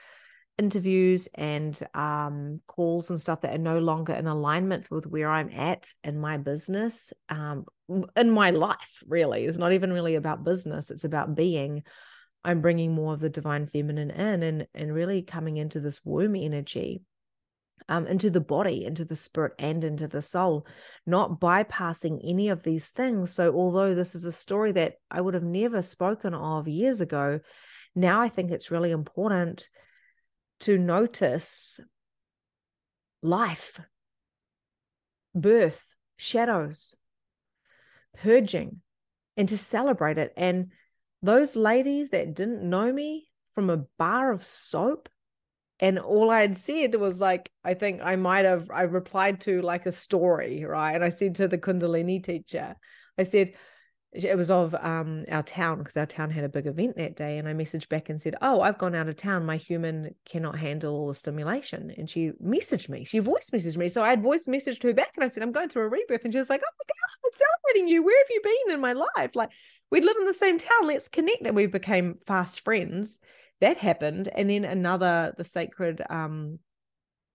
interviews 0.57 1.27
and 1.33 1.79
um, 1.93 2.61
calls 2.67 3.09
and 3.09 3.21
stuff 3.21 3.41
that 3.41 3.53
are 3.53 3.59
no 3.59 3.79
longer 3.79 4.13
in 4.13 4.27
alignment 4.27 4.89
with 4.91 5.07
where 5.07 5.29
I'm 5.29 5.49
at 5.49 5.93
in 6.03 6.19
my 6.19 6.37
business, 6.37 7.13
um, 7.29 7.65
in 8.15 8.31
my 8.31 8.49
life, 8.49 9.03
really. 9.07 9.45
It's 9.45 9.57
not 9.57 9.73
even 9.73 9.93
really 9.93 10.15
about 10.15 10.43
business, 10.43 10.91
it's 10.91 11.05
about 11.05 11.35
being. 11.35 11.83
I'm 12.43 12.61
bringing 12.61 12.91
more 12.91 13.13
of 13.13 13.19
the 13.19 13.29
divine 13.29 13.67
feminine 13.67 14.09
in 14.09 14.41
and, 14.43 14.67
and 14.73 14.93
really 14.93 15.21
coming 15.21 15.57
into 15.57 15.79
this 15.79 16.03
womb 16.03 16.35
energy. 16.35 17.03
Um, 17.89 18.07
into 18.07 18.29
the 18.29 18.39
body, 18.39 18.85
into 18.85 19.05
the 19.05 19.15
spirit, 19.15 19.53
and 19.59 19.83
into 19.83 20.07
the 20.07 20.21
soul, 20.21 20.65
not 21.05 21.39
bypassing 21.39 22.21
any 22.23 22.49
of 22.49 22.63
these 22.63 22.91
things. 22.91 23.33
So, 23.33 23.53
although 23.53 23.95
this 23.95 24.15
is 24.15 24.25
a 24.25 24.31
story 24.31 24.71
that 24.73 24.95
I 25.09 25.19
would 25.19 25.33
have 25.33 25.43
never 25.43 25.81
spoken 25.81 26.33
of 26.33 26.67
years 26.67 27.01
ago, 27.01 27.39
now 27.95 28.21
I 28.21 28.29
think 28.29 28.51
it's 28.51 28.71
really 28.71 28.91
important 28.91 29.67
to 30.61 30.77
notice 30.77 31.79
life, 33.21 33.79
birth, 35.35 35.83
shadows, 36.17 36.95
purging, 38.17 38.81
and 39.37 39.49
to 39.49 39.57
celebrate 39.57 40.17
it. 40.17 40.33
And 40.37 40.71
those 41.21 41.55
ladies 41.55 42.11
that 42.11 42.33
didn't 42.33 42.67
know 42.67 42.91
me 42.91 43.27
from 43.53 43.69
a 43.69 43.85
bar 43.97 44.31
of 44.31 44.43
soap, 44.43 45.09
and 45.81 45.97
all 45.97 46.29
I 46.29 46.41
had 46.41 46.55
said 46.55 46.93
was 46.95 47.19
like, 47.19 47.51
I 47.63 47.73
think 47.73 48.01
I 48.03 48.15
might 48.15 48.45
have, 48.45 48.69
I 48.69 48.83
replied 48.83 49.41
to 49.41 49.63
like 49.63 49.87
a 49.87 49.91
story, 49.91 50.63
right? 50.63 50.93
And 50.93 51.03
I 51.03 51.09
said 51.09 51.35
to 51.35 51.47
the 51.47 51.57
Kundalini 51.57 52.23
teacher, 52.23 52.75
I 53.17 53.23
said, 53.23 53.53
it 54.13 54.37
was 54.37 54.51
of 54.51 54.75
um, 54.75 55.23
our 55.31 55.41
town 55.41 55.79
because 55.79 55.95
our 55.95 56.05
town 56.05 56.29
had 56.29 56.43
a 56.43 56.49
big 56.49 56.67
event 56.67 56.97
that 56.97 57.15
day. 57.15 57.37
And 57.37 57.47
i 57.47 57.53
messaged 57.53 57.87
back 57.87 58.09
and 58.09 58.21
said 58.21 58.35
oh 58.41 58.59
i've 58.59 58.77
gone 58.77 58.93
out 58.93 59.07
of 59.07 59.15
town. 59.15 59.45
My 59.45 59.55
human 59.55 60.13
cannot 60.25 60.59
handle 60.59 60.95
all 60.95 61.07
the 61.07 61.13
stimulation. 61.13 61.93
And 61.97 62.09
she 62.09 62.31
messaged 62.43 62.89
me. 62.89 63.05
She 63.05 63.19
voice 63.19 63.51
messaged 63.53 63.77
me. 63.77 63.87
So 63.87 64.03
i 64.03 64.09
had 64.09 64.21
voice 64.21 64.47
messaged 64.47 64.83
her 64.83 64.93
back 64.93 65.11
and 65.15 65.23
i 65.23 65.29
said 65.29 65.43
i'm 65.43 65.53
going 65.53 65.69
through 65.69 65.83
a 65.83 65.87
rebirth. 65.87 66.25
And 66.25 66.33
she 66.33 66.39
was 66.39 66.49
like 66.49 66.61
oh 66.61 66.73
my 66.77 66.85
god 66.89 67.25
i'm 67.25 67.31
celebrating 67.31 67.87
you. 67.87 68.03
Where 68.03 68.19
have 68.19 68.27
you 68.29 68.41
been 68.43 68.73
in 68.73 68.81
my 68.81 68.91
life? 68.91 69.33
Like 69.33 69.51
we 69.91 70.01
live 70.01 70.17
in 70.19 70.25
the 70.25 70.33
same 70.33 70.57
town. 70.57 70.87
Let's 70.87 71.07
connect. 71.07 71.47
And 71.47 71.55
we 71.55 71.67
became 71.67 72.17
fast 72.27 72.65
friends 72.65 73.21
that 73.61 73.77
happened 73.77 74.29
and 74.35 74.49
then 74.49 74.65
another 74.65 75.33
the 75.37 75.43
sacred 75.43 76.01
um 76.09 76.59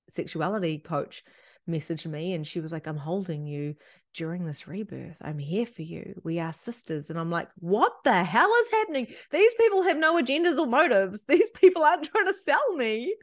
sexuality 0.09 0.79
coach 0.79 1.25
messaged 1.69 2.07
me 2.07 2.33
and 2.33 2.47
she 2.47 2.61
was 2.61 2.73
like, 2.73 2.87
I'm 2.87 2.97
holding 2.97 3.47
you 3.47 3.75
during 4.15 4.47
this 4.47 4.69
rebirth. 4.69 5.17
I'm 5.21 5.38
here 5.38 5.67
for 5.67 5.83
you. 5.83 6.21
We 6.25 6.38
are 6.38 6.53
sisters. 6.53 7.11
And 7.11 7.19
I'm 7.19 7.31
like, 7.31 7.48
what 7.59 7.92
the 8.05 8.25
hell 8.25 8.50
is 8.63 8.71
happening? 8.71 9.09
These 9.31 9.55
people 9.55 9.83
have 9.83 9.96
no 9.96 10.21
agendas 10.21 10.59
or 10.59 10.67
motives. 10.67 11.25
These 11.29 11.50
people 11.50 11.83
aren't 11.83 12.05
trying 12.05 12.27
to 12.27 12.35
sell 12.35 12.75
me. 12.77 13.15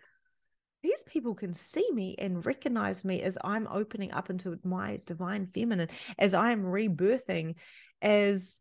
These 0.84 1.03
people 1.07 1.34
can 1.34 1.53
see 1.53 1.88
me 1.93 2.15
and 2.19 2.45
recognize 2.45 3.05
me 3.05 3.21
as 3.21 3.38
I'm 3.41 3.67
opening 3.71 4.11
up 4.11 4.30
into 4.30 4.59
my 4.65 4.99
divine 5.05 5.47
feminine, 5.47 5.88
as 6.19 6.34
I 6.34 6.51
am 6.51 6.63
rebirthing 6.63 7.55
as 8.01 8.59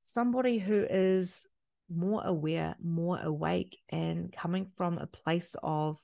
somebody 0.00 0.58
who 0.58 0.86
is 0.88 1.46
more 1.90 2.22
aware, 2.24 2.76
more 2.82 3.20
awake, 3.20 3.78
and 3.88 4.32
coming 4.32 4.66
from 4.76 4.98
a 4.98 5.06
place 5.06 5.56
of 5.62 5.98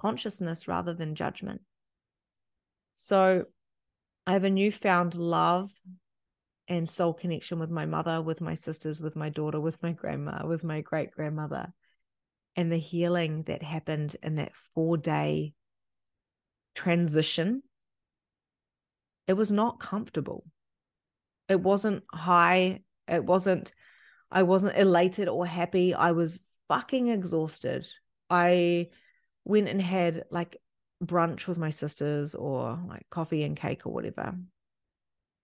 consciousness 0.00 0.66
rather 0.66 0.94
than 0.94 1.14
judgment. 1.14 1.60
So 2.94 3.46
I 4.26 4.32
have 4.32 4.44
a 4.44 4.50
newfound 4.50 5.14
love 5.14 5.72
and 6.68 6.88
soul 6.88 7.12
connection 7.12 7.58
with 7.58 7.70
my 7.70 7.86
mother, 7.86 8.22
with 8.22 8.40
my 8.40 8.54
sisters, 8.54 9.00
with 9.00 9.16
my 9.16 9.28
daughter, 9.28 9.60
with 9.60 9.82
my 9.82 9.92
grandma, 9.92 10.46
with 10.46 10.62
my 10.62 10.80
great 10.80 11.10
grandmother, 11.10 11.72
and 12.56 12.70
the 12.70 12.78
healing 12.78 13.42
that 13.44 13.62
happened 13.62 14.16
in 14.22 14.36
that 14.36 14.52
four 14.74 14.96
day 14.96 15.54
transition. 16.74 17.62
It 19.26 19.34
was 19.34 19.52
not 19.52 19.80
comfortable. 19.80 20.44
It 21.48 21.60
wasn't 21.60 22.04
high. 22.12 22.80
It 23.08 23.24
wasn't, 23.24 23.72
I 24.32 24.42
wasn't 24.44 24.78
elated 24.78 25.28
or 25.28 25.46
happy. 25.46 25.94
I 25.94 26.12
was 26.12 26.38
fucking 26.68 27.08
exhausted. 27.08 27.86
I 28.30 28.88
went 29.44 29.68
and 29.68 29.80
had 29.80 30.24
like 30.30 30.56
brunch 31.04 31.46
with 31.46 31.58
my 31.58 31.70
sisters 31.70 32.34
or 32.34 32.80
like 32.88 33.06
coffee 33.10 33.44
and 33.44 33.56
cake 33.56 33.86
or 33.86 33.92
whatever. 33.92 34.34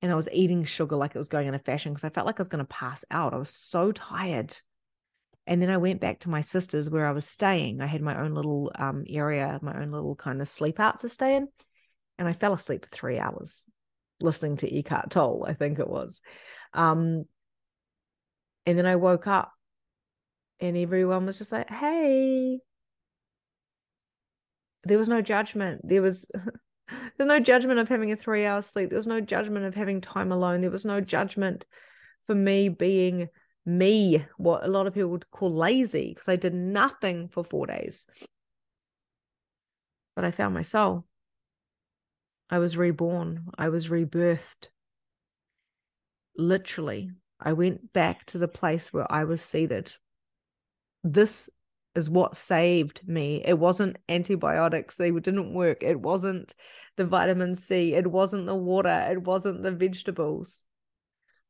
And 0.00 0.12
I 0.12 0.14
was 0.14 0.28
eating 0.32 0.64
sugar 0.64 0.96
like 0.96 1.14
it 1.14 1.18
was 1.18 1.28
going 1.28 1.48
into 1.48 1.58
fashion 1.58 1.92
because 1.92 2.04
I 2.04 2.10
felt 2.10 2.26
like 2.26 2.40
I 2.40 2.42
was 2.42 2.48
going 2.48 2.64
to 2.64 2.68
pass 2.68 3.04
out. 3.10 3.34
I 3.34 3.38
was 3.38 3.50
so 3.50 3.92
tired. 3.92 4.58
And 5.46 5.60
then 5.60 5.70
I 5.70 5.76
went 5.76 6.00
back 6.00 6.20
to 6.20 6.30
my 6.30 6.40
sister's 6.40 6.88
where 6.88 7.06
I 7.06 7.12
was 7.12 7.26
staying. 7.26 7.80
I 7.80 7.86
had 7.86 8.02
my 8.02 8.18
own 8.20 8.34
little 8.34 8.70
um, 8.74 9.04
area, 9.08 9.58
my 9.60 9.80
own 9.80 9.90
little 9.90 10.14
kind 10.14 10.40
of 10.40 10.48
sleep 10.48 10.80
out 10.80 11.00
to 11.00 11.08
stay 11.08 11.36
in. 11.36 11.48
And 12.18 12.26
I 12.26 12.32
fell 12.32 12.54
asleep 12.54 12.84
for 12.84 12.90
three 12.90 13.18
hours 13.18 13.66
listening 14.20 14.56
to 14.58 14.78
Eckhart 14.78 15.10
Tolle, 15.10 15.46
I 15.46 15.54
think 15.54 15.78
it 15.78 15.88
was. 15.88 16.22
Um, 16.72 17.24
and 18.68 18.78
then 18.78 18.84
I 18.84 18.96
woke 18.96 19.26
up 19.26 19.50
and 20.60 20.76
everyone 20.76 21.24
was 21.24 21.38
just 21.38 21.52
like, 21.52 21.70
hey. 21.70 22.58
There 24.84 24.98
was 24.98 25.08
no 25.08 25.22
judgment. 25.22 25.80
There 25.84 26.02
was 26.02 26.30
there's 27.16 27.26
no 27.26 27.40
judgment 27.40 27.78
of 27.78 27.88
having 27.88 28.12
a 28.12 28.16
three 28.16 28.44
hour 28.44 28.60
sleep. 28.60 28.90
There 28.90 28.98
was 28.98 29.06
no 29.06 29.22
judgment 29.22 29.64
of 29.64 29.74
having 29.74 30.02
time 30.02 30.30
alone. 30.30 30.60
There 30.60 30.70
was 30.70 30.84
no 30.84 31.00
judgment 31.00 31.64
for 32.24 32.34
me 32.34 32.68
being 32.68 33.28
me, 33.64 34.26
what 34.36 34.64
a 34.64 34.68
lot 34.68 34.86
of 34.86 34.92
people 34.92 35.10
would 35.10 35.30
call 35.30 35.54
lazy, 35.54 36.12
because 36.12 36.28
I 36.28 36.36
did 36.36 36.52
nothing 36.52 37.28
for 37.28 37.42
four 37.42 37.66
days. 37.66 38.06
But 40.14 40.26
I 40.26 40.30
found 40.30 40.52
my 40.52 40.62
soul. 40.62 41.06
I 42.50 42.58
was 42.58 42.76
reborn. 42.76 43.46
I 43.56 43.70
was 43.70 43.88
rebirthed. 43.88 44.68
Literally, 46.36 47.12
I 47.40 47.52
went 47.52 47.92
back 47.92 48.26
to 48.26 48.38
the 48.38 48.48
place 48.48 48.92
where 48.92 49.10
I 49.10 49.24
was 49.24 49.42
seated. 49.42 49.92
This 51.04 51.48
is 51.94 52.10
what 52.10 52.36
saved 52.36 53.06
me. 53.06 53.42
It 53.44 53.58
wasn't 53.58 53.98
antibiotics, 54.08 54.96
they 54.96 55.10
didn't 55.10 55.54
work. 55.54 55.82
It 55.82 56.00
wasn't 56.00 56.54
the 56.96 57.04
vitamin 57.04 57.54
C. 57.54 57.94
It 57.94 58.06
wasn't 58.06 58.46
the 58.46 58.54
water. 58.54 59.06
It 59.10 59.22
wasn't 59.22 59.62
the 59.62 59.70
vegetables. 59.70 60.62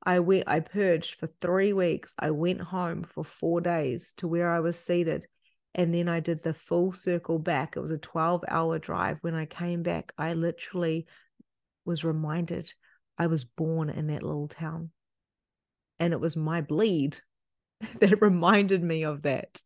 I 0.02 0.20
went, 0.20 0.44
I 0.46 0.60
purged 0.60 1.16
for 1.16 1.28
three 1.40 1.72
weeks. 1.72 2.14
I 2.18 2.30
went 2.30 2.60
home 2.60 3.04
for 3.04 3.24
four 3.24 3.60
days 3.60 4.12
to 4.18 4.28
where 4.28 4.50
I 4.50 4.60
was 4.60 4.78
seated. 4.78 5.26
And 5.74 5.94
then 5.94 6.08
I 6.08 6.20
did 6.20 6.42
the 6.42 6.54
full 6.54 6.92
circle 6.92 7.38
back. 7.38 7.76
It 7.76 7.80
was 7.80 7.90
a 7.90 7.98
12 7.98 8.44
hour 8.48 8.78
drive. 8.78 9.18
When 9.20 9.34
I 9.34 9.46
came 9.46 9.82
back, 9.82 10.12
I 10.16 10.34
literally 10.34 11.06
was 11.84 12.04
reminded 12.04 12.72
I 13.18 13.26
was 13.26 13.44
born 13.44 13.90
in 13.90 14.06
that 14.08 14.22
little 14.22 14.48
town. 14.48 14.90
And 16.00 16.12
it 16.12 16.20
was 16.20 16.36
my 16.36 16.60
bleed 16.60 17.18
that 18.00 18.22
reminded 18.22 18.82
me 18.82 19.04
of 19.04 19.22
that. 19.22 19.62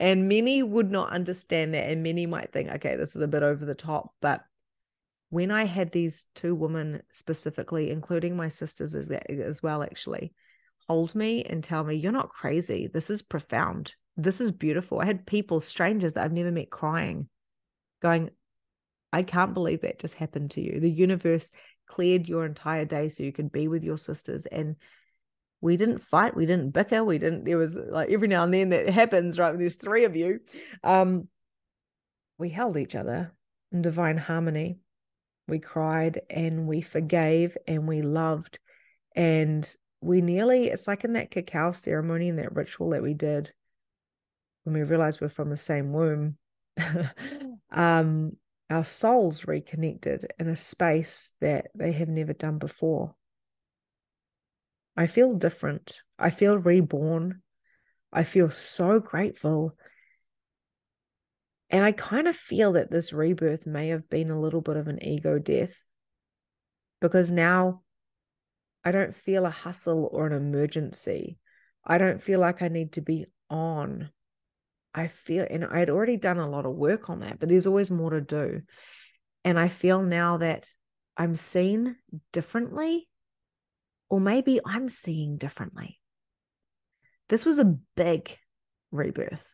And 0.00 0.28
many 0.28 0.62
would 0.62 0.90
not 0.90 1.10
understand 1.10 1.74
that. 1.74 1.88
And 1.88 2.02
many 2.02 2.26
might 2.26 2.52
think, 2.52 2.70
okay, 2.70 2.96
this 2.96 3.14
is 3.14 3.22
a 3.22 3.28
bit 3.28 3.42
over 3.42 3.64
the 3.64 3.74
top. 3.74 4.12
But 4.20 4.42
when 5.30 5.50
I 5.50 5.64
had 5.64 5.92
these 5.92 6.26
two 6.34 6.54
women 6.54 7.02
specifically, 7.12 7.90
including 7.90 8.36
my 8.36 8.48
sisters 8.48 8.94
as, 8.94 9.10
as 9.10 9.62
well, 9.62 9.82
actually, 9.82 10.32
hold 10.88 11.14
me 11.14 11.44
and 11.44 11.62
tell 11.62 11.84
me, 11.84 11.94
you're 11.94 12.12
not 12.12 12.30
crazy. 12.30 12.88
This 12.92 13.10
is 13.10 13.22
profound. 13.22 13.94
This 14.16 14.40
is 14.40 14.50
beautiful. 14.50 15.00
I 15.00 15.04
had 15.04 15.26
people, 15.26 15.60
strangers 15.60 16.14
that 16.14 16.24
I've 16.24 16.32
never 16.32 16.52
met, 16.52 16.70
crying, 16.70 17.28
going, 18.00 18.30
I 19.12 19.22
can't 19.22 19.54
believe 19.54 19.82
that 19.82 19.98
just 19.98 20.14
happened 20.14 20.52
to 20.52 20.60
you. 20.60 20.80
The 20.80 20.90
universe 20.90 21.50
cleared 21.86 22.28
your 22.28 22.44
entire 22.44 22.84
day 22.84 23.08
so 23.08 23.22
you 23.22 23.32
could 23.32 23.52
be 23.52 23.68
with 23.68 23.82
your 23.82 23.98
sisters. 23.98 24.46
And 24.46 24.76
we 25.60 25.76
didn't 25.76 26.04
fight, 26.04 26.36
we 26.36 26.46
didn't 26.46 26.70
bicker, 26.70 27.02
we 27.04 27.18
didn't, 27.18 27.44
there 27.44 27.58
was 27.58 27.76
like 27.76 28.10
every 28.10 28.28
now 28.28 28.44
and 28.44 28.52
then 28.52 28.70
that 28.70 28.88
happens, 28.90 29.38
right? 29.38 29.50
When 29.50 29.58
there's 29.58 29.76
three 29.76 30.04
of 30.04 30.16
you. 30.16 30.40
Um, 30.84 31.28
we 32.38 32.50
held 32.50 32.76
each 32.76 32.94
other 32.94 33.32
in 33.72 33.82
divine 33.82 34.18
harmony 34.18 34.78
we 35.48 35.58
cried 35.58 36.22
and 36.28 36.66
we 36.66 36.80
forgave 36.80 37.56
and 37.66 37.86
we 37.86 38.02
loved 38.02 38.58
and 39.14 39.68
we 40.00 40.20
nearly 40.20 40.66
it's 40.66 40.88
like 40.88 41.04
in 41.04 41.14
that 41.14 41.30
cacao 41.30 41.72
ceremony 41.72 42.28
and 42.28 42.38
that 42.38 42.54
ritual 42.54 42.90
that 42.90 43.02
we 43.02 43.14
did 43.14 43.52
when 44.64 44.74
we 44.74 44.82
realized 44.82 45.20
we're 45.20 45.28
from 45.28 45.50
the 45.50 45.56
same 45.56 45.92
womb 45.92 46.36
um 47.70 48.32
our 48.68 48.84
souls 48.84 49.46
reconnected 49.46 50.26
in 50.38 50.48
a 50.48 50.56
space 50.56 51.34
that 51.40 51.68
they 51.74 51.92
have 51.92 52.08
never 52.08 52.32
done 52.32 52.58
before 52.58 53.14
i 54.96 55.06
feel 55.06 55.34
different 55.34 56.00
i 56.18 56.30
feel 56.30 56.58
reborn 56.58 57.40
i 58.12 58.24
feel 58.24 58.50
so 58.50 58.98
grateful 59.00 59.74
and 61.70 61.84
I 61.84 61.92
kind 61.92 62.28
of 62.28 62.36
feel 62.36 62.72
that 62.72 62.90
this 62.90 63.12
rebirth 63.12 63.66
may 63.66 63.88
have 63.88 64.08
been 64.08 64.30
a 64.30 64.40
little 64.40 64.60
bit 64.60 64.76
of 64.76 64.86
an 64.88 65.02
ego 65.02 65.38
death 65.38 65.74
because 67.00 67.32
now 67.32 67.82
I 68.84 68.92
don't 68.92 69.16
feel 69.16 69.46
a 69.46 69.50
hustle 69.50 70.08
or 70.12 70.26
an 70.26 70.32
emergency. 70.32 71.38
I 71.84 71.98
don't 71.98 72.22
feel 72.22 72.38
like 72.38 72.62
I 72.62 72.68
need 72.68 72.92
to 72.92 73.00
be 73.00 73.26
on. 73.50 74.10
I 74.94 75.08
feel, 75.08 75.46
and 75.50 75.64
I 75.64 75.80
had 75.80 75.90
already 75.90 76.16
done 76.16 76.38
a 76.38 76.48
lot 76.48 76.66
of 76.66 76.74
work 76.74 77.10
on 77.10 77.20
that, 77.20 77.38
but 77.40 77.48
there's 77.48 77.66
always 77.66 77.90
more 77.90 78.10
to 78.10 78.20
do. 78.20 78.62
And 79.44 79.58
I 79.58 79.68
feel 79.68 80.02
now 80.02 80.38
that 80.38 80.68
I'm 81.16 81.36
seen 81.36 81.96
differently, 82.32 83.08
or 84.08 84.20
maybe 84.20 84.60
I'm 84.64 84.88
seeing 84.88 85.36
differently. 85.36 86.00
This 87.28 87.44
was 87.44 87.58
a 87.58 87.76
big 87.96 88.36
rebirth. 88.92 89.50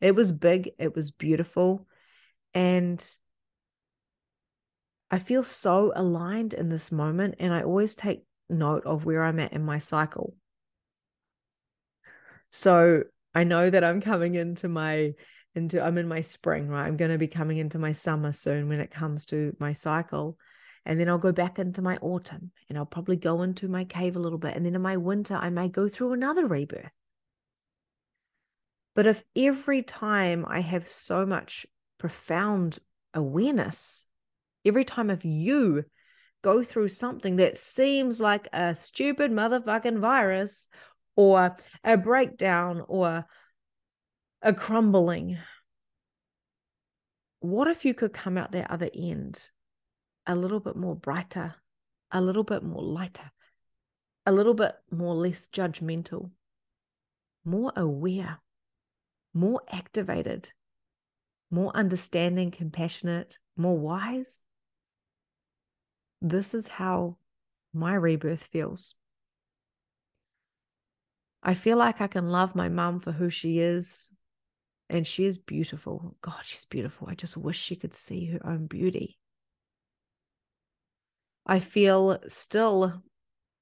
It 0.00 0.14
was 0.14 0.32
big, 0.32 0.70
it 0.78 0.94
was 0.94 1.10
beautiful. 1.10 1.86
And 2.54 3.04
I 5.10 5.18
feel 5.18 5.42
so 5.42 5.92
aligned 5.94 6.54
in 6.54 6.68
this 6.68 6.92
moment. 6.92 7.36
And 7.38 7.52
I 7.52 7.62
always 7.62 7.94
take 7.94 8.24
note 8.48 8.84
of 8.84 9.04
where 9.04 9.24
I'm 9.24 9.40
at 9.40 9.52
in 9.52 9.64
my 9.64 9.78
cycle. 9.78 10.34
So 12.50 13.04
I 13.34 13.44
know 13.44 13.70
that 13.70 13.84
I'm 13.84 14.00
coming 14.00 14.34
into 14.34 14.68
my 14.68 15.14
into 15.54 15.82
I'm 15.82 15.98
in 15.98 16.08
my 16.08 16.20
spring, 16.20 16.68
right? 16.68 16.86
I'm 16.86 16.96
going 16.96 17.10
to 17.10 17.18
be 17.18 17.28
coming 17.28 17.58
into 17.58 17.78
my 17.78 17.92
summer 17.92 18.32
soon 18.32 18.68
when 18.68 18.80
it 18.80 18.90
comes 18.90 19.26
to 19.26 19.56
my 19.58 19.72
cycle. 19.72 20.38
And 20.86 20.98
then 20.98 21.08
I'll 21.08 21.18
go 21.18 21.32
back 21.32 21.58
into 21.58 21.82
my 21.82 21.98
autumn 21.98 22.52
and 22.68 22.78
I'll 22.78 22.86
probably 22.86 23.16
go 23.16 23.42
into 23.42 23.68
my 23.68 23.84
cave 23.84 24.16
a 24.16 24.20
little 24.20 24.38
bit. 24.38 24.56
And 24.56 24.64
then 24.64 24.74
in 24.74 24.82
my 24.82 24.96
winter, 24.96 25.34
I 25.34 25.50
may 25.50 25.68
go 25.68 25.88
through 25.88 26.12
another 26.12 26.46
rebirth. 26.46 26.90
But 28.94 29.06
if 29.06 29.24
every 29.36 29.82
time 29.82 30.44
I 30.48 30.60
have 30.60 30.88
so 30.88 31.24
much 31.24 31.66
profound 31.98 32.78
awareness, 33.14 34.06
every 34.64 34.84
time 34.84 35.10
if 35.10 35.24
you 35.24 35.84
go 36.42 36.62
through 36.62 36.88
something 36.88 37.36
that 37.36 37.56
seems 37.56 38.20
like 38.20 38.48
a 38.52 38.74
stupid 38.74 39.30
motherfucking 39.30 39.98
virus 39.98 40.68
or 41.14 41.56
a 41.84 41.96
breakdown 41.98 42.82
or 42.88 43.26
a 44.42 44.54
crumbling, 44.54 45.38
what 47.40 47.68
if 47.68 47.84
you 47.84 47.94
could 47.94 48.12
come 48.12 48.38
out 48.38 48.52
that 48.52 48.70
other 48.70 48.90
end 48.94 49.50
a 50.26 50.34
little 50.34 50.60
bit 50.60 50.76
more 50.76 50.96
brighter, 50.96 51.56
a 52.10 52.20
little 52.20 52.44
bit 52.44 52.62
more 52.62 52.82
lighter, 52.82 53.30
a 54.26 54.32
little 54.32 54.54
bit 54.54 54.74
more 54.90 55.14
less 55.14 55.46
judgmental, 55.46 56.30
more 57.44 57.72
aware? 57.76 58.40
more 59.32 59.62
activated, 59.70 60.50
more 61.50 61.74
understanding, 61.76 62.50
compassionate, 62.50 63.38
more 63.56 63.78
wise. 63.78 64.44
This 66.20 66.54
is 66.54 66.68
how 66.68 67.16
my 67.72 67.94
rebirth 67.94 68.42
feels. 68.42 68.94
I 71.42 71.54
feel 71.54 71.78
like 71.78 72.00
I 72.00 72.06
can 72.06 72.26
love 72.26 72.54
my 72.54 72.68
mum 72.68 73.00
for 73.00 73.12
who 73.12 73.30
she 73.30 73.60
is. 73.60 74.10
And 74.90 75.06
she 75.06 75.24
is 75.24 75.38
beautiful. 75.38 76.16
God, 76.20 76.40
she's 76.42 76.64
beautiful. 76.64 77.08
I 77.08 77.14
just 77.14 77.36
wish 77.36 77.56
she 77.56 77.76
could 77.76 77.94
see 77.94 78.26
her 78.26 78.44
own 78.44 78.66
beauty. 78.66 79.19
I 81.50 81.58
feel 81.58 82.20
still 82.28 83.02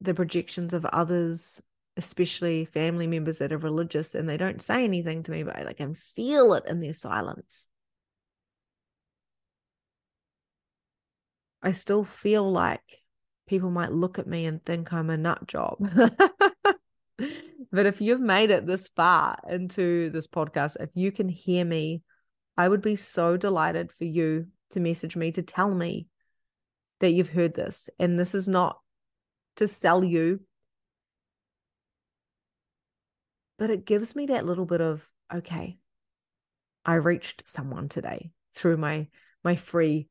the 0.02 0.12
projections 0.12 0.74
of 0.74 0.84
others 0.84 1.62
especially 1.96 2.66
family 2.66 3.06
members 3.06 3.38
that 3.38 3.52
are 3.52 3.58
religious 3.58 4.14
and 4.14 4.28
they 4.28 4.36
don't 4.36 4.62
say 4.62 4.84
anything 4.84 5.22
to 5.24 5.32
me, 5.32 5.42
but 5.42 5.66
I 5.66 5.72
can 5.72 5.94
feel 5.94 6.52
it 6.52 6.64
in 6.66 6.80
their 6.80 6.92
silence. 6.92 7.66
I 11.62 11.72
still 11.72 12.04
feel 12.04 12.48
like 12.48 13.02
people 13.48 13.70
might 13.70 13.90
look 13.90 14.18
at 14.18 14.28
me 14.28 14.44
and 14.44 14.62
think 14.64 14.92
I'm 14.92 15.10
a 15.10 15.16
nut 15.16 15.46
job. 15.48 15.78
but 17.72 17.86
if 17.86 18.02
you've 18.02 18.20
made 18.20 18.50
it 18.50 18.66
this 18.66 18.86
far 18.88 19.38
into 19.48 20.10
this 20.10 20.26
podcast, 20.26 20.76
if 20.78 20.90
you 20.94 21.10
can 21.10 21.30
hear 21.30 21.64
me, 21.64 22.02
I 22.54 22.68
would 22.68 22.82
be 22.82 22.96
so 22.96 23.38
delighted 23.38 23.90
for 23.92 24.04
you 24.04 24.46
to 24.70 24.78
message 24.78 25.16
me 25.16 25.32
to 25.32 25.42
tell 25.42 25.74
me 25.74 26.06
that 27.00 27.12
you've 27.12 27.28
heard 27.28 27.54
this. 27.54 27.90
And 27.98 28.18
this 28.18 28.34
is 28.34 28.48
not 28.48 28.78
to 29.56 29.66
sell 29.66 30.04
you 30.04 30.40
but 33.58 33.70
it 33.70 33.84
gives 33.84 34.16
me 34.16 34.26
that 34.26 34.46
little 34.46 34.64
bit 34.64 34.80
of, 34.80 35.06
okay, 35.34 35.76
I 36.84 36.94
reached 36.94 37.48
someone 37.48 37.88
today 37.88 38.30
through 38.54 38.78
my 38.78 39.08
my 39.44 39.56
free 39.56 40.08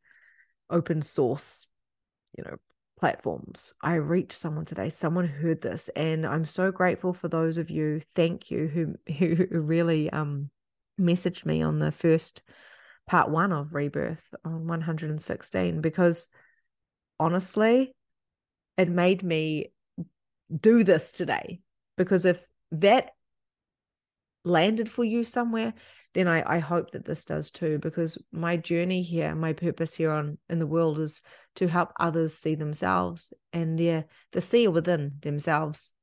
open 0.70 1.02
source, 1.02 1.66
you 2.38 2.44
know, 2.44 2.58
platforms. 3.00 3.74
I 3.82 3.96
reached 3.96 4.34
someone 4.34 4.66
today. 4.66 4.90
Someone 4.90 5.28
heard 5.28 5.62
this, 5.62 5.90
and 5.96 6.26
I'm 6.26 6.46
so 6.46 6.72
grateful 6.72 7.14
for 7.14 7.30
those 7.30 7.58
of 7.58 7.70
you. 7.70 8.02
Thank 8.16 8.52
you 8.52 8.68
who 8.68 9.14
who 9.14 9.48
really 9.50 10.10
um 10.12 10.52
messaged 11.00 11.46
me 11.46 11.62
on 11.62 11.80
the 11.80 11.92
first 11.92 12.42
part 13.08 13.30
one 13.30 13.54
of 13.54 13.74
rebirth 13.74 14.34
on 14.44 14.68
116 14.68 15.80
because 15.80 16.28
honestly, 17.20 17.94
it 18.78 18.90
made 18.90 19.24
me 19.24 19.72
do 20.56 20.84
this 20.84 21.12
today. 21.12 21.60
Because 21.98 22.26
if 22.26 22.40
that 22.72 23.12
landed 24.44 24.90
for 24.90 25.04
you 25.04 25.24
somewhere 25.24 25.74
then 26.18 26.28
I, 26.28 26.56
I 26.56 26.60
hope 26.60 26.92
that 26.92 27.06
this 27.06 27.26
does 27.26 27.52
too. 27.52 27.78
Because 27.78 28.18
my 28.32 28.58
journey 28.58 29.04
here 29.04 29.36
my 29.36 29.54
purpose 29.54 29.94
here 29.94 30.10
on 30.10 30.40
in 30.50 30.58
the 30.58 30.66
world 30.66 31.00
is 31.00 31.22
to 31.58 31.68
help 31.68 31.94
others 32.00 32.34
see 32.34 32.56
themselves 32.56 33.34
and 33.54 33.78
their 33.78 34.06
the 34.32 34.42
seer 34.42 34.72
within 34.72 35.14
themselves. 35.22 35.94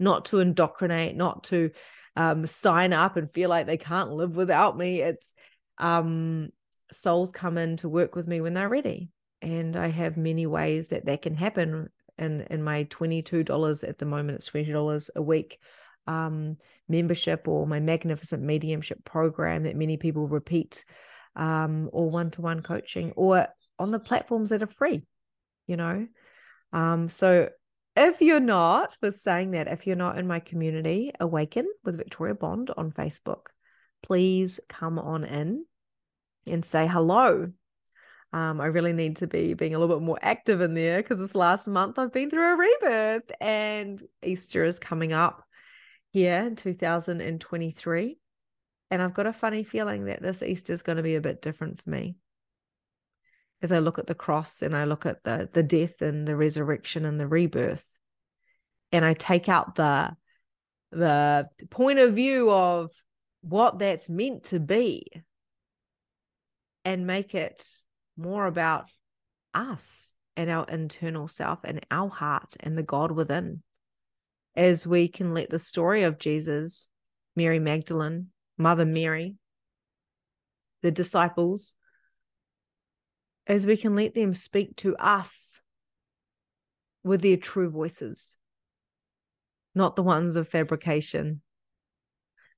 Not 0.00 0.24
to 0.26 0.40
indoctrinate 0.40 1.14
not 1.14 1.44
to 1.44 1.70
um, 2.16 2.44
sign 2.46 2.92
up 2.92 3.16
and 3.16 3.32
feel 3.32 3.48
like 3.50 3.66
they 3.66 3.76
can't 3.76 4.10
live 4.10 4.34
without 4.34 4.76
me. 4.76 5.00
It's 5.00 5.32
um, 5.78 6.48
souls 6.90 7.30
come 7.30 7.56
in 7.56 7.76
to 7.78 7.88
work 7.88 8.16
with 8.16 8.26
me 8.26 8.40
when 8.40 8.54
they're 8.54 8.68
ready 8.68 9.10
and 9.44 9.76
i 9.76 9.88
have 9.88 10.16
many 10.16 10.46
ways 10.46 10.88
that 10.88 11.04
that 11.04 11.22
can 11.22 11.34
happen 11.34 11.88
in 12.18 12.40
in 12.50 12.62
my 12.62 12.84
$22 12.84 13.88
at 13.88 13.98
the 13.98 14.06
moment 14.06 14.36
it's 14.36 14.50
$20 14.50 15.10
a 15.14 15.22
week 15.22 15.58
um, 16.06 16.58
membership 16.88 17.48
or 17.48 17.66
my 17.66 17.80
magnificent 17.80 18.42
mediumship 18.42 19.02
program 19.04 19.62
that 19.62 19.76
many 19.76 19.96
people 19.96 20.28
repeat 20.28 20.84
um, 21.34 21.88
or 21.92 22.10
one-to-one 22.10 22.60
coaching 22.60 23.12
or 23.16 23.48
on 23.78 23.90
the 23.90 23.98
platforms 23.98 24.50
that 24.50 24.62
are 24.62 24.66
free 24.66 25.02
you 25.66 25.76
know? 25.76 26.06
Um, 26.72 27.08
so 27.08 27.48
if 27.96 28.20
you're 28.20 28.40
not 28.40 28.96
with 29.00 29.16
saying 29.16 29.52
that 29.52 29.68
if 29.68 29.86
you're 29.86 29.96
not 29.96 30.18
in 30.18 30.26
my 30.26 30.40
community 30.40 31.12
awaken 31.20 31.66
with 31.84 31.96
victoria 31.96 32.34
bond 32.34 32.70
on 32.76 32.90
facebook 32.90 33.46
please 34.02 34.58
come 34.68 34.98
on 34.98 35.24
in 35.24 35.64
and 36.46 36.64
say 36.64 36.86
hello 36.86 37.52
um, 38.34 38.60
I 38.60 38.66
really 38.66 38.92
need 38.92 39.14
to 39.18 39.28
be 39.28 39.54
being 39.54 39.76
a 39.76 39.78
little 39.78 39.96
bit 39.96 40.04
more 40.04 40.18
active 40.20 40.60
in 40.60 40.74
there 40.74 41.00
because 41.00 41.18
this 41.18 41.36
last 41.36 41.68
month 41.68 42.00
I've 42.00 42.12
been 42.12 42.30
through 42.30 42.54
a 42.54 42.56
rebirth 42.56 43.30
and 43.40 44.02
Easter 44.24 44.64
is 44.64 44.80
coming 44.80 45.12
up 45.12 45.44
here 46.10 46.40
in 46.40 46.56
2023. 46.56 48.18
And 48.90 49.00
I've 49.00 49.14
got 49.14 49.26
a 49.26 49.32
funny 49.32 49.62
feeling 49.62 50.06
that 50.06 50.20
this 50.20 50.42
Easter 50.42 50.72
is 50.72 50.82
going 50.82 50.96
to 50.96 51.02
be 51.04 51.14
a 51.14 51.20
bit 51.20 51.42
different 51.42 51.80
for 51.80 51.90
me. 51.90 52.16
As 53.62 53.70
I 53.70 53.78
look 53.78 54.00
at 54.00 54.08
the 54.08 54.16
cross 54.16 54.62
and 54.62 54.74
I 54.74 54.82
look 54.82 55.06
at 55.06 55.22
the 55.22 55.48
the 55.52 55.62
death 55.62 56.02
and 56.02 56.26
the 56.26 56.34
resurrection 56.34 57.04
and 57.04 57.20
the 57.20 57.28
rebirth, 57.28 57.84
and 58.90 59.04
I 59.04 59.14
take 59.14 59.48
out 59.48 59.76
the 59.76 60.10
the 60.90 61.48
point 61.70 62.00
of 62.00 62.14
view 62.14 62.50
of 62.50 62.90
what 63.42 63.78
that's 63.78 64.08
meant 64.08 64.44
to 64.46 64.58
be 64.58 65.06
and 66.84 67.06
make 67.06 67.36
it 67.36 67.80
more 68.16 68.46
about 68.46 68.86
us 69.52 70.14
and 70.36 70.50
our 70.50 70.66
internal 70.68 71.28
self 71.28 71.60
and 71.64 71.84
our 71.90 72.08
heart 72.08 72.56
and 72.60 72.76
the 72.76 72.82
God 72.82 73.12
within. 73.12 73.62
As 74.56 74.86
we 74.86 75.08
can 75.08 75.34
let 75.34 75.50
the 75.50 75.58
story 75.58 76.04
of 76.04 76.18
Jesus, 76.18 76.88
Mary 77.36 77.58
Magdalene, 77.58 78.28
Mother 78.56 78.84
Mary, 78.84 79.36
the 80.82 80.90
disciples, 80.90 81.74
as 83.46 83.66
we 83.66 83.76
can 83.76 83.94
let 83.94 84.14
them 84.14 84.34
speak 84.34 84.76
to 84.76 84.96
us 84.96 85.60
with 87.02 87.20
their 87.20 87.36
true 87.36 87.68
voices, 87.68 88.36
not 89.74 89.96
the 89.96 90.02
ones 90.02 90.36
of 90.36 90.48
fabrication, 90.48 91.42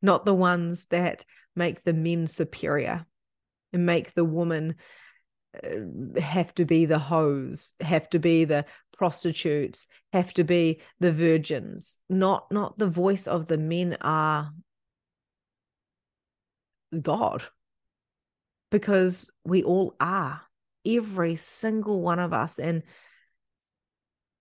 not 0.03 0.25
the 0.25 0.35
ones 0.35 0.87
that 0.87 1.25
make 1.55 1.83
the 1.83 1.93
men 1.93 2.27
superior 2.27 3.07
and 3.73 3.87
make 3.87 4.15
the 4.15 4.25
woman 4.25 4.77
have 6.19 6.55
to 6.55 6.65
be 6.65 6.87
the 6.87 6.99
hoes, 6.99 7.73
have 7.81 8.09
to 8.11 8.19
be 8.19 8.45
the 8.45 8.65
prostitutes, 8.97 9.87
have 10.13 10.33
to 10.35 10.45
be 10.45 10.81
the 11.01 11.13
virgins. 11.13 11.99
Not 12.09 12.47
not 12.51 12.79
the 12.79 12.89
voice 12.89 13.27
of 13.27 13.47
the 13.47 13.59
men 13.59 13.97
are 14.01 14.53
God. 17.03 17.43
Because 18.71 19.31
we 19.45 19.63
all 19.63 19.95
are. 20.01 20.43
Every 20.85 21.37
single 21.37 22.01
one 22.01 22.19
of 22.19 22.33
us. 22.33 22.59
And 22.59 22.83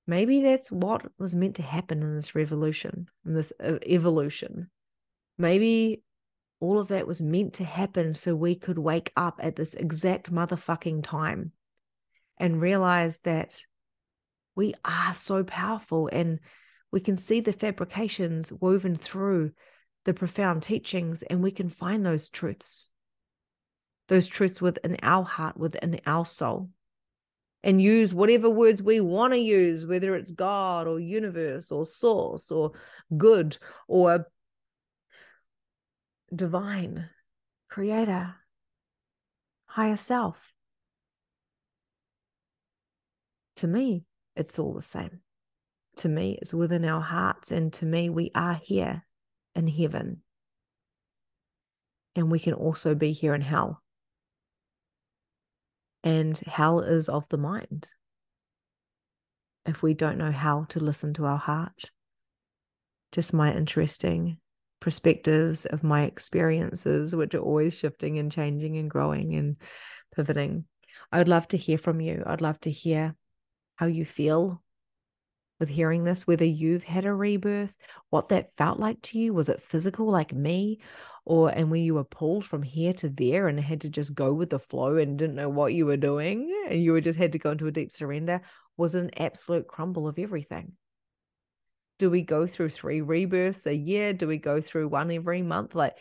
maybe 0.07 0.41
that's 0.41 0.71
what 0.71 1.05
was 1.17 1.35
meant 1.35 1.55
to 1.55 1.63
happen 1.63 2.01
in 2.01 2.15
this 2.15 2.35
revolution, 2.35 3.07
in 3.25 3.33
this 3.33 3.51
uh, 3.63 3.79
evolution. 3.85 4.69
Maybe 5.37 6.03
all 6.59 6.79
of 6.79 6.87
that 6.89 7.07
was 7.07 7.21
meant 7.21 7.53
to 7.53 7.63
happen 7.63 8.13
so 8.13 8.35
we 8.35 8.55
could 8.55 8.77
wake 8.77 9.11
up 9.15 9.39
at 9.41 9.55
this 9.55 9.73
exact 9.73 10.31
motherfucking 10.31 11.03
time 11.03 11.51
and 12.37 12.61
realize 12.61 13.19
that 13.19 13.61
we 14.55 14.73
are 14.83 15.13
so 15.13 15.43
powerful 15.43 16.09
and 16.11 16.39
we 16.91 16.99
can 17.01 17.17
see 17.17 17.41
the 17.41 17.53
fabrications 17.53 18.51
woven 18.53 18.95
through 18.95 19.51
the 20.05 20.13
profound 20.13 20.63
teachings 20.63 21.23
and 21.23 21.43
we 21.43 21.51
can 21.51 21.69
find 21.69 22.05
those 22.05 22.29
truths. 22.29 22.89
Those 24.07 24.27
truths 24.27 24.61
within 24.61 24.97
our 25.01 25.23
heart 25.23 25.57
within 25.57 25.99
our 26.05 26.25
soul. 26.25 26.69
And 27.63 27.81
use 27.81 28.13
whatever 28.13 28.47
words 28.47 28.81
we 28.83 28.99
want 29.01 29.33
to 29.33 29.39
use 29.39 29.87
whether 29.87 30.15
it's 30.15 30.31
god 30.31 30.85
or 30.85 30.99
universe 30.99 31.71
or 31.71 31.83
source 31.83 32.51
or 32.51 32.73
good 33.17 33.57
or 33.87 34.27
divine, 36.33 37.09
creator, 37.69 38.35
higher 39.65 39.97
self. 39.97 40.53
To 43.57 43.67
me, 43.67 44.05
it's 44.35 44.59
all 44.59 44.73
the 44.73 44.81
same. 44.81 45.21
To 45.97 46.09
me, 46.09 46.37
it's 46.41 46.53
within 46.53 46.83
our 46.85 47.01
hearts. 47.01 47.51
And 47.51 47.71
to 47.73 47.85
me, 47.85 48.09
we 48.09 48.31
are 48.35 48.59
here 48.61 49.05
in 49.55 49.67
heaven. 49.67 50.21
And 52.15 52.31
we 52.31 52.39
can 52.39 52.53
also 52.53 52.95
be 52.95 53.11
here 53.11 53.33
in 53.33 53.41
hell. 53.41 53.81
And 56.03 56.37
hell 56.39 56.81
is 56.81 57.09
of 57.09 57.27
the 57.29 57.37
mind. 57.37 57.89
If 59.65 59.81
we 59.81 59.93
don't 59.93 60.17
know 60.17 60.31
how 60.31 60.65
to 60.69 60.79
listen 60.79 61.13
to 61.15 61.25
our 61.25 61.37
heart, 61.37 61.91
just 63.11 63.33
my 63.33 63.53
interesting 63.53 64.37
perspectives 64.85 65.65
of 65.65 65.83
my 65.83 66.03
experiences, 66.03 67.15
which 67.15 67.33
are 67.33 67.39
always 67.39 67.75
shifting 67.75 68.19
and 68.19 68.31
changing 68.31 68.77
and 68.77 68.87
growing 68.87 69.33
and 69.33 69.55
pivoting. 70.15 70.63
I 71.11 71.17
would 71.17 71.27
love 71.27 71.47
to 71.47 71.57
hear 71.57 71.79
from 71.79 71.99
you. 71.99 72.21
I'd 72.23 72.39
love 72.39 72.59
to 72.61 72.69
hear 72.69 73.15
how 73.77 73.87
you 73.87 74.05
feel 74.05 74.61
with 75.59 75.69
hearing 75.69 76.03
this, 76.03 76.27
whether 76.27 76.45
you've 76.45 76.83
had 76.83 77.05
a 77.05 77.13
rebirth, 77.15 77.73
what 78.11 78.29
that 78.29 78.55
felt 78.57 78.79
like 78.79 79.01
to 79.01 79.17
you. 79.17 79.33
Was 79.33 79.49
it 79.49 79.59
physical 79.59 80.05
like 80.05 80.35
me? 80.35 80.81
Or 81.25 81.49
and 81.49 81.71
when 81.71 81.81
you 81.81 81.95
were 81.95 82.03
pulled 82.03 82.45
from 82.45 82.61
here 82.61 82.93
to 82.93 83.09
there 83.09 83.47
and 83.47 83.59
had 83.59 83.81
to 83.81 83.89
just 83.89 84.13
go 84.13 84.33
with 84.33 84.51
the 84.51 84.59
flow 84.59 84.97
and 84.97 85.17
didn't 85.17 85.35
know 85.35 85.49
what 85.49 85.73
you 85.73 85.87
were 85.87 85.97
doing, 85.97 86.55
and 86.69 86.79
you 86.83 86.91
were 86.91 87.01
just 87.01 87.17
had 87.17 87.31
to 87.31 87.39
go 87.39 87.49
into 87.49 87.65
a 87.65 87.71
deep 87.71 87.91
surrender, 87.91 88.41
was 88.77 88.93
an 88.93 89.09
absolute 89.17 89.67
crumble 89.67 90.07
of 90.07 90.19
everything 90.19 90.73
do 91.97 92.09
we 92.09 92.21
go 92.21 92.45
through 92.45 92.69
three 92.69 93.01
rebirths 93.01 93.65
a 93.65 93.75
year? 93.75 94.13
Do 94.13 94.27
we 94.27 94.37
go 94.37 94.61
through 94.61 94.87
one 94.89 95.11
every 95.11 95.41
month? 95.41 95.75
Like 95.75 95.95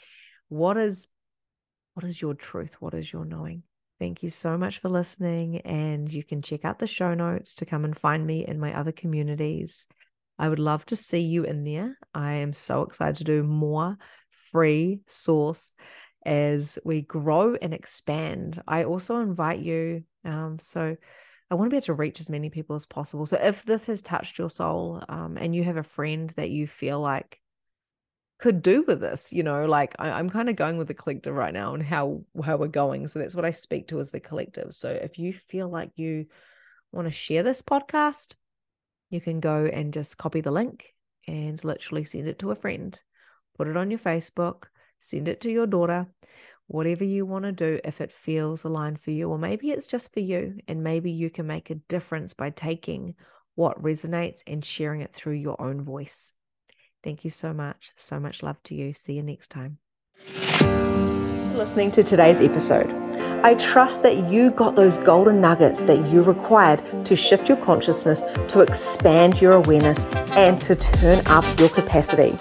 what 0.49 0.76
is 0.76 1.07
what 1.95 2.05
is 2.05 2.20
your 2.20 2.34
truth? 2.34 2.76
What 2.80 2.95
is 2.95 3.12
your 3.12 3.24
knowing? 3.24 3.62
Thank 4.01 4.22
you 4.22 4.28
so 4.28 4.59
much 4.59 4.80
for 4.80 4.88
listening 4.88 5.61
and 5.61 6.12
you 6.12 6.24
can 6.24 6.42
check 6.42 6.64
out 6.64 6.78
the 6.78 6.86
show 6.86 7.14
notes 7.14 7.55
to 7.57 7.66
come 7.66 7.84
and 7.84 7.97
find 7.97 8.26
me 8.26 8.45
in 8.47 8.59
my 8.59 8.76
other 8.76 8.92
communities. 8.92 9.86
I 10.36 10.49
would 10.49 10.59
love 10.59 10.84
to 10.86 10.97
see 10.97 11.20
you 11.20 11.45
in 11.45 11.62
there. 11.62 11.97
I 12.12 12.32
am 12.34 12.53
so 12.53 12.82
excited 12.82 13.18
to 13.18 13.24
do 13.24 13.45
more 13.45 13.97
free 14.30 15.01
source 15.07 15.76
as 16.26 16.78
we 16.84 17.03
grow 17.03 17.55
and 17.55 17.72
expand. 17.72 18.61
I 18.66 18.84
also 18.84 19.18
invite 19.18 19.61
you 19.61 20.03
um, 20.24 20.59
so 20.59 20.97
I 21.55 21.57
want 21.57 21.71
to 21.71 21.75
be 21.75 21.77
able 21.79 21.87
to 21.87 21.95
reach 21.95 22.21
as 22.21 22.31
many 22.31 22.51
people 22.51 22.77
as 22.77 22.87
possible. 22.87 23.27
So 23.27 23.39
if 23.41 23.65
this 23.65 23.87
has 23.87 24.03
touched 24.03 24.39
your 24.39 24.51
soul 24.51 25.03
um, 25.09 25.37
and 25.39 25.55
you 25.55 25.65
have 25.65 25.77
a 25.77 25.83
friend 25.83 26.31
that 26.31 26.51
you 26.51 26.67
feel 26.67 27.01
like 27.01 27.41
could 28.39 28.63
do 28.63 28.85
with 28.87 29.01
this, 29.01 29.33
you 29.33 29.43
know, 29.43 29.65
like 29.65 29.95
I, 29.99 30.19
am 30.19 30.29
kind 30.29 30.49
of 30.49 30.57
going 30.57 30.77
with 30.77 30.89
the 30.89 30.95
collective 30.95 31.35
right 31.35 31.55
now 31.55 31.75
and 31.75 31.83
how 31.83 32.23
how 32.45 32.57
we're 32.57 32.69
going. 32.69 33.07
So 33.07 33.19
that's 33.19 33.35
what 33.35 33.45
I 33.45 33.53
speak 33.53 33.89
to 33.89 34.01
as 34.01 34.11
the 34.11 34.21
collective. 34.21 34.75
So 34.75 34.91
if 34.91 35.19
you 35.19 35.33
feel 35.33 35.69
like 35.69 35.93
you 35.97 36.27
want 36.93 37.07
to 37.07 37.13
share 37.13 37.43
this 37.43 37.63
podcast, 37.63 38.35
you 39.11 39.21
can 39.21 39.41
go 39.41 39.65
and 39.67 39.93
just 39.93 40.19
copy 40.19 40.41
the 40.41 40.51
link 40.51 40.93
and 41.27 41.63
literally 41.65 42.05
send 42.05 42.29
it 42.29 42.41
to 42.41 42.51
a 42.51 42.57
friend 42.57 42.99
put 43.57 43.69
it 43.69 43.77
on 43.77 43.91
your 43.91 43.99
Facebook, 43.99 44.65
send 45.01 45.29
it 45.29 45.41
to 45.43 45.51
your 45.51 45.67
daughter, 45.67 46.07
whatever 46.67 47.05
you 47.05 47.27
want 47.27 47.45
to 47.45 47.53
do 47.53 47.81
if 47.85 48.01
it 48.01 48.12
feels 48.12 48.65
aligned 48.65 49.01
for 49.01 49.11
you. 49.11 49.31
Or 49.31 49.39
maybe 49.39 49.71
it's 49.71 49.87
just 49.87 50.12
for 50.12 50.21
you, 50.21 50.59
and 50.67 50.83
maybe 50.83 51.11
you 51.11 51.31
can 51.31 51.47
make 51.47 51.71
a 51.71 51.77
difference 51.77 52.35
by 52.35 52.51
taking 52.51 53.15
what 53.55 53.83
resonates 53.83 54.43
and 54.47 54.65
sharing 54.65 55.01
it 55.01 55.12
through 55.12 55.35
your 55.35 55.61
own 55.61 55.83
voice. 55.83 56.35
Thank 57.03 57.25
you 57.25 57.31
so 57.31 57.53
much. 57.53 57.93
So 57.97 58.19
much 58.19 58.43
love 58.43 58.62
to 58.65 58.75
you. 58.75 58.93
See 58.93 59.15
you 59.15 59.23
next 59.23 59.49
time. 59.49 59.79
Listening 61.55 61.91
to 61.93 62.03
today's 62.03 62.41
episode. 62.41 62.91
I 63.45 63.55
trust 63.55 64.03
that 64.03 64.31
you 64.31 64.51
got 64.51 64.75
those 64.75 64.97
golden 64.97 65.41
nuggets 65.41 65.83
that 65.83 66.09
you 66.09 66.23
required 66.23 66.83
to 67.05 67.15
shift 67.15 67.47
your 67.47 67.59
consciousness, 67.59 68.25
to 68.49 68.61
expand 68.61 69.41
your 69.41 69.53
awareness, 69.53 70.03
and 70.33 70.59
to 70.62 70.75
turn 70.75 71.23
up 71.27 71.45
your 71.61 71.69
capacity. 71.69 72.39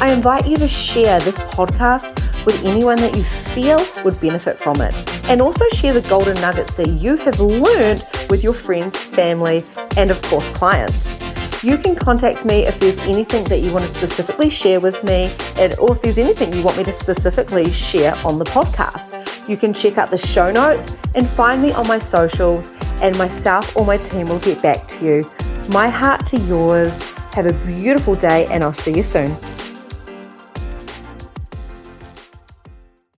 I 0.00 0.10
invite 0.10 0.46
you 0.46 0.56
to 0.56 0.66
share 0.66 1.20
this 1.20 1.36
podcast 1.38 2.27
with 2.44 2.62
anyone 2.64 2.98
that 2.98 3.16
you 3.16 3.22
feel 3.22 3.84
would 4.04 4.20
benefit 4.20 4.58
from 4.58 4.80
it. 4.80 4.94
And 5.28 5.40
also 5.40 5.64
share 5.70 5.92
the 5.92 6.08
golden 6.08 6.40
nuggets 6.40 6.74
that 6.76 6.88
you 6.88 7.16
have 7.18 7.40
learned 7.40 8.06
with 8.30 8.42
your 8.42 8.54
friends, 8.54 8.96
family, 8.96 9.64
and 9.96 10.10
of 10.10 10.20
course, 10.22 10.48
clients. 10.50 11.18
You 11.64 11.76
can 11.76 11.96
contact 11.96 12.44
me 12.44 12.66
if 12.66 12.78
there's 12.78 13.00
anything 13.00 13.42
that 13.46 13.58
you 13.58 13.72
want 13.72 13.84
to 13.84 13.90
specifically 13.90 14.48
share 14.48 14.78
with 14.78 15.02
me, 15.02 15.34
and, 15.56 15.74
or 15.80 15.92
if 15.92 16.02
there's 16.02 16.18
anything 16.18 16.52
you 16.52 16.62
want 16.62 16.76
me 16.78 16.84
to 16.84 16.92
specifically 16.92 17.68
share 17.72 18.14
on 18.24 18.38
the 18.38 18.44
podcast. 18.44 19.48
You 19.48 19.56
can 19.56 19.72
check 19.72 19.98
out 19.98 20.10
the 20.10 20.18
show 20.18 20.52
notes 20.52 20.96
and 21.16 21.28
find 21.28 21.60
me 21.60 21.72
on 21.72 21.88
my 21.88 21.98
socials, 21.98 22.72
and 23.02 23.18
myself 23.18 23.76
or 23.76 23.84
my 23.84 23.96
team 23.96 24.28
will 24.28 24.38
get 24.38 24.62
back 24.62 24.86
to 24.86 25.04
you. 25.04 25.30
My 25.70 25.88
heart 25.88 26.26
to 26.26 26.38
yours. 26.38 27.02
Have 27.32 27.46
a 27.46 27.52
beautiful 27.66 28.14
day, 28.14 28.46
and 28.46 28.62
I'll 28.62 28.72
see 28.72 28.94
you 28.94 29.02
soon. 29.02 29.36